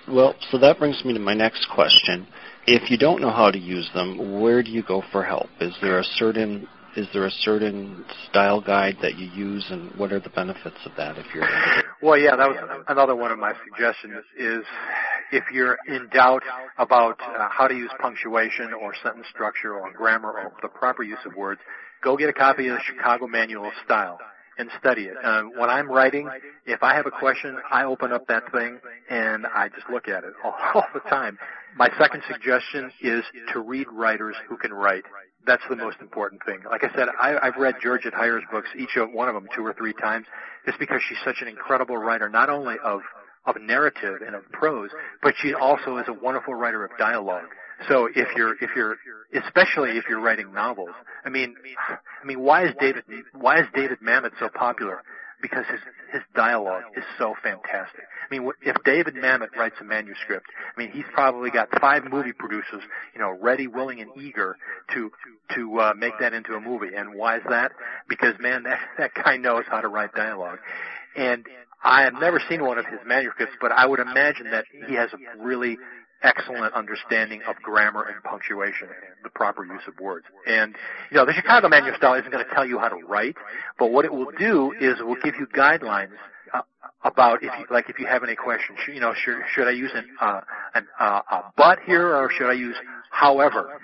Well, 0.08 0.36
so 0.52 0.58
that 0.60 0.80
brings 0.80 1.04
me 1.06 1.14
to 1.14 1.20
my 1.20 1.34
next 1.34 1.68
question. 1.74 2.28
If 2.66 2.92
you 2.92 2.98
don't 2.98 3.22
know 3.22 3.32
how 3.32 3.52
to 3.52 3.58
use 3.58 3.90
them, 3.94 4.40
where 4.42 4.62
do 4.62 4.70
you 4.70 4.84
go 4.84 5.02
for 5.12 5.24
help? 5.24 5.48
Is 5.60 5.74
there 5.82 6.00
a 6.00 6.04
certain 6.04 6.68
is 6.98 7.08
there 7.14 7.28
a 7.28 7.32
certain 7.32 8.04
style 8.28 8.60
guide 8.60 8.98
that 9.04 9.18
you 9.18 9.28
use, 9.28 9.64
and 9.70 9.92
what 9.98 10.12
are 10.12 10.20
the 10.20 10.32
benefits 10.32 10.78
of 10.84 10.92
that 10.98 11.18
if 11.18 11.28
you're? 11.34 11.48
Well, 12.02 12.18
yeah, 12.18 12.36
that 12.36 12.50
was 12.50 12.84
another 12.88 13.16
one 13.16 13.32
of 13.32 13.38
my 13.38 13.54
suggestions. 13.64 14.24
Is 14.38 14.64
if 15.32 15.44
you're 15.54 15.78
in 15.88 16.10
doubt 16.10 16.44
about 16.78 17.20
uh, 17.22 17.50
how 17.52 17.68
to 17.68 17.76
use 17.76 17.92
punctuation 18.02 18.74
or 18.74 18.94
sentence 19.04 19.28
structure 19.32 19.74
or 19.74 19.92
grammar 19.94 20.32
or 20.32 20.52
the 20.62 20.68
proper 20.68 21.04
use 21.04 21.20
of 21.26 21.36
words, 21.36 21.62
go 22.04 22.18
get 22.18 22.30
a 22.30 22.34
copy 22.34 22.68
of 22.68 22.78
the 22.78 22.84
Chicago 22.84 23.28
Manual 23.28 23.68
of 23.68 23.74
Style 23.86 24.20
and 24.58 24.70
study 24.80 25.04
it. 25.04 25.16
Uh, 25.24 25.44
when 25.58 25.70
I'm 25.70 25.90
writing, 25.90 26.30
if 26.66 26.84
I 26.84 26.96
have 26.96 27.06
a 27.06 27.12
question, 27.12 27.58
I 27.72 27.84
open 27.84 28.12
up 28.12 28.28
that 28.28 28.52
thing 28.52 28.80
and 29.10 29.46
I 29.46 29.70
just 29.70 29.90
look 29.90 30.08
at 30.08 30.24
it 30.24 30.34
all, 30.44 30.56
all 30.74 30.86
the 30.94 31.02
time. 31.02 31.38
My 31.76 31.90
second 32.00 32.24
suggestion 32.32 32.92
is 33.02 33.24
to 33.54 33.60
read 33.60 33.88
writers 33.92 34.36
who 34.50 34.58
can 34.58 34.74
write 34.74 35.04
that's 35.48 35.64
the 35.70 35.78
most 35.78 35.98
important 36.02 36.44
thing. 36.46 36.60
Like 36.70 36.84
I 36.84 36.94
said, 36.94 37.08
I, 37.20 37.38
I've 37.42 37.56
read 37.56 37.76
Georgette 37.82 38.14
Heyer's 38.14 38.44
books, 38.52 38.68
each 38.78 38.98
of 38.98 39.12
one 39.12 39.30
of 39.30 39.34
them 39.34 39.48
two 39.56 39.66
or 39.66 39.74
three 39.74 39.94
times, 39.94 40.28
just 40.66 40.78
because 40.78 41.02
she's 41.08 41.18
such 41.24 41.38
an 41.42 41.48
incredible 41.48 41.98
writer, 41.98 42.30
not 42.30 42.50
only 42.50 42.76
of 42.84 43.02
of 43.46 43.56
narrative 43.62 44.20
and 44.26 44.36
of 44.36 44.44
prose, 44.52 44.90
but 45.24 45.34
she 45.42 45.54
also 45.54 45.98
is 45.98 46.06
a 46.10 46.14
wonderful 46.14 46.54
writer 46.54 46.84
of 46.84 46.92
dialogue. 46.98 47.48
So 47.88 48.08
if 48.14 48.28
you're 48.36 48.54
if 48.62 48.72
you're 48.76 48.98
especially 49.34 49.98
if 49.98 50.06
you're 50.10 50.20
writing 50.20 50.54
novels, 50.54 50.96
I 51.24 51.30
mean, 51.30 51.56
I 51.90 52.26
mean, 52.26 52.40
why 52.40 52.66
is 52.66 52.72
David 52.80 53.04
why 53.34 53.60
is 53.60 53.68
David 53.74 54.00
Mamet 54.00 54.32
so 54.40 54.50
popular? 54.50 55.04
because 55.42 55.66
his 55.70 55.80
his 56.12 56.22
dialogue 56.36 56.84
is 56.96 57.04
so 57.18 57.36
fantastic. 57.44 58.04
I 58.30 58.36
mean, 58.36 58.50
if 58.62 58.76
David 58.86 59.16
Mamet 59.16 59.56
writes 59.56 59.76
a 59.82 59.84
manuscript, 59.84 60.46
I 60.76 60.80
mean, 60.80 60.92
he's 60.92 61.06
probably 61.14 61.52
got 61.52 61.68
five 61.82 62.04
movie 62.10 62.32
producers, 62.32 62.82
you 63.14 63.20
know, 63.20 63.38
ready, 63.42 63.68
willing, 63.68 64.00
and 64.00 64.10
eager 64.18 64.58
to 64.94 65.12
to 65.56 65.80
uh, 65.80 65.94
make 65.96 66.14
that 66.20 66.34
into 66.34 66.54
a 66.54 66.62
movie. 66.62 66.96
And 66.96 67.14
why 67.14 67.38
is 67.38 67.44
that? 67.50 67.72
Because 68.08 68.36
man, 68.40 68.64
that 68.64 68.80
that 68.98 69.12
guy 69.14 69.38
knows 69.38 69.64
how 69.70 69.82
to 69.82 69.88
write 69.88 70.14
dialogue. 70.14 70.60
And 71.16 71.46
I 71.84 72.04
have 72.04 72.14
never 72.14 72.42
seen 72.50 72.64
one 72.64 72.78
of 72.78 72.86
his 72.86 73.00
manuscripts, 73.06 73.56
but 73.62 73.72
I 73.72 73.86
would 73.86 74.00
imagine 74.00 74.52
that 74.52 74.66
he 74.88 74.96
has 74.96 75.10
a 75.14 75.44
really 75.44 75.78
excellent 76.24 76.74
understanding 76.74 77.42
of 77.48 77.56
grammar 77.58 78.04
and 78.04 78.24
punctuation 78.24 78.88
and 78.88 79.24
the 79.24 79.30
proper 79.30 79.66
use 79.66 79.82
of 79.88 79.94
words. 80.00 80.26
And, 80.48 80.76
you 81.12 81.18
know, 81.18 81.26
the 81.26 81.34
Chicago 81.34 81.70
Manual 81.70 81.96
Style 81.98 82.16
isn't 82.16 82.32
going 82.32 82.44
to 82.44 82.54
tell 82.54 82.66
you 82.66 82.80
how 82.80 82.90
to 82.90 83.06
write, 83.06 83.36
but 83.78 83.92
what 83.92 84.06
it 84.06 84.14
will 84.14 84.32
do 84.38 84.74
is 84.80 85.00
it 85.00 85.06
will 85.06 85.22
give 85.24 85.36
you 85.40 85.48
guidelines, 85.48 86.10
uh, 86.54 86.62
about 87.04 87.44
if 87.44 87.52
you 87.60 87.66
like 87.70 87.90
if 87.90 88.00
you 88.00 88.06
have 88.08 88.24
any 88.24 88.36
questions. 88.36 88.78
You 88.88 89.00
know, 89.00 89.14
should 89.14 89.38
should 89.54 89.68
I 89.68 89.72
use 89.72 89.92
an 89.94 90.06
uh, 90.20 90.42
an 90.76 90.88
uh, 91.00 91.22
a 91.30 91.44
but 91.56 91.80
here 91.86 92.16
or 92.16 92.30
should 92.32 92.50
I 92.50 92.54
use 92.54 92.76
however? 93.12 93.80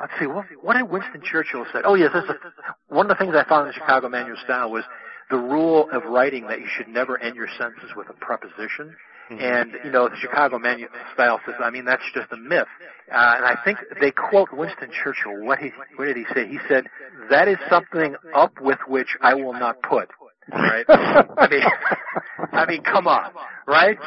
Let's 0.00 0.12
see. 0.18 0.26
What, 0.26 0.46
what 0.62 0.76
did 0.76 0.88
Winston 0.88 1.22
Churchill 1.22 1.64
said? 1.72 1.82
Oh 1.84 1.94
yes, 1.94 2.10
that's 2.12 2.28
a, 2.28 2.94
one 2.94 3.10
of 3.10 3.16
the 3.16 3.24
things 3.24 3.34
I 3.34 3.48
found 3.48 3.66
in 3.66 3.68
the 3.68 3.74
Chicago 3.74 4.08
Manual 4.08 4.36
Style 4.44 4.70
was 4.70 4.84
the 5.30 5.36
rule 5.36 5.88
of 5.92 6.04
writing 6.04 6.46
that 6.48 6.60
you 6.60 6.66
should 6.68 6.88
never 6.88 7.18
end 7.20 7.36
your 7.36 7.48
sentences 7.58 7.90
with 7.96 8.08
a 8.08 8.14
preposition. 8.14 8.94
Mm-hmm. 9.30 9.40
And 9.40 9.72
you 9.84 9.90
know, 9.90 10.08
the 10.08 10.16
Chicago 10.16 10.58
Manual 10.58 10.90
Style 11.14 11.40
says, 11.44 11.56
I 11.62 11.70
mean, 11.70 11.84
that's 11.84 12.02
just 12.14 12.32
a 12.32 12.36
myth. 12.36 12.68
Uh, 13.10 13.34
and 13.36 13.44
I 13.44 13.56
think 13.64 13.78
they 14.00 14.10
quote 14.10 14.52
Winston 14.52 14.90
Churchill. 14.90 15.44
What 15.44 15.58
he 15.58 15.70
what 15.96 16.06
did 16.06 16.16
he 16.16 16.24
say? 16.34 16.46
He 16.46 16.58
said, 16.68 16.84
"That 17.30 17.48
is 17.48 17.58
something 17.68 18.16
up 18.34 18.60
with 18.60 18.78
which 18.86 19.16
I 19.20 19.34
will 19.34 19.54
not 19.54 19.82
put." 19.82 20.08
right? 20.52 20.84
I 20.88 21.48
mean, 21.50 21.62
I 22.52 22.66
mean, 22.66 22.82
come 22.82 23.06
on, 23.06 23.32
right? 23.66 23.98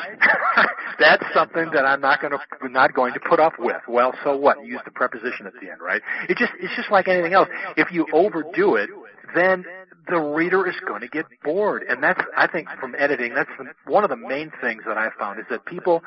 That's 1.00 1.24
something 1.34 1.70
that 1.74 1.86
I'm 1.86 2.02
not 2.02 2.22
going 2.22 2.34
to 2.34 2.70
not 2.70 2.94
going 2.94 3.14
to 3.14 3.20
put 3.20 3.40
up 3.40 3.54
with. 3.60 3.82
Well, 3.88 4.14
so 4.24 4.36
what? 4.36 4.64
Use 4.66 4.82
the 4.86 4.92
preposition 4.92 5.48
at 5.48 5.54
the 5.54 5.72
end, 5.72 5.82
right? 5.82 6.02
It 6.30 6.38
just 6.38 6.52
it's 6.60 6.76
just 6.76 6.92
like 6.92 7.08
anything 7.08 7.34
else. 7.34 7.50
If 7.78 7.92
you 7.92 8.08
overdo 8.14 8.76
it, 8.76 8.90
then 9.36 9.66
the 10.08 10.20
reader 10.20 10.68
is 10.68 10.76
going 10.88 11.02
to 11.02 11.08
get 11.08 11.26
bored, 11.44 11.84
and 11.88 12.02
that's 12.02 12.22
I 12.36 12.48
think 12.48 12.68
from 12.80 12.96
editing 12.98 13.34
that's 13.34 13.50
the, 13.58 13.66
one 13.92 14.04
of 14.04 14.10
the 14.10 14.16
main 14.16 14.52
things 14.62 14.84
that 14.88 14.98
I 14.98 15.10
found 15.20 15.40
is 15.40 15.46
that 15.50 15.66
people 15.66 16.02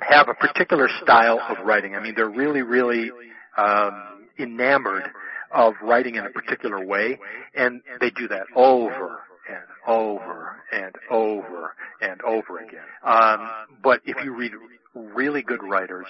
have 0.00 0.28
a 0.28 0.34
particular 0.34 0.88
style 1.02 1.40
of 1.48 1.64
writing. 1.64 1.94
I 1.94 2.00
mean, 2.00 2.14
they're 2.16 2.28
really 2.28 2.62
really 2.62 3.10
um, 3.56 4.26
enamored 4.38 5.04
of 5.52 5.74
writing 5.82 6.16
in 6.16 6.26
a 6.26 6.30
particular 6.30 6.84
way, 6.84 7.18
and 7.54 7.80
they 8.00 8.10
do 8.10 8.28
that 8.28 8.46
over 8.54 9.20
and 9.48 9.64
over 9.86 10.56
and 10.72 10.94
over 11.10 11.74
and 12.02 12.20
over 12.22 12.58
again. 12.58 12.84
Um, 13.02 13.48
but 13.82 14.00
if 14.04 14.16
you 14.22 14.34
read 14.34 14.52
really 14.94 15.42
good 15.42 15.62
writers, 15.62 16.06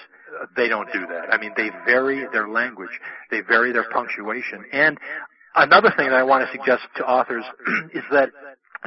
they 0.55 0.67
don't 0.67 0.91
do 0.91 1.01
that. 1.07 1.33
I 1.33 1.39
mean, 1.39 1.53
they 1.55 1.69
vary 1.85 2.25
their 2.31 2.49
language, 2.49 2.89
they 3.31 3.41
vary 3.41 3.71
their 3.71 3.89
punctuation. 3.89 4.65
And 4.71 4.97
another 5.55 5.91
thing 5.95 6.09
that 6.09 6.15
I 6.15 6.23
want 6.23 6.45
to 6.45 6.51
suggest 6.51 6.83
to 6.97 7.03
authors 7.05 7.43
is 7.93 8.03
that 8.11 8.29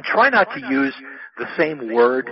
try 0.03 0.29
not 0.29 0.47
to 0.55 0.59
use 0.59 0.93
the 1.37 1.45
same 1.57 1.93
word 1.93 2.29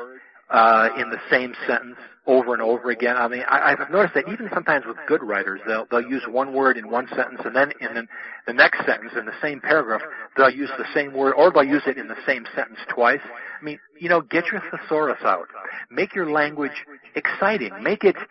uh, 0.49 0.89
in 0.97 1.09
the 1.09 1.19
same 1.29 1.53
sentence 1.67 1.97
over 2.27 2.53
and 2.53 2.61
over 2.61 2.91
again. 2.91 3.17
I 3.17 3.27
mean, 3.27 3.41
I, 3.47 3.71
I've 3.71 3.89
noticed 3.89 4.13
that 4.13 4.27
even 4.31 4.49
sometimes 4.53 4.85
with 4.85 4.97
good 5.07 5.23
writers, 5.23 5.59
they'll 5.65 5.87
they'll 5.89 6.07
use 6.07 6.23
one 6.29 6.53
word 6.53 6.77
in 6.77 6.89
one 6.89 7.07
sentence, 7.15 7.41
and 7.43 7.55
then 7.55 7.71
in 7.79 7.93
the, 7.95 8.07
the 8.47 8.53
next 8.53 8.85
sentence 8.85 9.13
in 9.17 9.25
the 9.25 9.33
same 9.41 9.59
paragraph, 9.59 10.01
they'll 10.37 10.49
use 10.49 10.69
the 10.77 10.85
same 10.93 11.13
word, 11.13 11.33
or 11.33 11.51
they'll 11.51 11.63
use 11.63 11.83
it 11.87 11.97
in 11.97 12.07
the 12.07 12.17
same 12.27 12.45
sentence 12.55 12.79
twice. 12.93 13.21
I 13.59 13.63
mean, 13.63 13.79
you 13.99 14.09
know, 14.09 14.21
get 14.21 14.45
your 14.51 14.61
thesaurus 14.71 15.19
out. 15.23 15.47
Make 15.89 16.13
your 16.13 16.29
language 16.29 16.85
exciting. 17.15 17.71
Make 17.81 18.03
it. 18.03 18.15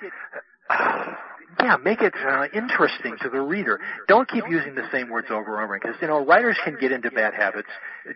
Uh, 0.73 1.15
yeah, 1.63 1.77
make 1.77 2.01
it 2.01 2.15
uh, 2.27 2.47
interesting 2.55 3.17
to 3.23 3.29
the 3.29 3.41
reader. 3.41 3.81
Don't 4.09 4.29
keep 4.29 4.45
using 4.49 4.75
the 4.75 4.89
same 4.93 5.09
words 5.09 5.29
over 5.31 5.57
and 5.57 5.65
over 5.65 5.79
because 5.79 5.97
you 6.01 6.09
know 6.09 6.25
writers 6.25 6.57
can 6.65 6.77
get 6.81 6.93
into 6.93 7.11
bad 7.11 7.35
habits 7.35 7.69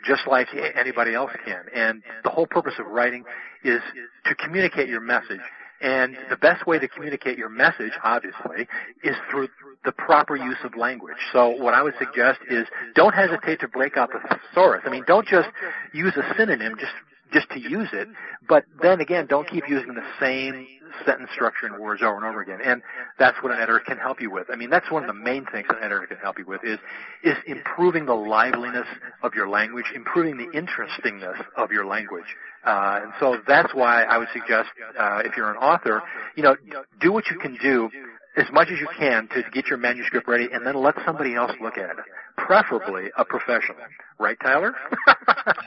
just 0.04 0.22
like 0.26 0.48
anybody 0.74 1.14
else 1.14 1.30
can. 1.44 1.64
And 1.74 2.02
the 2.22 2.30
whole 2.30 2.46
purpose 2.46 2.74
of 2.78 2.87
writing 2.87 3.24
is 3.62 3.80
to 4.26 4.35
communicate 4.35 4.88
your 4.88 5.00
message. 5.00 5.40
And 5.80 6.16
the 6.30 6.37
best 6.37 6.66
way 6.66 6.78
to 6.78 6.88
communicate 6.88 7.37
your 7.37 7.50
message, 7.50 7.92
obviously, 8.02 8.66
is 9.02 9.16
through 9.30 9.48
the 9.85 9.92
proper 9.92 10.37
use 10.37 10.57
of 10.64 10.76
language. 10.76 11.16
So 11.33 11.50
what 11.50 11.74
I 11.74 11.83
would 11.83 11.94
suggest 11.98 12.40
is 12.48 12.66
don't 12.94 13.14
hesitate 13.14 13.61
to 13.61 13.68
break 13.68 13.96
out 13.96 14.11
the 14.11 14.20
thesaurus. 14.20 14.83
I 14.87 14.90
mean, 14.90 15.04
don't 15.07 15.26
just 15.26 15.48
use 15.92 16.14
a 16.16 16.35
synonym 16.38 16.76
just 16.78 16.92
just 17.35 17.51
to 17.51 17.61
use 17.61 17.88
it, 17.92 18.09
but 18.49 18.64
then 18.81 19.01
again, 19.01 19.27
don't 19.27 19.49
keep 19.49 19.68
using 19.68 19.94
the 19.94 20.05
same 20.20 20.66
sentence 21.05 21.29
structure 21.35 21.66
and 21.66 21.79
words 21.79 22.03
over 22.03 22.16
and 22.16 22.25
over 22.25 22.40
again. 22.40 22.61
And 22.64 22.81
that's 23.18 23.37
what 23.42 23.53
an 23.53 23.59
editor 23.59 23.81
can 23.81 23.99
help 23.99 24.20
you 24.20 24.31
with. 24.31 24.47
I 24.51 24.57
mean, 24.57 24.70
that's 24.70 24.90
one 24.90 25.03
of 25.03 25.09
the 25.09 25.20
main 25.20 25.44
things 25.51 25.66
an 25.68 25.77
editor 25.83 26.07
can 26.07 26.18
help 26.18 26.38
you 26.38 26.47
with 26.47 26.62
is 26.64 26.79
is 27.23 27.37
improving 27.47 28.07
the 28.07 28.14
liveliness 28.14 28.87
of 29.23 29.35
your 29.35 29.49
language, 29.49 29.87
improving 29.94 30.37
the 30.37 30.57
interestingness 30.57 31.37
of 31.57 31.73
your 31.73 31.85
language. 31.85 32.37
Uh, 32.64 33.01
and 33.03 33.12
so 33.20 33.37
that's 33.47 33.75
why 33.75 34.05
I 34.05 34.16
would 34.18 34.29
suggest, 34.33 34.68
uh, 34.99 35.23
if 35.25 35.37
you're 35.37 35.51
an 35.51 35.57
author, 35.59 36.03
you 36.37 36.42
know, 36.42 36.57
do 37.01 37.12
what 37.12 37.25
you 37.31 37.38
can 37.38 37.59
do 37.61 37.90
as 38.37 38.47
much 38.53 38.68
as 38.70 38.81
you 38.81 38.88
can 38.99 39.29
to 39.29 39.42
get 39.53 39.66
your 39.66 39.79
manuscript 39.79 40.27
ready 40.27 40.49
and 40.53 40.66
then 40.66 40.75
let 40.75 40.94
somebody 41.05 41.35
else 41.35 41.53
look 41.61 41.77
at 41.77 41.90
it. 41.90 42.05
Preferably 42.37 43.11
a 43.16 43.25
professional. 43.25 43.77
Right, 44.18 44.37
Tyler? 44.42 44.75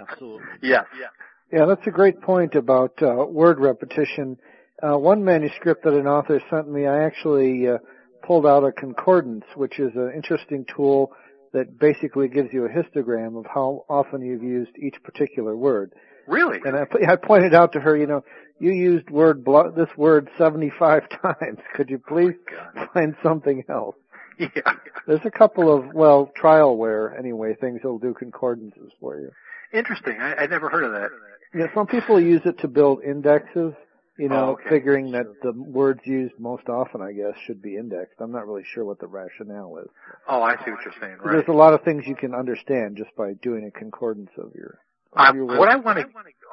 Absolutely. 0.01 0.45
yes. 0.61 0.85
Yeah, 0.99 1.07
that's 1.51 1.87
a 1.87 1.91
great 1.91 2.21
point 2.21 2.55
about 2.55 3.01
uh, 3.01 3.25
word 3.25 3.59
repetition. 3.59 4.37
Uh, 4.81 4.97
one 4.97 5.23
manuscript 5.23 5.83
that 5.83 5.93
an 5.93 6.07
author 6.07 6.41
sent 6.49 6.69
me, 6.69 6.85
I 6.85 7.03
actually 7.03 7.67
uh, 7.67 7.77
pulled 8.23 8.45
out 8.45 8.63
a 8.63 8.71
concordance, 8.71 9.45
which 9.55 9.79
is 9.79 9.91
an 9.95 10.11
interesting 10.15 10.65
tool 10.75 11.13
that 11.53 11.79
basically 11.79 12.27
gives 12.27 12.53
you 12.53 12.65
a 12.65 12.69
histogram 12.69 13.39
of 13.39 13.45
how 13.45 13.85
often 13.89 14.21
you've 14.21 14.43
used 14.43 14.71
each 14.77 15.01
particular 15.03 15.55
word. 15.55 15.93
Really? 16.27 16.59
And 16.65 16.75
I, 16.75 16.85
I 17.07 17.15
pointed 17.15 17.53
out 17.53 17.71
to 17.73 17.79
her, 17.79 17.95
you 17.95 18.05
know, 18.05 18.23
you 18.59 18.71
used 18.71 19.09
word 19.09 19.45
blo- 19.45 19.71
this 19.71 19.89
word 19.95 20.29
75 20.37 21.03
times. 21.21 21.59
Could 21.75 21.89
you 21.89 21.99
please 21.99 22.33
oh, 22.75 22.87
find 22.93 23.15
something 23.23 23.63
else? 23.69 23.95
Yeah. 24.39 24.73
There's 25.07 25.25
a 25.25 25.31
couple 25.31 25.75
of, 25.75 25.95
well, 25.95 26.31
trialware 26.39 27.17
anyway, 27.17 27.55
things 27.59 27.79
that'll 27.81 27.97
do 27.97 28.13
concordances 28.13 28.91
for 28.99 29.19
you. 29.19 29.31
Interesting. 29.73 30.15
I, 30.19 30.43
I'd 30.43 30.51
never 30.51 30.69
heard 30.69 30.83
of 30.83 30.91
that. 30.91 31.09
Yeah, 31.53 31.67
some 31.73 31.87
people 31.87 32.19
use 32.19 32.41
it 32.45 32.59
to 32.59 32.67
build 32.67 33.03
indexes, 33.03 33.73
you 34.17 34.29
know, 34.29 34.49
Oh, 34.49 34.51
okay. 34.53 34.69
figuring 34.69 35.11
that 35.11 35.25
the 35.41 35.51
words 35.53 36.01
used 36.03 36.33
most 36.39 36.67
often, 36.69 37.01
I 37.01 37.13
guess, 37.13 37.33
should 37.45 37.61
be 37.61 37.77
indexed. 37.77 38.15
I'm 38.19 38.31
not 38.31 38.47
really 38.47 38.63
sure 38.65 38.83
what 38.83 38.99
the 38.99 39.07
rationale 39.07 39.77
is. 39.77 39.89
Oh, 40.27 40.41
I 40.41 40.55
see 40.65 40.71
what 40.71 40.83
you're 40.83 40.93
saying. 40.99 41.17
Right. 41.23 41.33
There's 41.33 41.47
a 41.47 41.53
lot 41.57 41.73
of 41.73 41.83
things 41.83 42.05
you 42.05 42.15
can 42.15 42.33
understand 42.33 42.97
just 42.97 43.15
by 43.15 43.33
doing 43.41 43.65
a 43.65 43.71
concordance 43.71 44.31
of 44.37 44.53
your. 44.55 44.79
Of 45.13 45.35
your 45.35 45.45
what. 45.45 45.69
I 45.69 45.77
want 45.77 45.99
to, 45.99 46.05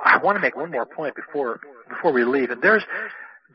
I 0.04 0.18
want 0.18 0.37
to 0.37 0.40
make 0.40 0.57
one 0.57 0.70
more 0.70 0.87
point 0.87 1.14
before 1.16 1.61
before 1.88 2.12
we 2.12 2.24
leave. 2.24 2.50
And 2.50 2.62
there's 2.62 2.85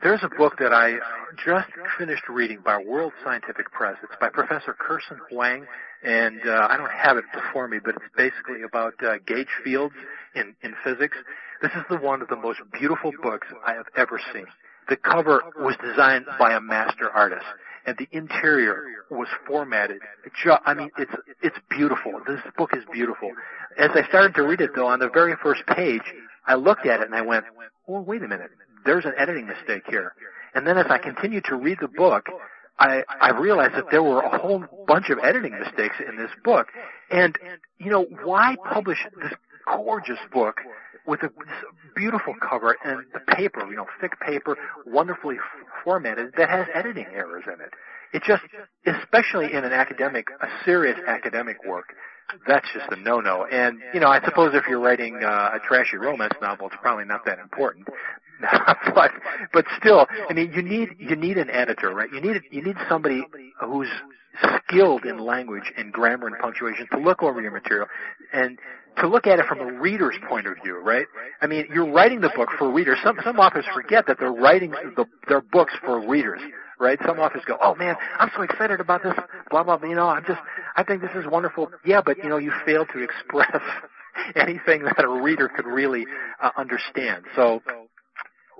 there's 0.02 0.22
a 0.22 0.28
book 0.36 0.54
that 0.60 0.72
I 0.72 0.98
just 1.44 1.68
finished 1.98 2.28
reading 2.28 2.58
by 2.64 2.82
World 2.82 3.12
Scientific 3.24 3.70
Press. 3.72 3.96
It's 4.02 4.12
by 4.20 4.28
Professor 4.28 4.74
Kerson 4.78 5.18
Huang, 5.30 5.66
and 6.02 6.40
uh, 6.46 6.68
I 6.70 6.76
don't 6.76 6.90
have 6.90 7.16
it 7.16 7.24
before 7.32 7.68
me, 7.68 7.78
but 7.84 7.94
it's 7.96 8.04
basically 8.16 8.62
about 8.62 8.94
uh, 9.02 9.18
gauge 9.26 9.48
fields 9.64 9.94
in 10.34 10.54
in 10.62 10.74
physics. 10.82 11.16
This 11.62 11.72
is 11.72 11.82
the 11.90 11.98
one 11.98 12.22
of 12.22 12.28
the 12.28 12.36
most 12.36 12.60
beautiful 12.78 13.12
books 13.22 13.48
I 13.66 13.74
have 13.74 13.86
ever 13.96 14.20
seen. 14.32 14.46
The 14.88 14.96
cover 14.96 15.42
was 15.56 15.76
designed 15.82 16.26
by 16.38 16.52
a 16.54 16.60
master 16.60 17.10
artist, 17.10 17.44
and 17.86 17.96
the 17.98 18.08
interior 18.12 18.82
was 19.10 19.28
formatted. 19.46 20.00
Ju- 20.42 20.56
I 20.64 20.74
mean, 20.74 20.90
it's 20.98 21.12
it's 21.42 21.56
beautiful. 21.68 22.20
This 22.26 22.40
book 22.56 22.70
is 22.74 22.82
beautiful. 22.92 23.30
As 23.78 23.90
I 23.94 24.06
started 24.08 24.34
to 24.36 24.42
read 24.42 24.60
it, 24.60 24.70
though, 24.74 24.86
on 24.86 24.98
the 24.98 25.10
very 25.10 25.34
first 25.42 25.64
page, 25.66 26.02
I 26.46 26.54
looked 26.54 26.86
at 26.86 27.00
it 27.00 27.06
and 27.06 27.14
I 27.14 27.22
went, 27.22 27.44
"Oh, 27.86 28.00
wait 28.00 28.22
a 28.22 28.28
minute. 28.28 28.50
There's 28.84 29.04
an 29.04 29.12
editing 29.18 29.46
mistake 29.46 29.82
here." 29.88 30.14
And 30.54 30.66
then 30.66 30.78
as 30.78 30.86
I 30.90 30.98
continued 30.98 31.44
to 31.44 31.56
read 31.56 31.78
the 31.80 31.88
book, 31.88 32.26
I, 32.80 33.04
I 33.20 33.38
realized 33.38 33.74
that 33.74 33.90
there 33.90 34.02
were 34.02 34.20
a 34.22 34.38
whole 34.38 34.64
bunch 34.86 35.10
of 35.10 35.18
editing 35.22 35.52
mistakes 35.52 35.96
in 36.06 36.16
this 36.16 36.30
book. 36.42 36.68
And, 37.10 37.36
you 37.78 37.90
know, 37.90 38.06
why 38.24 38.56
publish 38.64 39.06
this 39.22 39.34
gorgeous 39.66 40.18
book 40.32 40.56
with 41.06 41.22
a 41.22 41.30
beautiful 41.94 42.34
cover 42.40 42.76
and 42.82 43.04
the 43.12 43.20
paper, 43.20 43.68
you 43.68 43.76
know, 43.76 43.86
thick 44.00 44.18
paper, 44.20 44.56
wonderfully 44.86 45.36
formatted 45.84 46.32
that 46.38 46.48
has 46.48 46.66
editing 46.74 47.06
errors 47.14 47.44
in 47.46 47.60
it? 47.60 47.74
It 48.14 48.22
just, 48.24 48.42
especially 48.86 49.52
in 49.52 49.64
an 49.64 49.72
academic, 49.72 50.28
a 50.40 50.48
serious 50.64 50.98
academic 51.06 51.58
work, 51.66 51.94
that's 52.46 52.66
just 52.72 52.90
a 52.90 52.96
no-no. 52.96 53.46
And, 53.50 53.78
you 53.94 54.00
know, 54.00 54.08
I 54.08 54.24
suppose 54.24 54.54
if 54.54 54.64
you're 54.68 54.80
writing 54.80 55.20
uh, 55.22 55.50
a 55.54 55.58
trashy 55.66 55.96
romance 55.96 56.34
novel, 56.40 56.66
it's 56.68 56.76
probably 56.80 57.04
not 57.04 57.24
that 57.26 57.38
important. 57.38 57.88
but, 58.94 59.10
but 59.52 59.64
still, 59.78 60.06
I 60.28 60.32
mean, 60.32 60.52
you 60.52 60.62
need, 60.62 60.96
you 60.98 61.16
need 61.16 61.36
an 61.36 61.50
editor, 61.50 61.90
right? 61.94 62.08
You 62.12 62.20
need, 62.20 62.40
you 62.50 62.62
need 62.62 62.76
somebody 62.88 63.22
who's 63.60 63.88
skilled 64.66 65.04
in 65.04 65.18
language 65.18 65.72
and 65.76 65.92
grammar 65.92 66.28
and 66.28 66.36
punctuation 66.38 66.86
to 66.92 66.98
look 66.98 67.22
over 67.22 67.40
your 67.40 67.50
material 67.50 67.86
and 68.32 68.58
to 68.98 69.08
look 69.08 69.26
at 69.26 69.38
it 69.38 69.46
from 69.46 69.60
a 69.60 69.72
reader's 69.80 70.16
point 70.28 70.46
of 70.46 70.54
view, 70.62 70.80
right? 70.82 71.06
I 71.40 71.46
mean, 71.46 71.66
you're 71.72 71.90
writing 71.90 72.20
the 72.20 72.30
book 72.34 72.48
for 72.58 72.70
readers. 72.70 72.98
Some 73.02 73.18
some 73.24 73.38
authors 73.38 73.64
forget 73.72 74.06
that 74.06 74.18
they're 74.18 74.32
writing 74.32 74.70
the, 74.70 75.04
their 75.28 75.40
books 75.40 75.72
for 75.84 76.06
readers, 76.06 76.40
right? 76.80 76.98
Some 77.06 77.18
authors 77.18 77.42
go, 77.46 77.56
"Oh 77.62 77.74
man, 77.74 77.96
I'm 78.18 78.30
so 78.34 78.42
excited 78.42 78.80
about 78.80 79.02
this." 79.02 79.14
Blah 79.50 79.62
blah. 79.62 79.76
blah. 79.76 79.88
You 79.88 79.94
know, 79.94 80.08
I'm 80.08 80.24
just, 80.24 80.40
I 80.76 80.82
think 80.82 81.02
this 81.02 81.14
is 81.14 81.26
wonderful. 81.30 81.70
Yeah, 81.84 82.00
but 82.04 82.18
you 82.18 82.28
know, 82.28 82.38
you 82.38 82.52
failed 82.66 82.88
to 82.94 83.02
express 83.02 83.62
anything 84.36 84.84
that 84.84 85.04
a 85.04 85.08
reader 85.08 85.48
could 85.48 85.66
really 85.66 86.06
uh, 86.42 86.50
understand. 86.56 87.24
So, 87.36 87.62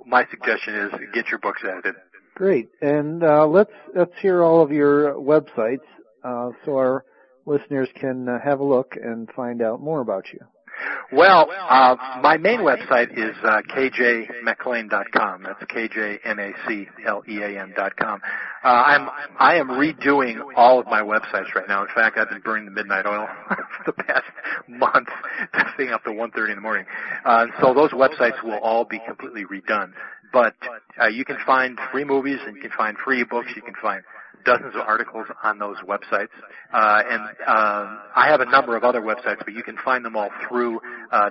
my 0.05 0.25
suggestion 0.29 0.75
is 0.75 0.91
get 1.13 1.27
your 1.27 1.39
books 1.39 1.61
edited. 1.63 1.95
Great. 2.35 2.69
And 2.81 3.23
uh, 3.23 3.45
let's 3.47 3.73
let's 3.95 4.13
hear 4.21 4.43
all 4.43 4.61
of 4.61 4.71
your 4.71 5.15
websites 5.15 5.85
uh, 6.23 6.51
so 6.65 6.77
our 6.77 7.05
listeners 7.45 7.89
can 7.99 8.29
uh, 8.29 8.39
have 8.43 8.59
a 8.59 8.63
look 8.63 8.95
and 9.01 9.29
find 9.35 9.61
out 9.61 9.81
more 9.81 10.01
about 10.01 10.31
you. 10.31 10.39
Well, 11.11 11.51
uh, 11.51 11.95
my 12.21 12.37
main 12.37 12.59
website 12.59 13.17
is 13.17 13.35
uh, 13.43 13.61
kjmaclean.com. 13.69 15.43
That's 15.43 15.63
kjmaclean.com. 15.63 18.21
Uh, 18.63 18.67
I'm 18.67 19.09
I 19.39 19.55
am 19.55 19.69
redoing 19.69 20.39
all 20.55 20.79
of 20.79 20.85
my 20.85 21.01
websites 21.01 21.55
right 21.55 21.67
now. 21.67 21.81
In 21.81 21.87
fact, 21.93 22.17
I've 22.17 22.29
been 22.29 22.41
burning 22.41 22.65
the 22.65 22.71
midnight 22.71 23.05
oil 23.05 23.27
for 23.47 23.83
the 23.87 23.93
past 23.93 24.25
month, 24.67 25.09
staying 25.73 25.91
up 25.91 26.03
to 26.03 26.11
1:30 26.11 26.49
in 26.49 26.55
the 26.55 26.61
morning. 26.61 26.85
Uh, 27.25 27.47
so 27.59 27.73
those 27.73 27.91
websites 27.91 28.41
will 28.43 28.59
all 28.59 28.85
be 28.85 28.99
completely 29.05 29.45
redone. 29.45 29.93
But 30.31 30.55
uh, 31.01 31.07
you 31.07 31.25
can 31.25 31.37
find 31.45 31.77
free 31.91 32.05
movies 32.05 32.39
and 32.45 32.55
you 32.55 32.61
can 32.61 32.71
find 32.71 32.97
free 32.97 33.23
books. 33.23 33.49
You 33.55 33.61
can 33.61 33.75
find 33.81 34.03
dozens 34.43 34.75
of 34.75 34.81
articles 34.81 35.27
on 35.43 35.59
those 35.59 35.77
websites. 35.87 36.29
Uh, 36.73 37.03
and 37.09 37.21
uh, 37.45 37.97
I 38.15 38.27
have 38.27 38.41
a 38.41 38.45
number 38.45 38.75
of 38.75 38.83
other 38.83 39.01
websites, 39.01 39.39
but 39.39 39.53
you 39.53 39.63
can 39.63 39.77
find 39.83 40.03
them 40.05 40.15
all 40.15 40.29
through 40.47 40.79
uh. 41.11 41.29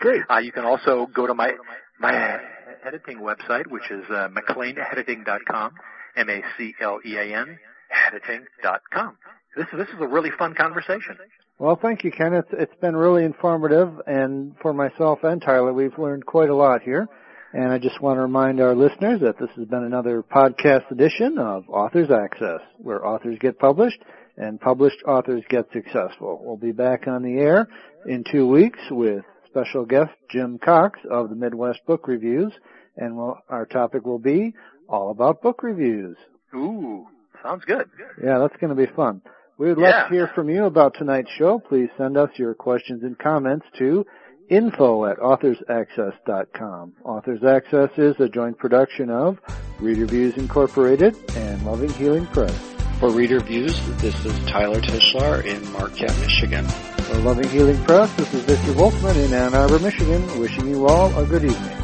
Great. 0.00 0.22
Uh, 0.30 0.38
you 0.38 0.52
can 0.52 0.64
also 0.64 1.06
go 1.14 1.26
to 1.26 1.34
my 1.34 1.52
my 1.98 2.40
editing 2.84 3.18
website, 3.18 3.66
which 3.66 3.90
is 3.90 4.04
uh, 4.08 4.28
macleanediting.com, 4.28 5.72
M-A-C-L-E-A-N, 6.16 7.58
editing.com. 8.06 9.16
This 9.56 9.66
this 9.72 9.88
is 9.88 10.00
a 10.00 10.06
really 10.06 10.30
fun 10.30 10.54
conversation. 10.54 11.18
Well, 11.58 11.76
thank 11.76 12.04
you, 12.04 12.10
Ken. 12.10 12.32
It's, 12.32 12.48
it's 12.52 12.74
been 12.80 12.96
really 12.96 13.22
informative, 13.22 14.00
and 14.06 14.54
for 14.62 14.72
myself 14.72 15.24
and 15.24 15.42
Tyler, 15.42 15.74
we've 15.74 15.98
learned 15.98 16.24
quite 16.24 16.48
a 16.48 16.54
lot 16.54 16.80
here. 16.80 17.06
And 17.52 17.72
I 17.72 17.78
just 17.78 18.00
want 18.00 18.16
to 18.16 18.20
remind 18.22 18.60
our 18.60 18.74
listeners 18.76 19.20
that 19.22 19.38
this 19.38 19.50
has 19.56 19.66
been 19.66 19.82
another 19.82 20.22
podcast 20.22 20.88
edition 20.90 21.36
of 21.38 21.68
Authors 21.68 22.08
Access, 22.10 22.60
where 22.78 23.04
authors 23.04 23.38
get 23.40 23.58
published 23.58 23.98
and 24.36 24.60
published 24.60 24.98
authors 25.06 25.42
get 25.48 25.66
successful. 25.72 26.40
We'll 26.44 26.56
be 26.56 26.70
back 26.72 27.08
on 27.08 27.22
the 27.22 27.38
air 27.40 27.66
in 28.06 28.22
two 28.30 28.46
weeks 28.46 28.78
with 28.90 29.24
special 29.48 29.84
guest 29.84 30.12
Jim 30.30 30.58
Cox 30.64 31.00
of 31.10 31.28
the 31.28 31.34
Midwest 31.34 31.80
Book 31.86 32.06
Reviews, 32.06 32.52
and 32.96 33.16
we'll, 33.16 33.36
our 33.48 33.66
topic 33.66 34.04
will 34.06 34.20
be 34.20 34.54
all 34.88 35.10
about 35.10 35.42
book 35.42 35.64
reviews. 35.64 36.16
Ooh, 36.54 37.06
sounds 37.42 37.64
good. 37.64 37.88
Yeah, 38.22 38.38
that's 38.38 38.56
going 38.60 38.74
to 38.74 38.76
be 38.86 38.90
fun. 38.94 39.22
We 39.58 39.68
would 39.68 39.78
love 39.78 39.90
Yeah. 39.90 40.04
to 40.04 40.14
hear 40.14 40.30
from 40.36 40.48
you 40.48 40.64
about 40.66 40.94
tonight's 40.94 41.30
show. 41.36 41.58
Please 41.58 41.88
send 41.98 42.16
us 42.16 42.30
your 42.36 42.54
questions 42.54 43.02
and 43.02 43.18
comments 43.18 43.66
to 43.78 44.06
info 44.50 45.06
at 45.06 45.18
authorsaccess.com. 45.18 46.92
Authors 47.04 47.42
Access 47.44 47.90
is 47.96 48.18
a 48.20 48.28
joint 48.28 48.58
production 48.58 49.08
of 49.08 49.38
Reader 49.78 50.06
Views 50.06 50.36
Incorporated 50.36 51.16
and 51.36 51.64
Loving 51.64 51.90
Healing 51.90 52.26
Press. 52.26 52.54
For 52.98 53.10
Reader 53.10 53.40
Views, 53.40 53.80
this 53.98 54.26
is 54.26 54.38
Tyler 54.44 54.80
Tichelaar 54.80 55.42
in 55.44 55.72
Marquette, 55.72 56.18
Michigan. 56.18 56.66
For 56.66 57.16
Loving 57.18 57.48
Healing 57.48 57.82
Press, 57.84 58.12
this 58.16 58.34
is 58.34 58.42
Victor 58.42 58.72
Volkman 58.72 59.24
in 59.24 59.32
Ann 59.32 59.54
Arbor, 59.54 59.78
Michigan, 59.78 60.38
wishing 60.38 60.68
you 60.68 60.86
all 60.86 61.16
a 61.18 61.24
good 61.24 61.44
evening. 61.44 61.79